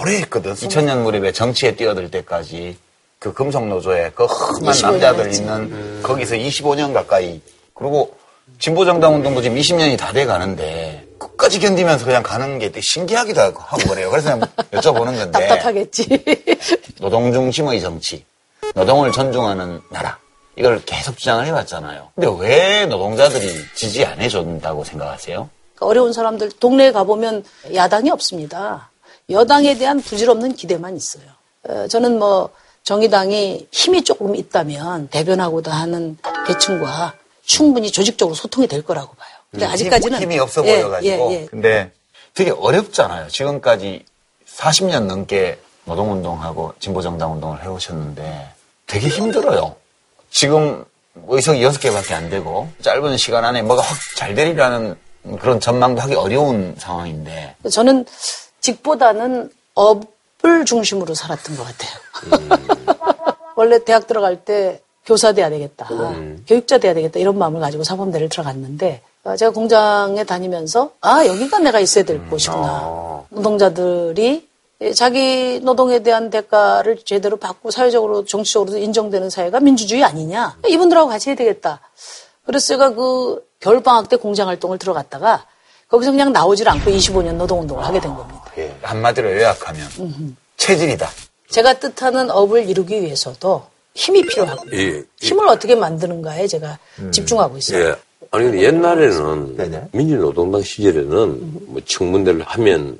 오래 0.00 0.16
했거든. 0.18 0.54
2000년 0.54 0.98
무렵에 1.02 1.32
정치에 1.32 1.76
뛰어들 1.76 2.10
때까지 2.10 2.76
그 3.18 3.32
금속노조에 3.32 4.12
그 4.14 4.24
험한 4.24 4.74
25년 4.74 4.90
남자들. 4.98 5.32
있는 5.34 6.02
거기서 6.02 6.34
25년 6.36 6.92
가까이 6.92 7.40
그리고 7.74 8.14
진보정당 8.58 9.14
운동도 9.16 9.42
지금 9.42 9.56
20년이 9.56 9.98
다 9.98 10.12
돼 10.12 10.24
가는데 10.26 11.04
끝까지 11.18 11.58
견디면서 11.60 12.04
그냥 12.04 12.22
가는 12.22 12.58
게 12.58 12.68
되게 12.68 12.80
신기하기도 12.80 13.40
하고 13.40 13.60
하고 13.60 13.88
그래요. 13.88 14.10
그래서 14.10 14.32
그냥 14.34 14.48
여쭤보는 14.72 15.16
건데 15.18 15.30
답답하겠지. 15.48 16.24
노동 17.00 17.32
중심의 17.32 17.80
정치, 17.80 18.24
노동을 18.74 19.12
존중하는 19.12 19.80
나라 19.90 20.18
이걸 20.56 20.82
계속 20.84 21.16
주장을 21.18 21.44
해왔잖아요. 21.44 22.08
근데 22.14 22.28
왜 22.40 22.86
노동자들이 22.86 23.46
지지 23.74 24.04
안 24.04 24.20
해준다고 24.20 24.84
생각하세요? 24.84 25.48
어려운 25.80 26.12
사람들 26.12 26.52
동네에 26.52 26.92
가보면 26.92 27.44
야당이 27.74 28.10
없습니다. 28.10 28.90
여당에 29.28 29.76
대한 29.76 30.00
부질없는 30.00 30.54
기대만 30.54 30.96
있어요. 30.96 31.24
어, 31.68 31.86
저는 31.88 32.18
뭐 32.18 32.50
정의당이 32.84 33.68
힘이 33.70 34.02
조금 34.04 34.34
있다면 34.34 35.08
대변하고도 35.08 35.70
하는 35.70 36.16
계층과 36.46 37.14
충분히 37.44 37.90
조직적으로 37.90 38.34
소통이 38.34 38.66
될 38.66 38.82
거라고 38.82 39.14
봐요. 39.14 39.28
근데 39.50 39.66
아직까지는 39.66 40.20
힘이 40.20 40.38
없어 40.38 40.64
예, 40.66 40.76
보여가지고. 40.76 41.32
예, 41.32 41.34
예. 41.34 41.46
근데 41.46 41.90
되게 42.34 42.50
어렵잖아요. 42.50 43.28
지금까지 43.28 44.04
40년 44.48 45.06
넘게 45.06 45.58
노동운동하고 45.84 46.74
진보정당 46.78 47.32
운동을 47.34 47.62
해오셨는데 47.62 48.48
되게 48.86 49.08
힘들어요. 49.08 49.74
지금 50.36 50.84
의석이 51.28 51.60
6개밖에 51.60 52.12
안 52.12 52.28
되고 52.28 52.68
짧은 52.82 53.16
시간 53.16 53.46
안에 53.46 53.62
뭐가 53.62 53.80
확 53.80 53.96
잘 54.16 54.34
되리라는 54.34 54.94
그런 55.40 55.58
전망도 55.58 56.02
하기 56.02 56.14
어려운 56.14 56.74
상황인데. 56.76 57.56
저는 57.70 58.04
직보다는 58.60 59.50
업을 59.74 60.66
중심으로 60.66 61.14
살았던 61.14 61.56
것 61.56 61.66
같아요. 61.66 62.54
원래 63.56 63.82
대학 63.82 64.06
들어갈 64.06 64.44
때 64.44 64.82
교사 65.06 65.32
돼야 65.32 65.48
되겠다, 65.48 65.88
교육자 66.46 66.76
돼야 66.76 66.92
되겠다 66.92 67.18
이런 67.18 67.38
마음을 67.38 67.58
가지고 67.60 67.82
사범대를 67.84 68.28
들어갔는데 68.28 69.00
어, 69.24 69.36
제가 69.36 69.52
공장에 69.52 70.22
다니면서 70.24 70.90
아 71.00 71.24
여기가 71.24 71.60
내가 71.60 71.80
있어야 71.80 72.04
될 72.04 72.20
곳이구나. 72.28 73.24
노동자들이 73.30 74.46
자기 74.94 75.60
노동에 75.62 76.00
대한 76.00 76.28
대가를 76.28 76.98
제대로 77.04 77.36
받고 77.36 77.70
사회적으로 77.70 78.24
정치적으로도 78.24 78.78
인정되는 78.78 79.30
사회가 79.30 79.60
민주주의 79.60 80.04
아니냐. 80.04 80.58
이분들하고 80.68 81.08
같이 81.08 81.30
해야 81.30 81.36
되겠다. 81.36 81.80
그래서 82.44 82.66
제가 82.66 82.90
그 82.90 83.42
겨울방학 83.60 84.08
때 84.08 84.16
공장 84.16 84.48
활동을 84.48 84.78
들어갔다가 84.78 85.46
거기서 85.88 86.10
그냥 86.10 86.32
나오질 86.32 86.68
않고 86.68 86.90
25년 86.90 87.34
노동운동을 87.36 87.84
하게 87.84 88.00
된 88.00 88.14
겁니다. 88.14 88.44
예, 88.58 88.74
한마디로 88.82 89.32
요약하면 89.32 89.88
체질이다. 90.56 91.08
제가 91.48 91.74
뜻하는 91.74 92.30
업을 92.30 92.68
이루기 92.68 93.00
위해서도 93.00 93.64
힘이 93.94 94.22
필요하고 94.26 94.64
예, 94.72 95.02
힘을 95.18 95.48
어떻게 95.48 95.74
만드는가에 95.74 96.46
제가 96.46 96.78
집중하고 97.12 97.56
있어요. 97.56 97.82
예. 97.82 97.94
아니 98.30 98.44
근데 98.44 98.62
옛날에는 98.62 99.56
네네. 99.56 99.88
민주노동당 99.92 100.62
시절에는 100.62 101.66
뭐 101.66 101.80
청문회를 101.84 102.42
하면 102.42 102.98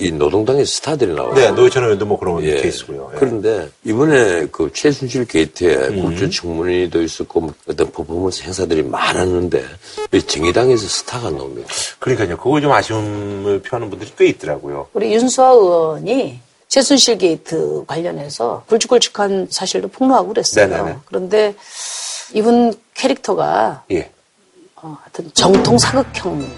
이 0.00 0.12
노동당의 0.12 0.64
스타들이 0.64 1.12
나와요. 1.12 1.34
네, 1.34 1.50
노회찬 1.50 1.82
의원도 1.82 2.06
뭐 2.06 2.18
그런 2.20 2.40
예. 2.44 2.62
케이스고요. 2.62 3.10
예. 3.14 3.18
그런데 3.18 3.68
이번에 3.84 4.46
그 4.46 4.70
최순실 4.72 5.24
게이트에 5.26 6.00
국정 6.00 6.30
청문회도 6.30 7.02
있었고 7.02 7.40
뭐 7.40 7.54
어떤 7.68 7.90
퍼포먼스 7.90 8.44
행사들이 8.44 8.84
많았는데 8.84 9.64
왜 10.12 10.20
정의당에서 10.20 10.86
스타가 10.86 11.30
나옵니까? 11.30 11.66
그러니까요. 11.98 12.36
그거 12.36 12.60
좀 12.60 12.70
아쉬움을 12.70 13.60
표하는 13.62 13.90
분들이 13.90 14.12
꽤 14.16 14.26
있더라고요. 14.26 14.86
우리 14.92 15.12
윤소하 15.14 15.50
의원이 15.50 16.38
최순실 16.68 17.18
게이트 17.18 17.82
관련해서 17.88 18.62
굵직굵직한 18.68 19.48
사실도 19.50 19.88
폭로하고 19.88 20.28
그랬어요. 20.28 20.68
네네네. 20.68 20.96
그런데 21.06 21.56
이분 22.34 22.72
캐릭터가 22.94 23.82
예. 23.90 24.12
어, 24.76 24.96
하여튼 25.02 25.28
정통 25.34 25.76
사극형 25.76 26.48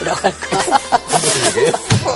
이라고 0.00 0.20
할까. 0.20 0.38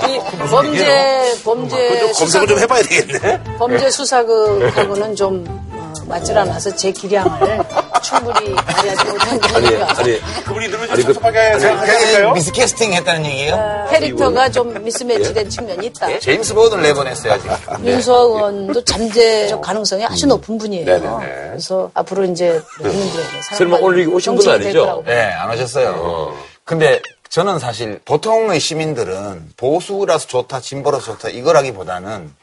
이 0.07 0.19
범죄 0.49 1.33
범죄 1.43 2.11
검색을 2.13 2.47
좀 2.47 2.59
해봐야 2.59 2.81
되겠네. 2.83 3.43
범죄 3.57 3.89
수사극하고는 3.89 5.15
좀 5.15 5.45
어, 5.71 5.93
맞질 6.07 6.37
않아서 6.37 6.75
제 6.75 6.91
기량을 6.91 7.63
충분히 8.03 8.53
발휘하지 8.55 9.05
못한 9.11 9.39
게 9.39 9.55
아니라 9.55 9.87
아니, 9.97 10.19
그분이 10.43 10.65
아니, 10.89 11.03
그- 11.03 11.13
섭섭하게 11.13 11.59
생각하실까요? 11.59 12.31
미스캐스팅 12.33 12.93
했다는 12.93 13.25
얘기예요? 13.25 13.87
캐릭터가 13.89 14.49
좀 14.49 14.83
미스매치된 14.83 15.49
측면이 15.49 15.87
있다. 15.87 16.19
제임스 16.19 16.53
본을 16.53 16.81
내보냈어요, 16.83 17.39
지금. 17.41 17.55
윤수아 17.85 18.17
의원도 18.17 18.83
잠재적 18.83 19.61
가능성이 19.61 20.05
아주 20.05 20.27
높은 20.27 20.57
분이에요. 20.57 20.85
네네네. 20.85 21.47
그래서 21.49 21.89
앞으로 21.93 22.25
이제 22.25 22.61
국민들에게 22.77 23.29
설마 23.57 23.77
오늘 23.81 24.07
오신 24.07 24.35
분 24.35 24.49
아니죠? 24.49 24.81
거라고 24.81 25.03
네, 25.05 25.23
안 25.31 25.51
오셨어요. 25.51 26.35
근데 26.63 27.01
저는 27.35 27.59
사실 27.59 27.99
보통의 28.05 28.61
시민들은 28.61 29.55
보수라서 29.57 30.25
좋다, 30.25 30.61
진보라서 30.61 31.17
좋다, 31.17 31.27
이거라기보다는 31.27 32.33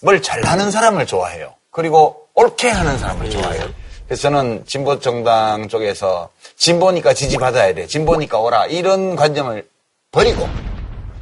뭘 0.00 0.22
잘하는 0.22 0.70
사람을 0.70 1.06
좋아해요. 1.06 1.54
그리고 1.72 2.28
옳게 2.34 2.70
하는 2.70 2.96
사람을 2.98 3.30
좋아해요. 3.30 3.68
그래서 4.06 4.22
저는 4.22 4.62
진보 4.64 5.00
정당 5.00 5.66
쪽에서 5.66 6.30
진보니까 6.54 7.14
지지받아야 7.14 7.74
돼, 7.74 7.88
진보니까 7.88 8.38
오라, 8.38 8.66
이런 8.66 9.16
관점을 9.16 9.68
버리고 10.12 10.48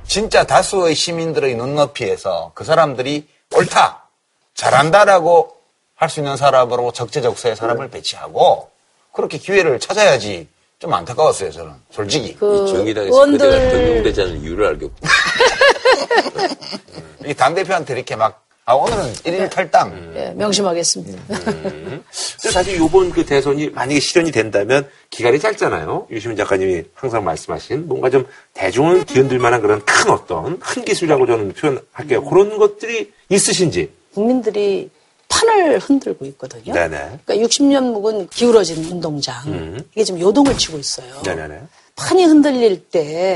진짜 0.06 0.44
다수의 0.44 0.94
시민들의 0.94 1.54
눈높이에서 1.54 2.50
그 2.52 2.64
사람들이 2.64 3.26
옳다, 3.54 4.10
잘한다라고 4.52 5.56
할 5.94 6.10
수 6.10 6.20
있는 6.20 6.36
사람으로 6.36 6.92
적재적소의 6.92 7.56
사람을 7.56 7.88
배치하고 7.88 8.68
그렇게 9.12 9.38
기회를 9.38 9.80
찾아야지 9.80 10.48
좀 10.78 10.92
안타까웠어요, 10.92 11.50
저는. 11.50 11.72
솔직히. 11.90 12.36
그 12.38 12.66
정의당에서 12.68 13.26
그대가 13.26 13.54
의원들 13.54 13.70
등용되지 13.70 14.20
않은 14.22 14.42
이유를 14.42 14.66
알겠고. 14.66 14.94
이 17.26 17.34
당대표한테 17.34 17.94
이렇게 17.94 18.14
막, 18.14 18.44
아, 18.66 18.74
오늘은 18.74 19.04
일일 19.24 19.48
탈당. 19.48 20.12
예, 20.16 20.32
명심하겠습니다. 20.36 21.22
근데 21.38 22.02
사실 22.52 22.76
요번 22.76 23.10
그 23.10 23.24
대선이 23.24 23.70
만약에 23.70 24.00
실현이 24.00 24.30
된다면 24.32 24.86
기간이 25.08 25.38
짧잖아요. 25.38 26.08
유시민 26.10 26.36
작가님이 26.36 26.82
항상 26.94 27.24
말씀하신 27.24 27.88
뭔가 27.88 28.10
좀 28.10 28.26
대중을 28.52 29.06
뒤흔들 29.06 29.38
만한 29.38 29.62
그런 29.62 29.82
큰 29.84 30.10
어떤 30.10 30.58
큰 30.58 30.84
기술이라고 30.84 31.26
저는 31.26 31.52
표현할게요. 31.54 32.22
그런 32.24 32.58
것들이 32.58 33.12
있으신지. 33.30 33.90
국민들이 34.12 34.90
판을 35.37 35.78
흔들고 35.78 36.24
있거든요. 36.26 36.72
네네. 36.72 37.18
그러니까 37.24 37.47
60년 37.47 37.93
묵은 37.93 38.28
기울어진 38.28 38.84
운동장 38.91 39.84
이게 39.93 40.05
지금 40.05 40.20
요동을 40.20 40.57
치고 40.57 40.78
있어요. 40.78 41.22
네네네. 41.24 41.61
판이 41.97 42.24
흔들릴 42.24 42.84
때 42.91 43.34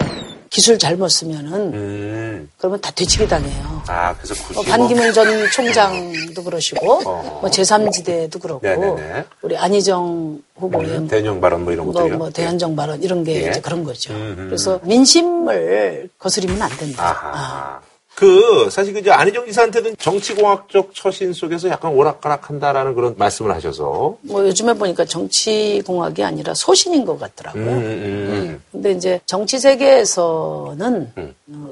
기술 0.50 0.78
잘못 0.78 1.08
쓰면은 1.08 1.72
음. 1.72 2.50
그러면 2.58 2.80
다 2.80 2.90
되치기 2.90 3.28
당해요. 3.28 3.82
아, 3.86 4.14
그래서 4.16 4.34
굳이 4.34 4.54
뭐뭐 4.54 4.64
반기문 4.66 5.12
전 5.12 5.48
총장도 5.50 6.42
그러시고 6.42 7.02
뭐 7.02 7.42
제3지대도 7.44 8.40
그렇고 8.40 8.66
네네네. 8.66 9.24
우리 9.42 9.56
안희정 9.56 10.42
후보의 10.56 10.88
음, 10.90 11.08
대형 11.08 11.40
발언 11.40 11.64
뭐 11.64 11.72
이런 11.72 11.86
뭐, 11.86 11.94
것들이요. 11.94 12.18
뭐 12.18 12.30
대한정 12.30 12.76
발언 12.76 13.02
이런 13.02 13.24
게 13.24 13.44
예. 13.46 13.50
이제 13.50 13.60
그런 13.60 13.84
거죠. 13.84 14.12
음음. 14.12 14.46
그래서 14.46 14.80
민심을 14.82 16.10
거스리면 16.18 16.60
안 16.60 16.70
된다. 16.76 17.16
아. 17.32 17.89
그 18.20 18.68
사실 18.70 18.92
그 18.92 18.98
이제 18.98 19.10
안희정 19.10 19.46
지사한테는 19.46 19.96
정치공학적 19.96 20.94
처신 20.94 21.32
속에서 21.32 21.70
약간 21.70 21.90
오락가락한다라는 21.92 22.94
그런 22.94 23.14
말씀을 23.16 23.50
하셔서 23.54 24.18
뭐 24.20 24.46
요즘에 24.46 24.74
보니까 24.74 25.06
정치공학이 25.06 26.22
아니라 26.22 26.52
소신인 26.52 27.06
것 27.06 27.18
같더라고요. 27.18 27.64
음, 27.64 27.78
음, 27.78 28.62
근데 28.70 28.92
이제 28.92 29.20
정치 29.24 29.58
세계에서는 29.58 31.12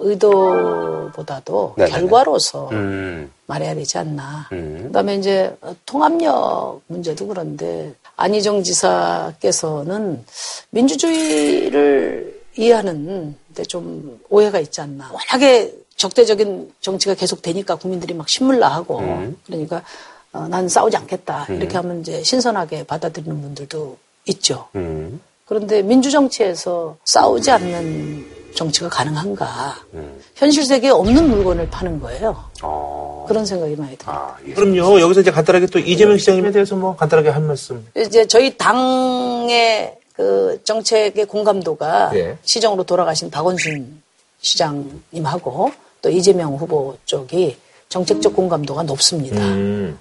의도보다도 0.01 1.75
네네네. 1.77 1.99
결과로서 1.99 2.71
음. 2.73 3.31
말해야 3.45 3.75
되지 3.75 3.99
않나. 3.99 4.49
음. 4.53 4.85
그다음에 4.87 5.17
이제 5.17 5.55
통합력 5.85 6.81
문제도 6.87 7.27
그런데 7.27 7.93
안희정 8.17 8.63
지사께서는 8.63 10.25
민주주의를 10.71 12.41
이해하는 12.57 13.37
데좀 13.59 14.21
오해가 14.29 14.59
있지 14.61 14.81
않나. 14.81 15.11
워낙에 15.13 15.73
적대적인 15.97 16.73
정치가 16.81 17.15
계속 17.15 17.43
되니까 17.43 17.75
국민들이 17.75 18.15
막 18.15 18.29
신물나하고 18.29 19.35
그러니까 19.47 19.83
어, 20.33 20.47
난 20.49 20.69
싸우지 20.69 20.97
않겠다 20.97 21.47
이렇게 21.51 21.77
하면 21.77 22.01
이제 22.01 22.23
신선하게 22.23 22.85
받아들이는 22.85 23.41
분들도 23.41 23.97
있죠. 24.27 24.69
음. 24.77 25.21
그런데 25.47 25.83
민주정치에서 25.83 26.97
싸우지 27.05 27.51
않는 27.51 28.27
정치가 28.55 28.89
가능한가? 28.89 29.77
현실 30.35 30.65
세계에 30.65 30.91
없는 30.91 31.29
물건을 31.31 31.69
파는 31.71 32.01
거예요. 32.01 32.45
어. 32.63 33.25
그런 33.29 33.45
생각이 33.47 33.77
많이 33.77 33.97
들어요. 33.97 34.17
아, 34.17 34.37
예. 34.47 34.53
그럼요. 34.53 35.01
여기서 35.01 35.21
이제 35.21 35.31
간단하게 35.31 35.67
또 35.67 35.79
이재명 35.79 36.17
시장님에 36.19 36.51
대해서 36.53 36.77
뭐 36.77 36.97
간단하게 36.97 37.31
한 37.31 37.47
말씀. 37.47 37.87
이제 37.97 38.27
저희 38.27 38.57
당의 38.57 39.98
그 40.19 40.61
정책의 40.65 41.27
공감도가 41.27 42.11
예. 42.15 42.37
시정으로 42.43 42.83
돌아가신 42.83 43.31
박원순 43.31 44.03
시장님하고 44.41 45.71
또 46.03 46.11
이재명 46.11 46.57
후보 46.57 46.99
쪽이 47.05 47.57
정책적 47.89 48.35
공감도가 48.35 48.83
높습니다. 48.83 49.41
음. 49.41 49.97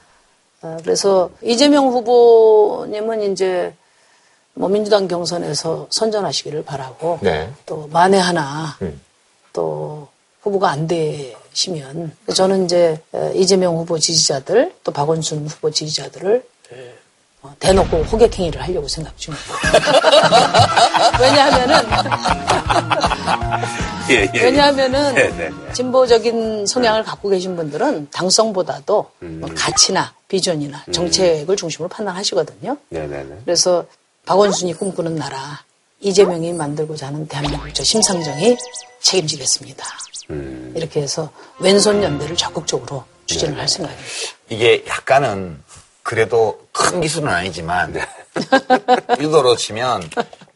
어, 0.63 0.75
그래서 0.81 1.29
이재명 1.43 1.89
후보님은 1.89 3.31
이제 3.31 3.75
뭐 4.55 4.67
민주당 4.69 5.07
경선에서 5.07 5.85
선전하시기를 5.91 6.65
바라고 6.65 7.19
네. 7.21 7.53
또 7.67 7.87
만에 7.93 8.17
하나 8.17 8.75
음. 8.81 8.99
또 9.53 10.07
후보가 10.41 10.71
안 10.71 10.87
되시면 10.87 12.11
저는 12.33 12.65
이제 12.65 12.99
에, 13.13 13.33
이재명 13.35 13.77
후보 13.77 13.99
지지자들 13.99 14.73
또 14.83 14.91
박원순 14.91 15.45
후보 15.47 15.69
지지자들을 15.69 16.43
어, 16.71 16.75
대놓고 17.59 18.03
호객행위를 18.03 18.61
하려고 18.61 18.87
생각 18.87 19.17
중입니다. 19.17 19.53
왜냐하면은 21.19 21.89
예, 24.09 24.31
예. 24.33 24.43
왜냐하면은 24.43 25.15
네, 25.15 25.29
네, 25.29 25.49
네. 25.49 25.73
진보적인 25.73 26.65
성향을 26.65 27.03
갖고 27.03 27.29
계신 27.29 27.55
분들은 27.55 28.09
당성보다도 28.11 29.11
뭐 29.19 29.49
가치나 29.55 30.13
비전이나 30.27 30.85
정책을 30.91 31.55
중심으로 31.55 31.89
판단하시거든요. 31.89 32.77
네네네. 32.89 33.41
그래서 33.45 33.85
박원순이 34.25 34.73
꿈꾸는 34.73 35.15
나라, 35.15 35.63
이재명이 36.01 36.53
만들고자 36.53 37.07
하는 37.07 37.27
대한민국 37.27 37.73
저 37.73 37.83
심상정이 37.83 38.55
책임지겠습니다. 39.01 39.85
이렇게 40.75 41.01
해서 41.01 41.31
왼손 41.59 42.03
연대를 42.03 42.35
적극적으로 42.35 43.05
추진을 43.25 43.57
할 43.57 43.67
생각입니다. 43.67 44.09
이게 44.49 44.83
약간은 44.87 45.61
그래도 46.03 46.66
큰 46.77 47.01
기술은 47.01 47.27
아니지만 47.27 47.93
유도로 49.19 49.55
치면 49.55 50.09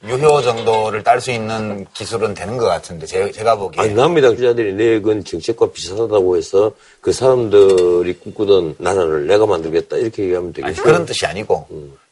유효 0.06 0.42
정도를 0.42 1.04
딸 1.04 1.20
수 1.22 1.32
있는 1.32 1.86
기술은 1.94 2.34
되는 2.34 2.58
것 2.58 2.66
같은데 2.66 3.06
제, 3.06 3.32
제가 3.32 3.56
보기에 3.56 3.82
아니, 3.84 3.94
남미당 3.94 4.36
주자들이 4.36 4.74
내건 4.74 5.24
정책과 5.24 5.72
비슷하다고 5.72 6.38
해서 6.38 6.72
그 7.02 7.12
사람들이 7.12 8.14
꿈꾸던 8.20 8.76
나라를 8.80 9.28
내가 9.28 9.46
만들겠다 9.46 9.98
이렇게 9.98 10.24
얘기하면 10.24 10.48
아니, 10.50 10.54
되겠죠. 10.54 10.84
그런 10.84 11.06
뜻이 11.06 11.26
아니고 11.26 11.68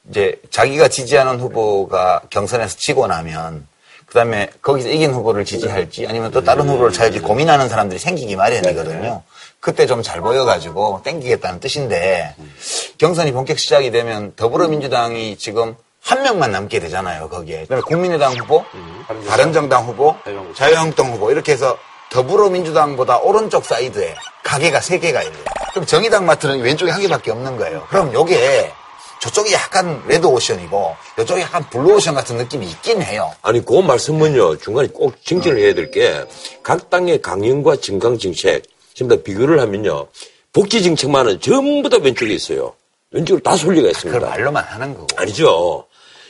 이제 0.10 0.40
자기가 0.50 0.88
지지하는 0.88 1.40
후보가 1.40 2.24
경선에서 2.30 2.78
지고 2.78 3.08
나면 3.08 3.68
그다음에 4.08 4.50
거기서 4.62 4.90
이긴 4.90 5.12
후보를 5.14 5.46
지지할지 5.46 6.08
아니면 6.08 6.32
또 6.32 6.44
다른 6.44 6.68
후보를 6.68 6.92
찾을지 6.92 7.20
고민하는 7.20 7.70
사람들이 7.70 8.00
생기기 8.00 8.36
마련이거든요. 8.36 9.22
그때 9.60 9.86
좀 9.86 10.02
잘 10.02 10.22
보여가지고 10.22 11.02
땡기겠다는 11.04 11.60
뜻인데 11.60 12.36
경선이 12.98 13.32
본격 13.34 13.60
시작이 13.60 13.92
되면 13.92 14.34
더불어민주당이 14.36 15.38
지금 15.38 15.76
한 16.02 16.24
명만 16.24 16.52
남게 16.52 16.80
되잖아요 16.80 17.28
거기에. 17.30 17.64
그다음에 17.64 17.82
국민의당 17.82 18.34
후보, 18.34 18.64
바른정당 19.28 19.86
후보, 19.86 20.16
자유한국당 20.56 21.12
후보 21.14 21.30
이렇게 21.32 21.52
해서 21.52 21.78
더불어민주당보다 22.10 23.18
오른쪽 23.20 23.66
사이드에 23.66 24.16
가게가 24.44 24.80
세 24.80 24.98
개가 24.98 25.22
있네요. 25.24 25.44
그럼 25.72 25.86
정의당 25.86 26.26
마트는 26.26 26.62
왼쪽에 26.62 26.92
한 26.92 27.02
개밖에 27.02 27.32
없는 27.32 27.58
거예요. 27.58 27.86
그럼 27.90 28.14
요게 28.14 28.72
저쪽이 29.22 29.54
약간 29.54 30.02
레드 30.08 30.26
오션이고 30.26 30.96
이쪽이 31.20 31.42
약간 31.42 31.70
블루 31.70 31.96
오션 31.96 32.16
같은 32.16 32.38
느낌이 32.38 32.66
있긴 32.66 33.02
해요. 33.02 33.32
아니, 33.42 33.64
그 33.64 33.74
말씀은요, 33.74 34.58
중간에 34.60 34.88
꼭 34.88 35.14
정정을 35.26 35.60
해야 35.60 35.74
될 35.74 35.92
게, 35.92 36.26
각 36.64 36.90
당의 36.90 37.22
강령과 37.22 37.76
정강 37.76 38.18
정책, 38.18 38.64
전부 38.94 39.16
다 39.16 39.22
비교를 39.24 39.60
하면요, 39.60 40.08
복지 40.54 40.84
정책만은 40.84 41.40
전부 41.42 41.90
다 41.90 41.98
왼쪽에 42.02 42.34
있어요. 42.34 42.74
왼쪽으로 43.12 43.42
다 43.42 43.56
솔리가 43.56 43.88
그걸 43.88 43.92
있습니다. 43.92 44.30
말로만 44.30 44.64
하는 44.64 44.94
거고. 44.94 45.08
아니죠. 45.16 45.86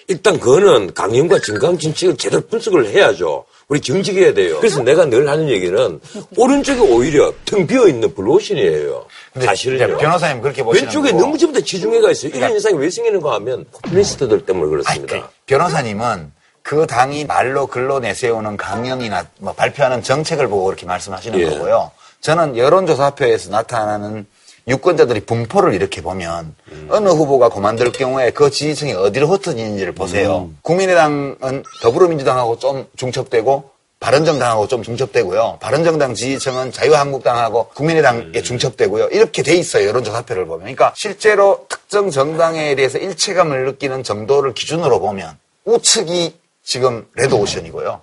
일단 0.07 0.39
그거는 0.39 0.93
강령과 0.93 1.39
정강 1.39 1.77
정책을 1.77 2.17
제대로 2.17 2.41
분석을 2.47 2.87
해야죠. 2.89 3.45
우리 3.67 3.79
정직해야 3.79 4.33
돼요. 4.33 4.57
그래서 4.59 4.81
내가 4.81 5.05
늘 5.05 5.29
하는 5.29 5.47
얘기는 5.49 5.99
오른쪽이 6.35 6.79
오히려 6.79 7.31
텅 7.45 7.67
비어 7.67 7.87
있는 7.87 8.11
블루오션이에요. 8.15 9.05
사실은요. 9.39 9.97
변호사님 9.99 10.41
그렇게 10.41 10.63
보시는 10.63 10.87
왼쪽에 10.87 11.11
거고. 11.11 11.21
너무 11.21 11.37
전부 11.37 11.59
다 11.59 11.63
지중해가 11.63 12.09
있어요. 12.09 12.31
이런 12.33 12.51
현상이 12.53 12.75
왜 12.77 12.89
생기는가 12.89 13.33
하면 13.35 13.65
포퓰리스트들 13.71 14.45
때문에 14.47 14.63
아니, 14.63 14.71
그렇습니다. 14.71 15.21
그 15.21 15.27
변호사님은 15.45 16.31
그 16.63 16.87
당이 16.87 17.25
말로 17.25 17.67
글로 17.67 17.99
내세우는 17.99 18.57
강령이나 18.57 19.27
뭐 19.37 19.53
발표하는 19.53 20.01
정책을 20.01 20.47
보고 20.47 20.65
그렇게 20.65 20.87
말씀하시는 20.87 21.39
예. 21.39 21.45
거고요. 21.49 21.91
저는 22.21 22.57
여론조사표에서 22.57 23.49
나타나는 23.49 24.25
유권자들이 24.67 25.21
분포를 25.21 25.73
이렇게 25.73 26.01
보면 26.01 26.53
음. 26.71 26.87
어느 26.91 27.09
후보가 27.09 27.49
고만들 27.49 27.91
경우에 27.91 28.31
그 28.31 28.51
지지층이 28.51 28.93
어디로 28.93 29.27
흩어지는지를 29.27 29.93
보세요. 29.93 30.49
음. 30.49 30.57
국민의당은 30.61 31.63
더불어민주당하고 31.81 32.59
좀 32.59 32.85
중첩되고 32.95 33.71
바른정당하고 33.99 34.67
좀 34.67 34.83
중첩되고요. 34.83 35.57
바른정당 35.59 36.13
지지층은 36.13 36.71
자유한국당하고 36.71 37.69
국민의당에 37.69 38.21
음. 38.35 38.43
중첩되고요. 38.43 39.07
이렇게 39.07 39.43
돼 39.43 39.55
있어요. 39.55 39.87
여론조사표를 39.87 40.45
보면. 40.45 40.59
그러니까 40.61 40.93
실제로 40.95 41.65
특정 41.67 42.09
정당에 42.11 42.75
대해서 42.75 42.97
일체감을 42.97 43.65
느끼는 43.65 44.03
정도를 44.03 44.53
기준으로 44.53 44.99
보면 44.99 45.37
우측이 45.65 46.37
지금 46.63 47.07
레드오션이고요. 47.15 48.01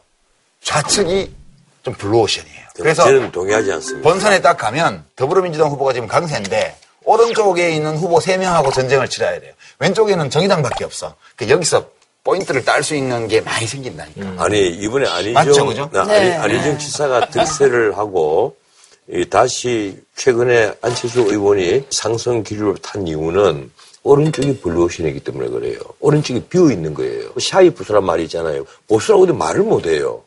좌측이 0.63 1.33
좀 1.83 1.95
블루오션이에요. 1.95 2.66
그래서 2.79 3.05
저는 3.05 3.33
동의하지 3.33 3.73
않습니다. 3.73 4.09
본선에 4.09 4.41
딱 4.41 4.57
가면 4.57 5.05
더불어민주당 5.17 5.71
후보가 5.71 5.93
지금 5.93 6.09
강세인데 6.09 6.77
오른쪽에 7.05 7.71
있는 7.71 7.97
후보 7.97 8.19
3명하고 8.19 8.73
전쟁을 8.73 9.09
치러야 9.09 9.39
돼요. 9.41 9.53
왼쪽에는 9.79 10.31
정의당밖에 10.31 10.85
없어. 10.85 11.15
그 11.37 11.49
여기서 11.49 11.87
포인트를 12.25 12.65
딸 12.65 12.83
수 12.83 12.97
있는 12.97 13.29
게 13.29 13.41
많이 13.41 13.67
생긴다니까. 13.67 14.21
음. 14.21 14.37
아니 14.39 14.69
이번에 14.69 15.09
안희정 15.09 15.33
맞죠, 15.35 15.67
그죠? 15.67 15.91
네. 16.09 16.35
안희 16.35 16.63
정 16.63 16.79
지사가 16.79 17.31
득세를 17.31 17.97
하고 17.97 18.57
다시 19.31 19.97
최근에 20.17 20.73
안철수 20.83 21.21
의원이 21.21 21.85
상승 21.91 22.43
기류를 22.43 22.77
탄 22.83 23.07
이유는 23.07 23.71
오른쪽이 24.03 24.61
블루오션이기 24.61 25.21
때문에 25.21 25.49
그래요. 25.49 25.79
오른쪽이 26.01 26.45
비어 26.49 26.71
있는 26.71 26.95
거예요. 26.95 27.31
shy 27.41 27.71
보수란 27.71 28.05
말이 28.05 28.25
있잖아요. 28.25 28.65
보수라고 28.89 29.27
말을 29.27 29.63
못 29.63 29.87
해요. 29.87 30.23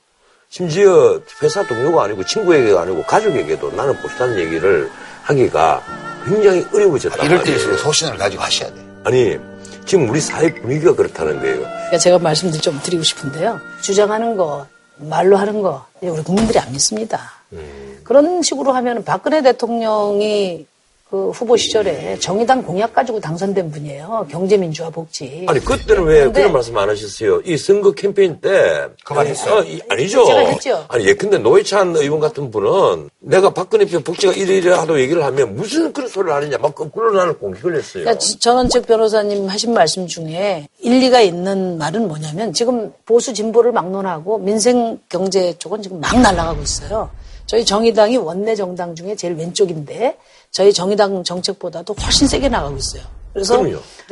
심지어 0.50 1.22
회사 1.44 1.66
동료가 1.66 2.06
아니고 2.06 2.26
친구에게가 2.26 2.82
아니고 2.82 3.04
가족에게도 3.04 3.72
나는 3.72 3.96
보수다는 4.02 4.40
얘기를 4.40 4.90
하기가 5.22 5.84
굉장히 6.26 6.66
어려워졌다. 6.74 7.22
아, 7.22 7.26
이럴 7.26 7.44
때일수록 7.44 7.78
소신을 7.78 8.18
가지고 8.18 8.42
하셔야 8.42 8.74
돼요. 8.74 8.84
아니 9.04 9.38
지금 9.86 10.10
우리 10.10 10.20
사회 10.20 10.52
분위기가 10.54 10.96
그렇다는 10.96 11.40
거예요. 11.40 11.60
그러니까 11.60 11.98
제가 12.00 12.18
말씀을 12.18 12.54
좀 12.54 12.80
드리고 12.82 13.04
싶은데요. 13.04 13.60
주장하는 13.82 14.38
거, 14.38 14.66
말로 14.98 15.38
하는 15.38 15.62
거, 15.62 15.86
우리 16.02 16.24
국민들이 16.24 16.58
안 16.58 16.72
믿습니다. 16.72 17.32
음. 17.54 18.00
그런 18.04 18.42
식으로 18.42 18.72
하면 18.74 19.04
박근혜 19.04 19.42
대통령이 19.44 20.66
그 21.10 21.32
후보 21.32 21.58
시절에 21.58 22.20
정의당 22.20 22.62
공약 22.62 22.94
가지고 22.94 23.20
당선된 23.20 23.72
분이에요. 23.72 24.28
경제민주화 24.30 24.92
복지. 24.92 25.44
아니 25.48 25.60
그때는 25.60 26.04
왜 26.04 26.32
그런 26.32 26.54
말씀 26.54 26.78
안 26.78 26.88
하셨어요? 26.88 27.42
이 27.46 27.58
선거 27.58 27.92
캠페인 27.92 28.40
때 28.40 28.86
그만 29.04 29.26
했어요. 29.26 29.56
어, 29.56 29.78
아니죠. 29.90 30.24
제가 30.26 30.40
했죠. 30.42 30.86
아니 30.88 31.08
예컨대 31.08 31.40
노회찬 31.40 31.96
의원 31.96 32.20
같은 32.20 32.52
분은 32.52 33.10
내가 33.22 33.50
박근혜 33.50 33.86
편 33.86 34.04
복지가 34.04 34.34
이래이래 34.34 34.72
하도 34.72 35.00
얘기를 35.00 35.24
하면 35.24 35.56
무슨 35.56 35.92
그런 35.92 36.08
소리를 36.08 36.32
하느냐 36.32 36.60
막 36.60 36.76
거꾸로 36.76 37.12
나를 37.12 37.40
공격을 37.40 37.78
했어요. 37.78 38.04
그러니까 38.04 38.24
전원책 38.40 38.86
변호사님 38.86 39.48
하신 39.48 39.74
말씀 39.74 40.06
중에 40.06 40.68
일리가 40.80 41.22
있는 41.22 41.80
말은 41.80 42.08
뭐냐면 42.08 42.54
지금 42.54 42.94
보수 43.08 43.34
진보를 43.34 43.72
막론하고 43.72 44.38
민생 44.38 45.00
경제 45.10 45.58
쪽은 45.58 45.82
지금 45.82 46.00
막 46.00 46.20
날아가고 46.20 46.62
있어요. 46.62 47.10
저희 47.50 47.66
정의당이 47.66 48.18
원내 48.18 48.56
정당 48.56 48.94
중에 48.94 49.16
제일 49.16 49.34
왼쪽인데 49.34 50.20
저희 50.52 50.72
정의당 50.72 51.24
정책보다도 51.24 51.96
훨씬 52.00 52.28
세게 52.28 52.48
나가고 52.48 52.78
있어요. 52.78 53.02
그래서 53.34 53.56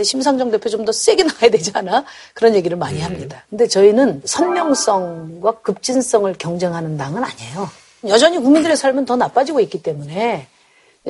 심상정 0.03 0.49
대표 0.49 0.69
좀 0.69 0.85
더 0.85 0.91
세게 0.91 1.21
나가야 1.23 1.51
되지 1.51 1.69
않아? 1.75 2.03
그런 2.33 2.55
얘기를 2.55 2.75
많이 2.77 2.97
음. 2.97 3.03
합니다. 3.03 3.45
근데 3.47 3.67
저희는 3.67 4.23
선명성과 4.25 5.59
급진성을 5.61 6.33
경쟁하는 6.39 6.97
당은 6.97 7.23
아니에요. 7.23 7.69
여전히 8.07 8.39
국민들의 8.39 8.75
삶은 8.75 9.05
더 9.05 9.15
나빠지고 9.15 9.59
있기 9.59 9.83
때문에 9.83 10.47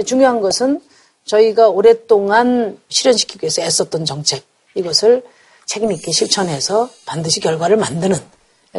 중요한 0.06 0.42
것은 0.42 0.82
저희가 1.24 1.70
오랫동안 1.70 2.78
실현시키기 2.90 3.46
위해서 3.46 3.62
애썼던 3.62 4.04
정책 4.04 4.44
이것을 4.76 5.24
책임 5.66 5.94
있게 5.94 6.12
실천해서 6.12 6.90
반드시 7.06 7.40
결과를 7.40 7.78
만드는 7.78 8.18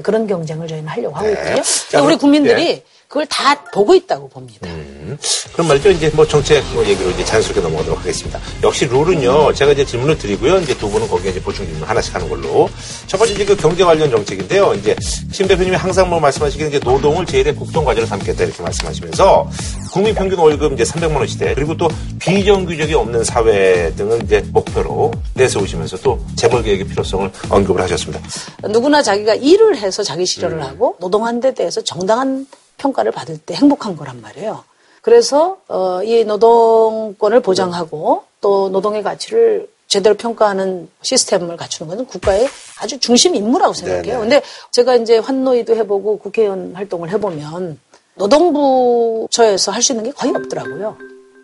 그런 0.03 0.27
경쟁을 0.27 0.69
저희는 0.69 0.87
하려고 0.89 1.17
하고 1.17 1.27
네. 1.27 1.33
있거든요. 1.33 1.63
네. 1.93 1.99
우리 1.99 2.17
국민들이 2.19 2.65
네. 2.67 2.85
그걸 3.09 3.25
다 3.27 3.55
보고 3.73 3.95
있다고 3.95 4.29
봅니다. 4.29 4.69
음, 4.69 5.17
그럼 5.55 5.69
말이죠. 5.69 5.91
이제 5.91 6.11
뭐 6.15 6.27
정책 6.27 6.63
뭐 6.75 6.85
얘기로 6.85 7.09
이제 7.11 7.25
자연스럽게 7.25 7.63
넘어가도록 7.63 8.01
하겠습니다. 8.01 8.39
역시 8.63 8.85
룰은요. 8.85 9.55
제가 9.55 9.73
이제 9.73 9.83
질문을 9.83 10.19
드리고요. 10.19 10.59
이제 10.59 10.77
두 10.77 10.91
분은 10.91 11.09
거기에 11.09 11.31
이제 11.31 11.41
보충 11.41 11.65
질문 11.65 11.89
하나씩 11.89 12.15
하는 12.15 12.29
걸로. 12.29 12.69
첫 13.07 13.17
번째 13.17 13.33
이제 13.33 13.47
그 13.47 13.57
경제 13.57 13.83
관련 13.83 14.11
정책인데요. 14.11 14.75
이제 14.75 14.95
심 15.33 15.49
대표님이 15.49 15.75
항상 15.75 16.11
뭐 16.11 16.21
말씀하시기는 16.21 16.71
이제 16.71 16.79
노동을 16.85 17.25
제일의 17.25 17.57
국정 17.57 17.83
과제로 17.83 18.07
삼겠다 18.07 18.45
이렇게 18.45 18.63
말씀하시면서 18.63 19.51
국민 19.91 20.15
평균 20.15 20.39
월급 20.39 20.75
이제 20.75 20.85
300만 20.85 21.17
원 21.17 21.27
시대 21.27 21.55
그리고 21.55 21.75
또 21.79 21.89
비정규직이 22.19 22.93
없는 22.93 23.25
사회 23.25 23.91
등을 23.97 24.23
이제 24.23 24.45
목표로 24.53 25.13
내세우시면서 25.33 25.97
또 26.03 26.23
재벌 26.37 26.63
개혁의 26.63 26.87
필요성을 26.87 27.31
언급을 27.49 27.81
하셨습니다. 27.81 28.21
누구나 28.65 29.01
자기가 29.01 29.35
일을 29.37 29.79
해서 29.79 30.03
자기 30.03 30.27
실현을 30.27 30.59
음. 30.59 30.63
하고 30.63 30.97
노동한 31.01 31.41
데 31.41 31.55
대해서 31.55 31.81
정당한 31.81 32.47
평가를 32.79 33.12
받을 33.12 33.39
때 33.39 33.55
행복한 33.55 33.97
거란 33.97 34.20
말이에요. 34.20 34.64
그래서 35.03 35.59
어, 35.68 36.03
이 36.03 36.24
노동권을 36.24 37.41
보장하고 37.41 38.24
또 38.41 38.68
노동의 38.70 39.03
가치를 39.03 39.68
제대로 39.87 40.14
평가하는 40.16 40.89
시스템을 41.03 41.57
갖추는 41.57 41.89
것은 41.91 42.07
국가의 42.07 42.47
아주 42.81 42.99
중심 42.99 43.35
임무라고 43.35 43.72
생각해요. 43.72 44.03
네네. 44.05 44.18
근데 44.20 44.43
제가 44.70 44.97
이제 44.97 45.18
환노위도 45.18 45.74
해보고 45.76 46.18
국회의원 46.18 46.72
활동을 46.74 47.11
해보면 47.11 47.79
노동부처에서 48.16 49.72
할 49.72 49.83
수 49.83 49.93
있는 49.93 50.05
게 50.05 50.12
거의 50.12 50.35
없더라고요. 50.35 50.97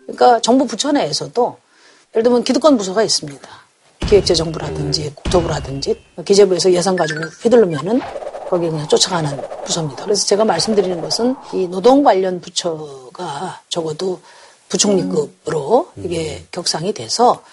그러니까 0.03 0.39
정부 0.41 0.67
부처 0.67 0.91
내에서도 0.91 1.57
예를 2.13 2.23
들면 2.23 2.43
기득권 2.43 2.77
부서가 2.77 3.01
있습니다. 3.01 3.49
기획재정부라든지 4.07 5.11
국토부라든지 5.15 5.99
기재부에서 6.23 6.71
예산 6.71 6.95
가지고 6.95 7.21
휘둘르면은 7.41 7.99
거기에 8.49 8.69
그냥 8.69 8.87
쫓아가는 8.87 9.41
부서입니다. 9.65 10.03
그래서 10.03 10.25
제가 10.25 10.45
말씀드리는 10.45 11.01
것은 11.01 11.35
이 11.53 11.67
노동 11.67 12.03
관련 12.03 12.39
부처가 12.41 13.61
적어도 13.69 14.21
부총리급으로 14.69 15.91
이게 15.97 16.45
격상이 16.51 16.93
돼서 16.93 17.43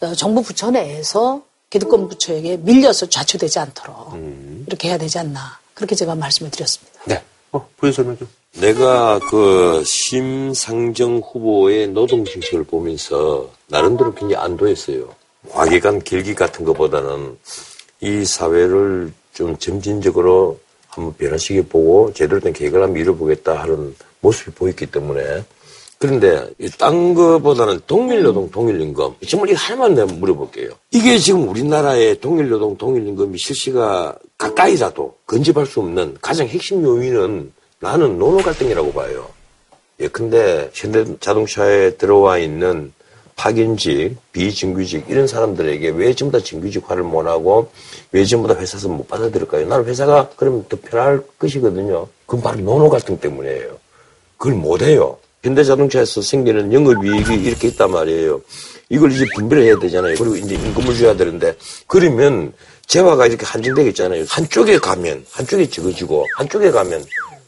어, 0.00 0.14
정부 0.14 0.42
부처 0.42 0.70
내에서 0.70 1.42
기득권 1.70 2.08
부처에게 2.08 2.58
밀려서 2.58 3.06
좌초되지 3.06 3.58
않도록 3.58 4.14
음. 4.14 4.64
이렇게 4.66 4.88
해야 4.88 4.98
되지 4.98 5.18
않나 5.18 5.58
그렇게 5.74 5.94
제가 5.94 6.14
말씀을 6.14 6.50
드렸습니다. 6.50 7.00
네. 7.04 7.22
어, 7.52 7.66
부연 7.76 7.92
설명 7.92 8.16
좀. 8.18 8.28
내가 8.60 9.18
그 9.30 9.82
심상정 9.84 11.18
후보의 11.18 11.88
노동 11.88 12.24
정책을 12.24 12.64
보면서 12.64 13.50
나름대로 13.68 14.14
굉장히 14.14 14.36
안도했어요. 14.36 15.14
과기관 15.50 16.00
길기 16.00 16.34
같은 16.34 16.64
것보다는 16.64 17.36
이 18.00 18.24
사회를 18.24 19.12
좀 19.34 19.56
점진적으로 19.58 20.58
한번 20.88 21.14
변화시켜 21.16 21.62
보고 21.68 22.12
제대로 22.14 22.40
된 22.40 22.52
계획을 22.52 22.82
한번 22.82 23.00
이뤄보겠다 23.00 23.60
하는 23.60 23.94
모습이 24.20 24.52
보였기 24.52 24.86
때문에 24.86 25.44
그런데 25.98 26.50
딴 26.78 27.14
거보다는 27.14 27.80
동일노동, 27.86 28.50
동일임금 28.50 29.14
정말 29.26 29.50
이거 29.50 29.58
하나만 29.58 29.94
내가 29.94 30.12
물어볼게요. 30.12 30.70
이게 30.90 31.18
지금 31.18 31.48
우리나라의 31.48 32.20
동일노동, 32.20 32.76
동일임금이 32.76 33.38
실시가 33.38 34.14
가까이라도 34.36 35.16
건집할 35.26 35.66
수 35.66 35.80
없는 35.80 36.18
가장 36.20 36.46
핵심 36.46 36.82
요인은 36.82 37.52
나는 37.80 38.18
노노 38.18 38.38
갈등이라고 38.38 38.92
봐요. 38.92 39.28
예컨대 40.00 40.70
현대 40.74 41.04
자동차에 41.20 41.96
들어와 41.96 42.38
있는 42.38 42.92
파견직, 43.36 44.16
비정규직 44.32 45.06
이런 45.08 45.26
사람들에게 45.26 45.90
왜 45.90 46.14
전부 46.14 46.38
다 46.38 46.44
정규직화를 46.44 47.02
못하고 47.02 47.70
왜 48.12 48.24
전부 48.24 48.48
다 48.48 48.58
회사에서 48.58 48.88
못 48.88 49.06
받아들일까요? 49.08 49.66
나는 49.66 49.84
회사가 49.86 50.30
그러면 50.36 50.64
더 50.68 50.78
편할 50.80 51.22
것이거든요. 51.38 52.08
그건 52.26 52.42
바로 52.42 52.60
노노 52.60 52.88
갈등 52.88 53.18
때문이에요. 53.18 53.78
그걸 54.38 54.54
못해요. 54.54 55.18
현대자동차에서 55.42 56.22
생기는 56.22 56.72
영업이익이 56.72 57.34
이렇게 57.34 57.68
있단 57.68 57.90
말이에요. 57.90 58.40
이걸 58.88 59.12
이제 59.12 59.26
분배를 59.34 59.64
해야 59.64 59.78
되잖아요. 59.78 60.14
그리고 60.16 60.36
이제 60.36 60.54
임금을 60.54 60.96
줘야 60.96 61.14
되는데 61.16 61.54
그러면 61.86 62.52
재화가 62.86 63.26
이렇게 63.26 63.44
한정되겠잖아요. 63.44 64.24
한쪽에 64.28 64.78
가면 64.78 65.26
한쪽에 65.30 65.68
적어지고 65.68 66.24
한쪽에 66.36 66.70
가면 66.70 67.04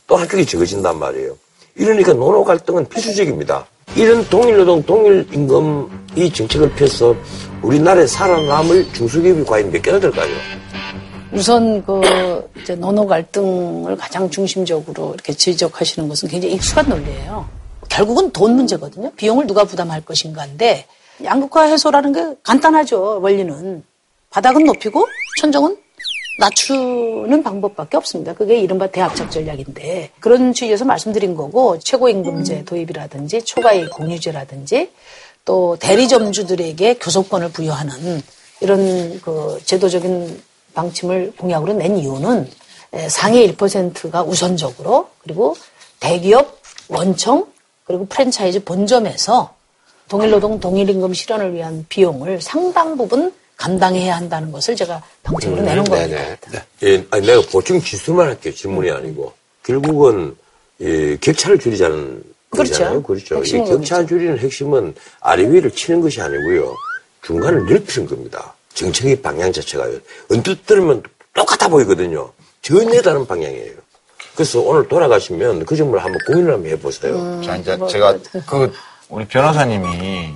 또 0.06 0.16
한쪽에 0.16 0.44
적어진단 0.44 0.98
말이에요. 0.98 1.36
이러니까 1.78 2.12
노노 2.12 2.44
갈등은 2.44 2.88
필수적입니다. 2.88 3.66
이런 3.94 4.28
동일노동, 4.28 4.82
동일임금 4.82 6.06
이 6.16 6.32
정책을 6.32 6.70
펴서 6.72 7.14
우리나라에 7.62 8.06
살아남을 8.06 8.92
중소기업이 8.92 9.44
과연 9.44 9.70
몇 9.70 9.82
개나 9.82 9.98
될까요? 10.00 10.34
우선 11.32 11.84
그 11.84 12.48
이제 12.60 12.74
노노 12.74 13.06
갈등을 13.06 13.96
가장 13.96 14.28
중심적으로 14.30 15.12
이렇게 15.14 15.32
지적하시는 15.32 16.08
것은 16.08 16.28
굉장히 16.28 16.54
익숙한 16.54 16.88
논리예요. 16.88 17.46
결국은 17.88 18.30
돈 18.32 18.56
문제거든요. 18.56 19.10
비용을 19.16 19.46
누가 19.46 19.64
부담할 19.64 20.04
것인가인데 20.04 20.86
양극화 21.24 21.64
해소라는 21.64 22.12
게 22.12 22.36
간단하죠. 22.42 23.20
원리는 23.20 23.82
바닥은 24.30 24.64
높이고 24.64 25.06
천정은 25.40 25.76
낮추는 26.38 27.42
방법밖에 27.42 27.96
없습니다. 27.96 28.34
그게 28.34 28.58
이른바 28.58 28.86
대압착 28.88 29.30
전략인데 29.30 30.10
그런 30.20 30.52
취지에서 30.52 30.84
말씀드린 30.84 31.34
거고 31.34 31.78
최고임금제 31.78 32.64
도입이라든지 32.64 33.42
초과이익 33.42 33.90
공유제라든지 33.90 34.90
또 35.44 35.76
대리점주들에게 35.80 36.94
교섭권을 36.94 37.52
부여하는 37.52 38.22
이런 38.60 39.20
그 39.20 39.58
제도적인 39.64 40.42
방침을 40.74 41.32
공약으로 41.38 41.72
낸 41.72 41.96
이유는 41.96 42.48
상위 43.08 43.50
1%가 43.52 44.22
우선적으로 44.22 45.08
그리고 45.18 45.56
대기업 46.00 46.60
원청 46.88 47.46
그리고 47.84 48.06
프랜차이즈 48.06 48.64
본점에서 48.64 49.54
동일노동 50.08 50.60
동일임금 50.60 51.14
실현을 51.14 51.54
위한 51.54 51.86
비용을 51.88 52.40
상당 52.40 52.96
부분 52.96 53.32
감당해야 53.56 54.16
한다는 54.16 54.52
것을 54.52 54.76
제가 54.76 55.02
방침으로 55.22 55.60
음, 55.62 55.64
내놓은 55.64 55.84
겁니다. 55.84 56.36
네. 56.50 56.62
예, 56.82 57.06
아니, 57.10 57.26
내가 57.26 57.42
보충 57.50 57.80
지수만 57.80 58.28
할게요. 58.28 58.54
질문이 58.54 58.90
아니고. 58.90 59.32
결국은 59.62 60.36
예, 60.80 61.16
격차를 61.16 61.58
줄이자는 61.58 62.22
그렇죠. 62.50 63.02
그렇죠. 63.02 63.42
이 63.42 63.64
격차 63.64 64.04
줄이는 64.06 64.38
핵심은 64.38 64.94
아래 65.20 65.50
위를 65.50 65.70
치는 65.70 66.00
것이 66.00 66.20
아니고요. 66.20 66.74
중간을 67.22 67.66
넓히는 67.66 68.08
겁니다. 68.08 68.54
정책의 68.74 69.22
방향 69.22 69.52
자체가요. 69.52 69.98
언뜻 70.30 70.64
들으면 70.66 71.02
똑같아 71.34 71.68
보이거든요. 71.68 72.30
전혀 72.62 73.00
다른 73.00 73.26
방향이에요. 73.26 73.72
그래서 74.34 74.60
오늘 74.60 74.86
돌아가시면 74.86 75.64
그 75.64 75.74
점을 75.76 75.98
한번 75.98 76.18
고민을 76.26 76.52
한번 76.52 76.70
해보세요. 76.70 77.16
음, 77.16 77.42
자, 77.42 77.56
이제 77.56 77.74
뭐, 77.76 77.88
제가 77.88 78.12
뭐, 78.12 78.42
그 78.46 78.72
우리 79.08 79.26
변호사님이 79.26 80.34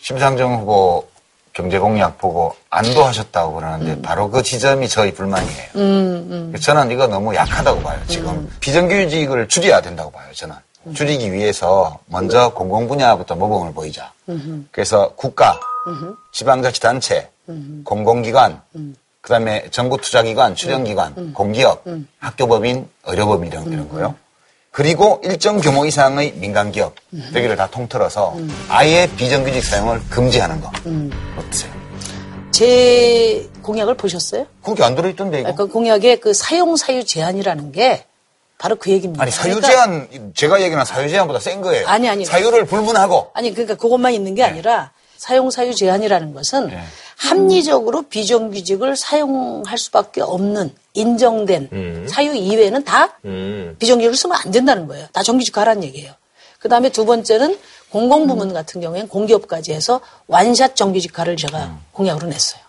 심상정 0.00 0.60
후보 0.60 1.06
경제 1.52 1.78
공약 1.78 2.18
보고 2.18 2.54
안도하셨다고 2.70 3.54
그러는데 3.54 3.92
음. 3.92 4.02
바로 4.02 4.30
그 4.30 4.42
지점이 4.42 4.88
저희 4.88 5.12
불만이에요. 5.12 5.68
음, 5.76 6.52
음. 6.54 6.60
저는 6.60 6.90
이거 6.90 7.06
너무 7.06 7.34
약하다고 7.34 7.82
봐요. 7.82 8.00
지금 8.06 8.30
음. 8.30 8.50
비정규직을 8.60 9.48
줄여야 9.48 9.80
된다고 9.80 10.10
봐요. 10.10 10.26
저는 10.34 10.54
음. 10.86 10.94
줄이기 10.94 11.32
위해서 11.32 11.98
먼저 12.06 12.50
공공 12.50 12.88
분야부터 12.88 13.34
모범을 13.34 13.74
보이자. 13.74 14.12
그래서 14.70 15.12
국가, 15.16 15.58
지방자치단체, 16.32 17.28
공공기관, 17.84 18.62
그 19.20 19.28
다음에 19.28 19.68
정부 19.70 19.98
투자기관, 19.98 20.54
출연기관, 20.54 21.34
공기업, 21.34 21.84
학교법인, 22.20 22.88
의료법인 23.04 23.50
이런, 23.50 23.72
이런 23.72 23.88
거요. 23.88 24.14
그리고 24.70 25.20
일정 25.24 25.58
규모 25.60 25.84
이상의 25.84 26.34
민간 26.36 26.70
기업 26.70 26.94
여기를 27.34 27.56
다 27.56 27.68
통틀어서 27.70 28.36
아예 28.68 29.08
비정규직 29.16 29.64
사용을 29.64 30.00
금지하는 30.08 30.60
거 30.60 30.70
어떠세요? 31.38 31.72
제 32.52 33.48
공약을 33.62 33.94
보셨어요? 33.94 34.46
거기 34.62 34.82
안 34.84 34.94
들어있던데 34.94 35.40
이거. 35.40 35.54
그 35.54 35.66
공약에 35.66 36.16
그 36.16 36.34
사용 36.34 36.76
사유 36.76 37.04
제한이라는 37.04 37.72
게 37.72 38.04
바로 38.58 38.76
그 38.76 38.90
얘기입니다. 38.90 39.22
아니 39.22 39.32
사유 39.32 39.60
제한 39.60 40.08
그러니까, 40.08 40.32
제가 40.34 40.60
얘기한 40.62 40.84
사유 40.84 41.08
제한보다 41.08 41.40
센 41.40 41.62
거예요. 41.62 41.88
아니 41.88 42.08
아니 42.08 42.24
사유를 42.24 42.66
불문하고. 42.66 43.30
아니 43.32 43.52
그러니까 43.52 43.74
그것만 43.76 44.12
있는 44.12 44.34
게 44.34 44.42
네. 44.42 44.48
아니라 44.48 44.92
사용 45.16 45.50
사유 45.50 45.74
제한이라는 45.74 46.34
것은 46.34 46.68
네. 46.68 46.82
합리적으로 47.20 48.02
비정규직을 48.02 48.96
사용할 48.96 49.76
수밖에 49.76 50.22
없는 50.22 50.72
인정된 50.94 51.68
음. 51.72 52.06
사유 52.08 52.34
이외에는 52.34 52.82
다 52.84 53.18
음. 53.26 53.76
비정규직을 53.78 54.16
쓰면 54.16 54.38
안 54.42 54.50
된다는 54.50 54.86
거예요. 54.86 55.06
다 55.12 55.22
정규직 55.22 55.52
가라는 55.54 55.84
얘기예요. 55.84 56.12
그 56.58 56.68
다음에 56.70 56.88
두 56.88 57.04
번째는 57.04 57.58
공공부문 57.90 58.48
음. 58.50 58.54
같은 58.54 58.80
경우에는 58.80 59.08
공기업까지 59.08 59.72
해서 59.72 60.00
완샷 60.28 60.74
정규직화를 60.76 61.36
제가 61.36 61.66
음. 61.66 61.78
공약으로 61.92 62.26
냈어요. 62.26 62.62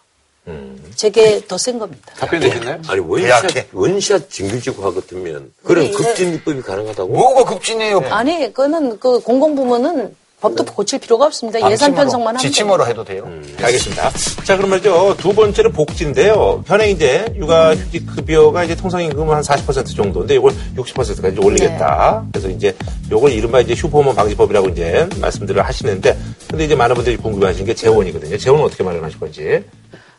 음. 0.47 0.91
제게 0.95 1.45
더 1.47 1.57
센 1.57 1.79
겁니다. 1.79 2.11
답변 2.17 2.41
되셨나요? 2.41 2.81
아니 2.87 2.99
원샷 2.99 3.73
원샷 3.73 4.29
정규직화 4.31 4.91
같으면 4.93 5.53
그런 5.63 5.85
네, 5.85 5.91
급진 5.91 6.33
입법이 6.33 6.61
가능하다고? 6.61 7.09
뭐가 7.09 7.45
급진이에요? 7.45 7.99
아니 8.09 8.39
그거는 8.51 8.99
그 8.99 9.19
공공부문은 9.21 10.15
법도 10.41 10.65
고칠 10.65 10.99
필요가 10.99 11.27
없습니다. 11.27 11.69
예산 11.69 11.93
편성만 11.93 12.35
하면 12.35 12.39
지침으로 12.39 12.87
해도 12.87 13.03
돼요. 13.03 13.23
음, 13.27 13.55
알겠습니다. 13.61 14.09
자, 14.43 14.57
그러면 14.57 14.81
두 15.17 15.33
번째는 15.33 15.71
복지인데요. 15.71 16.63
현행 16.65 16.89
이제 16.89 17.31
육아휴직 17.35 18.07
급여가 18.07 18.63
이제 18.63 18.75
통상임금은 18.75 19.35
한 19.35 19.43
40% 19.43 19.95
정도인데 19.95 20.35
이걸 20.35 20.51
60%까지 20.75 21.39
올리겠다. 21.39 22.23
네. 22.23 22.29
그래서 22.33 22.49
이제 22.49 22.75
요걸 23.11 23.31
이른바 23.31 23.61
이제 23.61 23.75
슈퍼홈 23.75 24.15
방지법이라고 24.15 24.69
이제 24.69 25.07
말씀들을 25.21 25.63
하시는데 25.63 26.17
근데 26.49 26.65
이제 26.65 26.75
많은 26.75 26.95
분들이 26.95 27.17
궁금해하시는 27.17 27.65
게 27.67 27.75
재원이거든요. 27.75 28.35
재원은 28.35 28.65
어떻게 28.65 28.83
마련하실 28.83 29.19
건지. 29.19 29.63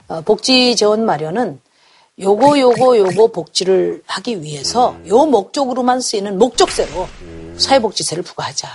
어, 0.06 0.20
복지 0.20 0.76
재원 0.76 1.04
마련은 1.04 1.58
요거 2.20 2.60
요거 2.60 2.96
요거 2.96 3.32
복지를 3.32 4.02
하기 4.06 4.40
위해서 4.42 4.92
음. 4.92 5.08
요 5.08 5.26
목적으로만 5.26 6.00
쓰이는 6.00 6.38
목적세로 6.38 7.08
음. 7.22 7.56
사회복지세를 7.58 8.22
부과하자. 8.22 8.68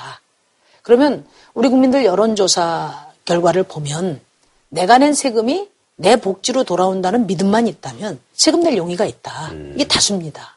그러면 0.82 1.26
우리 1.58 1.70
국민들 1.70 2.06
여론조사 2.06 3.08
결과를 3.26 3.64
보면 3.64 4.22
내가 4.70 5.00
낸 5.00 5.16
세금이 5.16 5.68
내 5.96 6.16
복지로 6.16 6.64
돌아온다는 6.64 7.26
믿음만 7.26 7.68
있다면 7.68 8.20
세금 8.32 8.62
낼 8.62 8.78
용의가 8.78 9.06
있다. 9.06 9.50
음. 9.54 9.72
이게 9.74 9.88
다수입니다. 9.88 10.56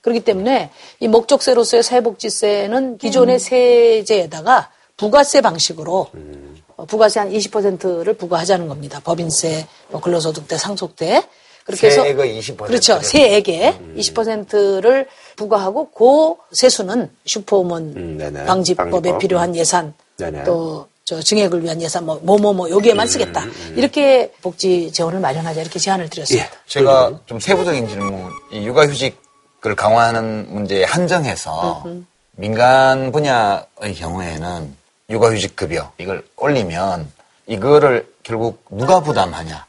그렇기 0.00 0.24
때문에 0.24 0.72
이 0.98 1.06
목적세로서의 1.06 1.84
사회복지세는 1.84 2.98
기존의 2.98 3.36
음. 3.36 3.38
세제에다가 3.38 4.72
부가세 4.96 5.42
방식으로 5.42 6.08
음. 6.14 6.56
어, 6.74 6.86
부가세 6.86 7.20
한 7.20 7.30
20%를 7.30 8.14
부과하자는 8.14 8.66
겁니다. 8.66 9.00
법인세, 9.04 9.68
뭐 9.90 10.00
근로소득세, 10.00 10.58
상속세. 10.58 11.22
그렇게 11.64 11.86
해서 11.86 12.02
세액의 12.02 12.40
20% 12.40 12.56
그렇죠. 12.64 13.00
세액의 13.00 13.76
음. 13.78 13.94
20%를 13.96 15.06
부과하고 15.36 15.90
그 15.92 16.34
세수는 16.50 17.10
슈퍼우먼 17.26 17.82
음, 17.96 18.44
방지법에 18.44 18.90
방지법. 18.90 19.18
필요한 19.20 19.54
예산 19.54 19.94
또 20.44 20.92
저 21.04 21.20
증액을 21.20 21.62
위한 21.64 21.80
예산 21.82 22.04
뭐 22.06 22.20
뭐 22.22 22.38
뭐 22.38 22.52
뭐 22.52 22.70
여기에만 22.70 23.06
음, 23.06 23.08
쓰겠다. 23.08 23.42
음, 23.42 23.48
음. 23.48 23.74
이렇게 23.76 24.32
복지 24.40 24.92
재원을 24.92 25.18
마련하자 25.20 25.60
이렇게 25.60 25.78
제안을 25.78 26.08
드렸습니다. 26.08 26.46
예. 26.46 26.50
제가 26.66 27.20
좀 27.26 27.40
세부적인 27.40 27.88
질문, 27.88 28.30
이 28.52 28.64
육아휴직을 28.66 29.74
강화하는 29.76 30.46
문제에 30.48 30.84
한정해서 30.84 31.84
민간 32.32 33.10
분야의 33.10 33.94
경우에는 33.96 34.76
육아휴직 35.10 35.56
급여 35.56 35.92
이걸 35.98 36.24
올리면 36.36 37.10
이거를 37.46 38.06
결국 38.22 38.64
누가 38.70 39.00
부담하냐? 39.00 39.66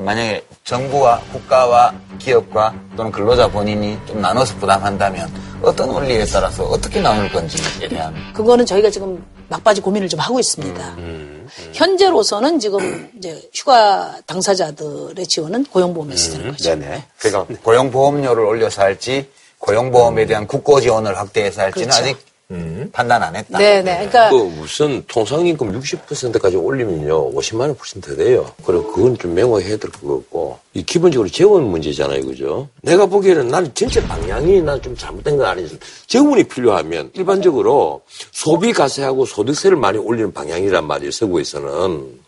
만약에 0.00 0.44
정부와 0.64 1.20
국가와 1.32 1.94
기업과 2.18 2.74
또는 2.96 3.12
근로자 3.12 3.48
본인이 3.48 3.96
좀 4.06 4.20
나눠서 4.20 4.56
부담한다면 4.56 5.32
어떤 5.62 5.88
원리에 5.90 6.24
따라서 6.26 6.64
어떻게 6.64 7.00
나눌 7.00 7.30
건지에 7.30 7.88
대한 7.88 8.12
그거는 8.32 8.66
저희가 8.66 8.90
지금 8.90 9.24
막바지 9.48 9.80
고민을 9.80 10.08
좀 10.08 10.18
하고 10.18 10.40
있습니다. 10.40 10.94
음, 10.94 10.98
음, 10.98 11.46
음. 11.46 11.70
현재로서는 11.72 12.58
지금 12.58 13.10
이제 13.16 13.40
휴가 13.54 14.16
당사자들의 14.26 15.24
지원은 15.26 15.64
고용보험에서 15.66 16.32
되는 16.32 16.50
거죠. 16.50 16.70
네네. 16.70 17.04
그러니까 17.18 17.54
고용보험료를 17.62 18.44
올려서 18.44 18.82
할지 18.82 19.28
고용보험에 19.58 20.26
대한 20.26 20.48
국고 20.48 20.80
지원을 20.80 21.16
확대해서 21.16 21.62
할지는 21.62 21.88
그렇죠. 21.88 22.02
아직 22.02 22.31
음. 22.52 22.88
판단 22.92 23.22
안 23.22 23.34
했다. 23.34 23.58
네네. 23.58 23.82
네. 23.82 24.08
그러니까 24.08 24.30
그 24.30 24.36
무슨 24.60 25.02
통상 25.08 25.46
임금 25.46 25.72
60%까지 25.80 26.56
올리면요 26.56 27.32
50만 27.32 27.60
원 27.60 27.74
퍼센트 27.76 28.14
돼요. 28.16 28.52
그리고 28.64 28.92
그건 28.92 29.16
좀 29.18 29.34
명확해야 29.34 29.76
될 29.78 29.90
것 29.90 30.06
같고 30.18 30.58
이 30.74 30.82
기본적으로 30.82 31.28
재원 31.28 31.64
문제잖아요, 31.64 32.24
그죠? 32.26 32.68
내가 32.82 33.06
보기에는 33.06 33.48
나는 33.48 33.72
전체 33.74 34.02
방향이 34.06 34.60
난 34.62 34.80
좀 34.82 34.96
잘못된 34.96 35.36
건 35.36 35.46
아니지. 35.46 35.78
재원이 36.06 36.44
필요하면 36.44 37.10
일반적으로 37.14 38.02
소비 38.32 38.72
가세하고 38.72 39.24
소득세를 39.26 39.76
많이 39.76 39.96
올리는 39.98 40.32
방향이란 40.32 40.86
말이에요, 40.86 41.10
서구에서는. 41.10 42.20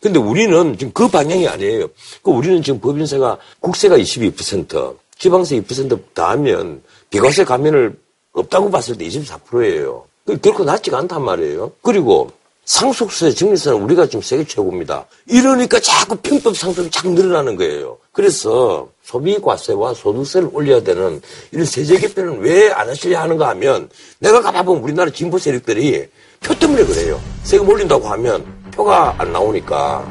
근데 0.00 0.18
우리는 0.18 0.78
지금 0.78 0.92
그 0.92 1.08
방향이 1.08 1.46
아니에요. 1.48 1.88
그 2.22 2.30
우리는 2.30 2.62
지금 2.62 2.80
법인세가 2.80 3.36
국세가 3.60 3.98
22%, 3.98 4.96
지방세 5.18 5.60
2% 5.60 6.00
더하면 6.14 6.82
비과세 7.10 7.44
감면을 7.44 7.96
없다고 8.40 8.70
봤을 8.70 8.96
때 8.96 9.06
24%예요. 9.06 10.04
결코 10.42 10.64
낮지가 10.64 10.98
않단 10.98 11.22
말이에요. 11.22 11.72
그리고 11.82 12.30
상속세, 12.64 13.30
증리세는 13.32 13.80
우리가 13.80 14.06
지금 14.06 14.20
세계 14.20 14.44
최고입니다. 14.44 15.06
이러니까 15.26 15.80
자꾸 15.80 16.16
편법 16.16 16.54
상속이 16.54 16.90
자꾸 16.90 17.08
늘어나는 17.10 17.56
거예요. 17.56 17.96
그래서 18.12 18.88
소비과세와 19.04 19.94
소득세를 19.94 20.50
올려야 20.52 20.82
되는 20.82 21.22
이런 21.50 21.64
세제 21.64 21.98
개편은 21.98 22.40
왜 22.40 22.70
안 22.70 22.86
하시려 22.90 23.18
하는가 23.20 23.48
하면 23.50 23.88
내가 24.18 24.42
가봐보면 24.42 24.82
우리나라 24.82 25.10
진보 25.10 25.38
세력들이 25.38 26.08
표 26.40 26.54
때문에 26.58 26.84
그래요. 26.84 27.18
세금 27.42 27.68
올린다고 27.70 28.06
하면 28.06 28.44
표가 28.72 29.14
안 29.18 29.32
나오니까. 29.32 30.06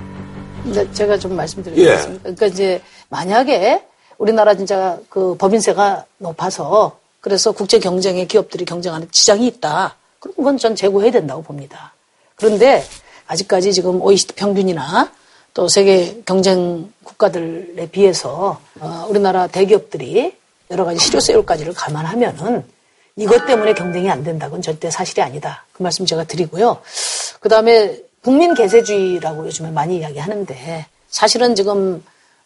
근데 0.64 0.92
제가 0.94 1.18
좀 1.20 1.36
말씀드리겠습니다. 1.36 2.14
예. 2.16 2.20
그러니까 2.24 2.46
이제 2.48 2.82
만약에 3.10 3.84
우리나라 4.18 4.56
진짜 4.56 4.98
그 5.10 5.36
법인세가 5.38 6.06
높아서 6.18 6.98
그래서 7.28 7.52
국제 7.52 7.78
경쟁에 7.78 8.26
기업들이 8.26 8.64
경쟁하는 8.64 9.10
지장이 9.12 9.48
있다. 9.48 9.98
그럼 10.20 10.34
그건 10.38 10.58
전 10.58 10.78
제고해야 10.78 11.12
된다고 11.12 11.42
봅니다. 11.42 11.92
그런데 12.38 12.86
아직까지 13.28 13.74
지금 13.74 14.02
OECD 14.02 14.34
평균이나 14.36 15.12
또 15.54 15.68
세계 15.68 16.22
경쟁 16.26 16.90
국가들에 17.04 17.90
비해서 17.92 18.62
어, 18.80 19.08
우리나라 19.10 19.48
대기업들이 19.48 20.38
여러 20.72 20.86
가지 20.86 21.00
실효세율까지를 21.00 21.74
감안하면은 21.74 22.64
이것 23.18 23.46
때문에 23.46 23.74
경쟁이 23.74 24.10
안 24.10 24.24
된다고는 24.24 24.62
절대 24.62 24.90
사실이 24.90 25.22
아니다. 25.22 25.66
그 25.74 25.84
말씀 25.84 26.06
제가 26.06 26.24
드리고요. 26.24 26.78
그 27.42 27.50
다음에 27.50 28.00
국민 28.24 28.54
개세주의라고 28.54 29.48
요즘에 29.48 29.72
많이 29.72 29.98
이야기하는데 29.98 30.86
사실은 31.10 31.56
지금 31.56 32.02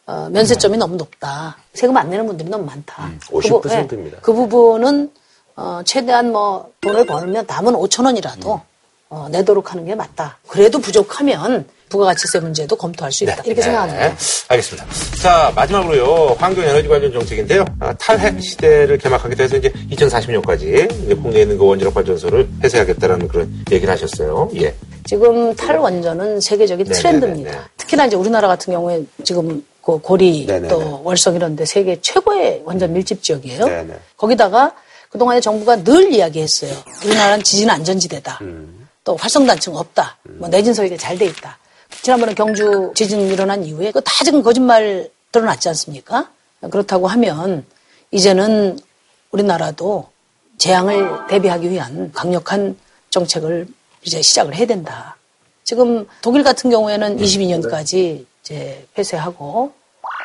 어, 0.06 0.28
면세점이 0.32 0.78
너무 0.78 0.96
높다. 0.96 1.58
세금 1.74 1.96
안 1.98 2.10
내는 2.10 2.26
분들이 2.28 2.50
너무 2.50 2.66
많다. 2.66 3.06
음, 3.06 3.20
50%입니다. 3.28 4.18
그, 4.22 4.34
부, 4.34 4.42
그 4.42 4.50
부분은 4.50 5.12
어, 5.56 5.82
최대한 5.86 6.32
뭐 6.32 6.72
돈을 6.82 7.06
벌면 7.06 7.46
남은 7.48 7.74
5천 7.74 8.06
원이라도 8.06 8.62
어, 9.10 9.28
내도록 9.30 9.72
하는 9.72 9.86
게 9.86 9.94
맞다. 9.96 10.38
그래도 10.48 10.80
부족하면 10.80 11.68
부가가치세 11.90 12.40
문제도 12.40 12.74
검토할 12.76 13.12
수 13.12 13.26
있다. 13.26 13.44
이렇게 13.44 13.62
생각합니다. 13.62 14.08
네, 14.10 14.16
알겠습니다. 14.48 14.88
자, 15.22 15.52
마지막으로요. 15.54 16.36
환경 16.40 16.64
에너지 16.64 16.88
관련 16.88 17.12
정책인데요. 17.12 17.66
아, 17.82 17.94
탈핵 18.00 18.42
시대를 18.42 18.98
개막하게 18.98 19.36
돼서 19.36 19.58
이제 19.58 19.70
2040년까지 19.92 20.90
이제 21.04 21.14
국내에 21.14 21.42
있는 21.42 21.58
그 21.58 21.66
원자력 21.66 21.94
발전소를 21.94 22.48
폐쇄하겠다라는 22.62 23.28
그런 23.28 23.54
얘기를 23.70 23.94
하셨어요. 23.94 24.50
예. 24.56 24.74
지금 25.06 25.54
탈원전은 25.54 26.40
세계적인 26.40 26.86
네네네네. 26.88 27.20
트렌드입니다. 27.20 27.70
특히나 27.76 28.06
이제 28.06 28.16
우리나라 28.16 28.48
같은 28.48 28.72
경우에 28.72 29.04
지금 29.26 29.62
그 29.84 30.00
고리 30.00 30.46
네네네. 30.46 30.68
또 30.68 31.02
월성 31.04 31.36
이런 31.36 31.56
데 31.56 31.66
세계 31.66 32.00
최고의 32.02 32.62
원전 32.66 32.94
밀집 32.94 33.24
지역이에요. 33.24 33.66
네네. 33.66 34.00
거기다가 34.18 34.74
그동안에 35.10 35.42
정부가 35.42 35.84
늘 35.84 36.12
이야기했어요. 36.14 36.72
우리나라는 37.06 37.44
지진 37.44 37.70
안전지대다. 37.70 38.40
음. 38.42 38.88
또 39.04 39.16
활성단층 39.16 39.76
없다. 39.76 40.18
뭐 40.24 40.48
내진 40.48 40.74
설계 40.74 40.96
잘돼 40.96 41.26
있다. 41.26 41.58
지난번에 42.02 42.34
경주 42.34 42.92
지진 42.96 43.20
일어난 43.22 43.64
이후에 43.64 43.88
그거 43.88 44.00
다 44.02 44.24
지금 44.24 44.42
거짓말 44.42 45.10
드러났지 45.32 45.68
않습니까? 45.70 46.30
그렇다고 46.70 47.08
하면 47.08 47.66
이제는 48.12 48.80
우리나라도 49.32 50.08
재앙을 50.58 51.28
대비하기 51.28 51.70
위한 51.72 52.12
강력한 52.14 52.78
정책을 53.10 53.68
이제 54.04 54.22
시작을 54.22 54.54
해야 54.56 54.68
된다. 54.68 55.18
지금 55.64 56.08
독일 56.22 56.44
같은 56.44 56.70
경우에는 56.70 57.18
22년까지 57.18 58.26
이제 58.44 58.86
폐쇄하고 58.94 59.72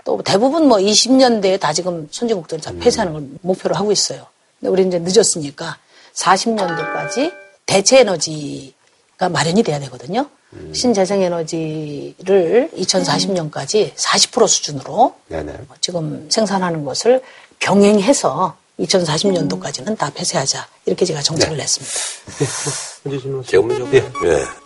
또 0.05 0.23
대부분 0.23 0.69
뭐 0.69 0.79
20년대에 0.79 1.59
다 1.61 1.73
지금 1.73 2.09
선진국들은 2.11 2.63
다 2.63 2.73
폐쇄하는 2.81 3.13
걸 3.13 3.29
목표로 3.43 3.75
하고 3.75 3.93
있어요. 3.93 4.27
근데 4.59 4.71
우리 4.71 4.87
이제 4.87 4.99
늦었으니까 4.99 5.77
40년도까지 6.15 7.33
대체 7.67 8.01
에너지가 8.01 9.29
마련이 9.31 9.63
돼야 9.63 9.79
되거든요. 9.81 10.27
신재생 10.73 11.21
에너지를 11.23 12.71
2040년까지 12.75 13.93
40% 13.95 14.49
수준으로 14.49 15.15
네네. 15.29 15.59
지금 15.81 16.27
생산하는 16.31 16.85
것을 16.85 17.23
병행해서 17.59 18.57
2040년도까지는 18.81 19.97
다 19.97 20.11
폐쇄하자. 20.15 20.67
이렇게 20.85 21.05
제가 21.05 21.23
정책을 21.23 21.57
냈습니다. 21.57 23.43
제가 23.47 23.63
먼저 23.67 23.87
예. 23.97 24.03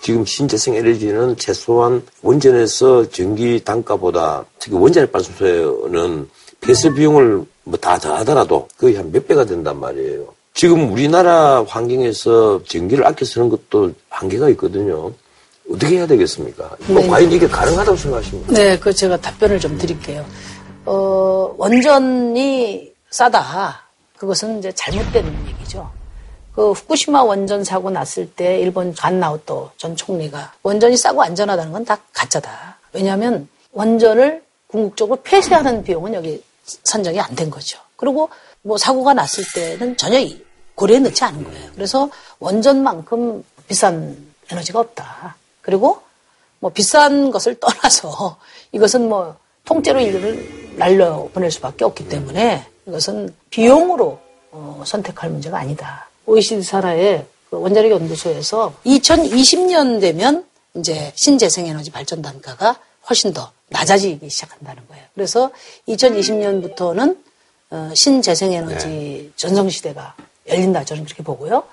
지금 0.02 0.24
신재생 0.24 0.74
에너지는 0.74 1.36
최소한 1.36 2.02
원전에서 2.22 3.08
전기 3.10 3.62
단가보다 3.64 4.44
특히 4.58 4.76
원자력 4.76 5.12
발전소에는 5.12 6.28
폐쇄 6.60 6.92
비용을 6.92 7.44
뭐 7.64 7.78
다 7.80 7.98
더하더라도 7.98 8.66
거의 8.78 8.96
한 8.96 9.10
몇 9.12 9.26
배가 9.28 9.44
된단 9.44 9.78
말이에요. 9.78 10.34
지금 10.54 10.92
우리나라 10.92 11.62
환경에서 11.64 12.62
전기를 12.64 13.06
아껴 13.06 13.24
쓰는 13.24 13.48
것도 13.48 13.92
한계가 14.08 14.48
있거든요. 14.50 15.12
어떻게 15.72 15.98
해야 15.98 16.06
되겠습니까? 16.06 16.76
뭐 16.88 17.00
네. 17.00 17.06
과연 17.08 17.30
이게 17.30 17.46
가능하다고 17.46 17.96
생각하십니까? 17.96 18.52
네, 18.52 18.76
그 18.78 18.92
제가 18.92 19.16
답변을 19.18 19.60
좀 19.60 19.78
드릴게요. 19.78 20.26
어, 20.84 21.54
원전이 21.56 22.90
싸다. 23.10 23.88
그것은 24.20 24.58
이제 24.58 24.70
잘못된 24.72 25.46
얘기죠. 25.48 25.90
그 26.54 26.72
후쿠시마 26.72 27.22
원전 27.22 27.64
사고 27.64 27.88
났을 27.90 28.30
때 28.30 28.58
일본 28.60 28.92
간나오토 28.94 29.70
전 29.78 29.96
총리가 29.96 30.52
원전이 30.62 30.94
싸고 30.98 31.22
안전하다는 31.22 31.72
건 31.72 31.84
다 31.86 31.98
가짜다. 32.12 32.76
왜냐하면 32.92 33.48
원전을 33.72 34.42
궁극적으로 34.66 35.22
폐쇄하는 35.22 35.82
비용은 35.82 36.12
여기 36.12 36.44
산정이 36.84 37.18
안 37.18 37.34
된 37.34 37.48
거죠. 37.48 37.78
그리고 37.96 38.28
뭐 38.60 38.76
사고가 38.76 39.14
났을 39.14 39.42
때는 39.54 39.96
전혀 39.96 40.18
이- 40.20 40.44
고려에 40.74 40.98
넣지 40.98 41.24
않은 41.24 41.42
거예요. 41.42 41.70
그래서 41.74 42.10
원전만큼 42.40 43.42
비싼 43.66 44.16
에너지가 44.50 44.80
없다. 44.80 45.36
그리고 45.62 46.02
뭐 46.58 46.70
비싼 46.70 47.30
것을 47.30 47.58
떠나서 47.58 48.36
이것은 48.72 49.08
뭐 49.08 49.34
통째로 49.64 49.98
인류를 50.00 50.76
날려 50.76 51.26
보낼 51.32 51.50
수밖에 51.50 51.84
없기 51.86 52.08
때문에 52.08 52.66
이것은 52.86 53.34
비용으로 53.50 54.18
어, 54.52 54.82
선택할 54.84 55.30
문제가 55.30 55.58
아니다. 55.58 56.08
OECD 56.26 56.62
산하의 56.62 57.26
그 57.48 57.60
원자력 57.60 57.90
연구소에서 57.90 58.74
2020년 58.84 60.00
되면 60.00 60.44
이제 60.74 61.12
신재생에너지 61.14 61.90
발전 61.90 62.22
단가가 62.22 62.78
훨씬 63.08 63.32
더 63.32 63.52
낮아지기 63.68 64.28
시작한다는 64.28 64.82
거예요. 64.88 65.04
그래서 65.14 65.50
2020년부터는 65.88 67.18
어, 67.70 67.90
신재생에너지 67.94 69.32
전성시대가 69.36 70.14
열린다 70.48 70.84
저는 70.84 71.04
그렇게 71.04 71.22
보고요. 71.22 71.64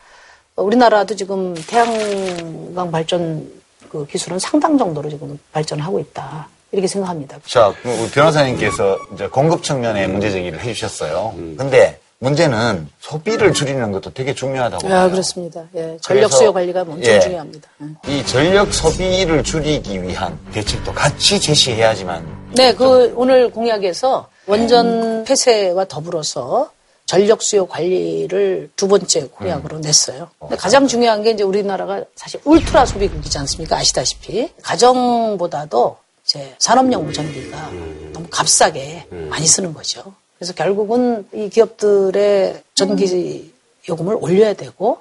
어, 0.56 0.64
우리나라도 0.64 1.16
지금 1.16 1.56
태양광 1.56 2.92
발전 2.92 3.52
그 3.90 4.06
기술은 4.06 4.40
상당 4.40 4.78
정도로 4.78 5.10
지금 5.10 5.40
발전하고 5.52 6.00
있다. 6.00 6.50
이렇게 6.72 6.88
생각합니다. 6.88 7.40
자, 7.46 7.74
변호사님께서 8.14 9.00
이제 9.14 9.28
공급 9.28 9.64
측면의 9.64 10.08
문제 10.08 10.30
제기를 10.30 10.60
해주셨어요. 10.60 11.34
근데 11.58 12.00
문제는 12.20 12.90
소비를 13.00 13.54
줄이는 13.54 13.92
것도 13.92 14.12
되게 14.14 14.34
중요하다고. 14.34 14.92
아. 14.92 15.10
그렇습니다. 15.10 15.64
예, 15.76 15.98
전력 16.02 16.32
수요 16.32 16.52
관리가 16.52 16.82
엄청 16.82 17.04
예. 17.04 17.20
중요합니다. 17.20 17.70
예. 18.08 18.18
이 18.18 18.26
전력 18.26 18.74
소비를 18.74 19.44
줄이기 19.44 20.02
위한 20.02 20.38
대책도 20.52 20.94
같이 20.94 21.40
제시해야지만. 21.40 22.26
네, 22.56 22.74
그 22.74 23.14
오늘 23.16 23.52
공약에서 23.52 24.28
원전 24.48 25.24
폐쇄와 25.26 25.86
더불어서 25.86 26.72
전력 27.06 27.42
수요 27.42 27.68
관리를 27.68 28.72
두 28.76 28.88
번째 28.88 29.28
공약으로 29.28 29.80
냈어요. 29.80 30.30
근데 30.40 30.56
가장 30.56 30.88
중요한 30.88 31.22
게 31.22 31.32
이제 31.32 31.44
우리나라가 31.44 32.04
사실 32.16 32.40
울트라 32.44 32.86
소비 32.86 33.08
국이지 33.08 33.38
않습니까? 33.38 33.78
아시다시피 33.78 34.50
가정보다도 34.62 35.98
이제 36.28 36.54
산업용 36.60 37.12
전기가 37.14 37.70
너무 38.12 38.28
값싸게 38.30 39.08
많이 39.30 39.48
쓰는 39.48 39.74
거죠. 39.74 40.14
그래서 40.38 40.54
결국은 40.54 41.26
이 41.34 41.50
기업들의 41.50 42.62
전기 42.76 43.54
요금을 43.88 44.18
올려야 44.20 44.54
되고 44.54 45.00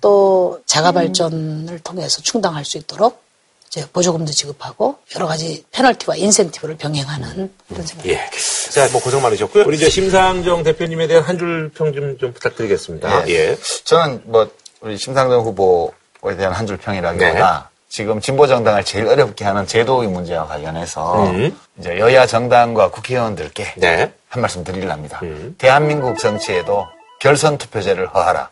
또 0.00 0.60
자가 0.64 0.92
발전을 0.92 1.80
통해서 1.80 2.22
충당할 2.22 2.64
수 2.64 2.78
있도록 2.78 3.20
이제 3.66 3.84
보조금도 3.92 4.30
지급하고 4.32 4.96
여러 5.16 5.26
가지 5.26 5.64
페널티와 5.72 6.14
인센티브를 6.16 6.76
병행하는 6.76 7.52
그런 7.68 7.86
생각입니다. 7.86 8.22
예. 8.24 8.30
자, 8.70 8.88
뭐 8.92 9.00
고생 9.02 9.20
많으셨고요. 9.22 9.64
우리 9.66 9.76
이제 9.76 9.88
심상정 9.90 10.62
대표님에 10.62 11.06
대한 11.08 11.24
한 11.24 11.38
줄 11.38 11.70
평 11.74 11.92
좀 11.92 12.18
좀 12.18 12.32
부탁드리겠습니다. 12.34 13.28
예. 13.30 13.56
저는 13.84 14.22
뭐 14.26 14.48
우리 14.82 14.96
심상정 14.96 15.40
후보에 15.44 16.36
대한 16.36 16.52
한 16.52 16.66
줄 16.66 16.76
평이라기보다 16.76 17.70
지금 17.92 18.22
진보 18.22 18.46
정당을 18.46 18.84
제일 18.84 19.06
어렵게 19.06 19.44
하는 19.44 19.66
제도의 19.66 20.08
문제와 20.08 20.46
관련해서 20.46 21.24
음. 21.26 21.54
이제 21.78 21.98
여야 21.98 22.26
정당과 22.26 22.90
국회의원들께 22.90 23.74
네. 23.76 24.10
한 24.30 24.40
말씀 24.40 24.64
드리랍니다. 24.64 25.20
음. 25.22 25.54
대한민국 25.58 26.18
정치에도 26.18 26.86
결선 27.20 27.58
투표제를 27.58 28.06
허하라. 28.06 28.48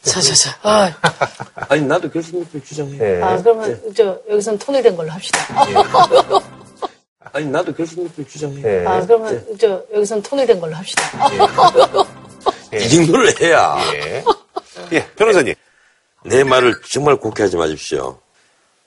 자자자. 0.00 0.56
아, 0.62 0.90
아니 1.68 1.82
나도 1.82 2.10
결승투표 2.10 2.64
주장해. 2.64 2.98
예. 2.98 3.22
아, 3.22 3.36
그러면 3.42 3.78
저 3.94 4.18
여기서는 4.30 4.58
통일된 4.58 4.96
걸로 4.96 5.10
합시다. 5.10 5.40
아니 7.30 7.44
나도 7.44 7.74
결승투표 7.74 8.26
주장해. 8.26 8.62
예. 8.64 8.86
아, 8.86 9.04
그러면 9.04 9.44
저 9.60 9.82
여기서는 9.92 10.22
통일된 10.22 10.58
걸로 10.58 10.74
합시다. 10.74 11.02
이 12.72 12.88
정도를 12.88 13.38
해야 13.38 13.76
예. 13.92 14.24
예. 14.92 15.06
변호사님. 15.08 15.54
내 16.28 16.44
말을 16.44 16.74
정말 16.90 17.16
곱게 17.16 17.42
하지 17.42 17.56
마십시오. 17.56 18.18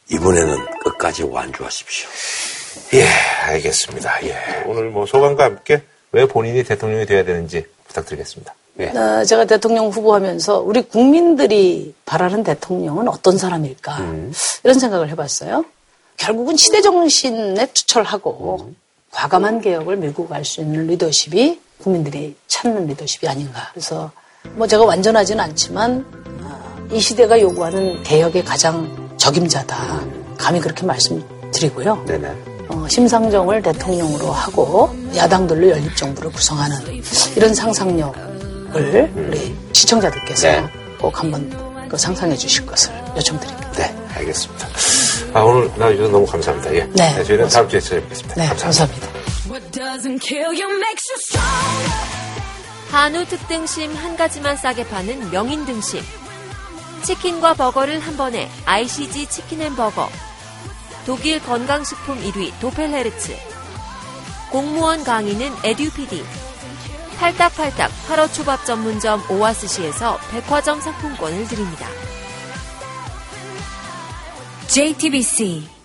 이번에는 0.09 0.57
끝까지 0.83 1.23
완주하십시오. 1.23 2.09
예, 2.93 3.05
알겠습니다. 3.47 4.25
예. 4.27 4.63
오늘 4.65 4.89
뭐 4.89 5.05
소감과 5.05 5.43
함께 5.43 5.83
왜 6.11 6.25
본인이 6.25 6.63
대통령이 6.63 7.05
돼야 7.05 7.23
되는지 7.23 7.65
부탁드리겠습니다. 7.87 8.53
예. 8.79 8.89
어, 8.89 9.23
제가 9.25 9.45
대통령 9.45 9.89
후보하면서 9.89 10.59
우리 10.59 10.81
국민들이 10.81 11.93
바라는 12.05 12.43
대통령은 12.43 13.07
어떤 13.07 13.37
사람일까 13.37 13.99
이런 14.63 14.79
생각을 14.79 15.09
해봤어요. 15.09 15.65
결국은 16.17 16.55
시대 16.57 16.81
정신에 16.81 17.65
투철하고 17.73 18.73
과감한 19.11 19.61
개혁을 19.61 19.97
밀고 19.97 20.27
갈 20.27 20.45
수 20.45 20.61
있는 20.61 20.87
리더십이 20.87 21.59
국민들이 21.81 22.35
찾는 22.47 22.87
리더십이 22.87 23.27
아닌가. 23.27 23.69
그래서 23.73 24.11
뭐 24.51 24.67
제가 24.67 24.83
완전하지는 24.85 25.43
않지만 25.43 26.05
어, 26.43 26.60
이 26.91 26.99
시대가 26.99 27.39
요구하는 27.39 28.03
개혁의 28.03 28.43
가장 28.43 29.15
적임자다. 29.17 30.01
감히 30.37 30.59
그렇게 30.59 30.85
말씀드리고요. 30.85 32.03
네네. 32.05 32.27
어, 32.67 32.87
심상정을 32.87 33.61
대통령으로 33.61 34.31
하고 34.31 34.89
야당들로 35.15 35.69
연립정부를 35.69 36.31
구성하는 36.31 36.77
이런 37.35 37.53
상상력을 37.53 38.69
우리 38.73 39.55
시청자들께서 39.73 40.47
네. 40.47 40.69
꼭 40.99 41.17
한번 41.19 41.87
그 41.89 41.97
상상해 41.97 42.35
주실 42.35 42.65
것을 42.65 42.91
요청드립니다. 43.15 43.71
네, 43.73 43.95
알겠습니다. 44.15 44.67
아, 45.33 45.41
오늘 45.41 45.69
나와주셔서 45.77 46.11
너무 46.11 46.25
감사합니다. 46.25 46.73
예. 46.75 46.79
네, 46.93 47.15
네 47.15 47.23
저희는 47.23 47.47
다음 47.49 47.67
주에 47.69 47.79
찾아뵙겠습니다. 47.79 48.35
네, 48.35 48.47
감사합니다. 48.47 48.65
감사합니다. 48.65 49.07
한우 52.91 53.25
특등심 53.25 53.93
한 53.95 54.17
가지만 54.17 54.57
싸게 54.57 54.87
파는 54.87 55.31
명인 55.31 55.65
등심. 55.65 56.01
치킨과 57.03 57.55
버거를 57.55 57.99
한 57.99 58.17
번에 58.17 58.49
ICG 58.65 59.27
치킨앤버거. 59.27 60.09
독일 61.05 61.41
건강식품 61.41 62.21
1위 62.21 62.57
도펠헤르츠. 62.59 63.35
공무원 64.51 65.03
강의는 65.03 65.53
에듀피디. 65.63 66.23
팔딱팔딱 67.17 67.91
화로초밥 68.07 68.65
전문점 68.65 69.21
오아스시에서 69.29 70.19
백화점 70.31 70.81
상품권을 70.81 71.47
드립니다. 71.47 71.87
JTBC 74.67 75.80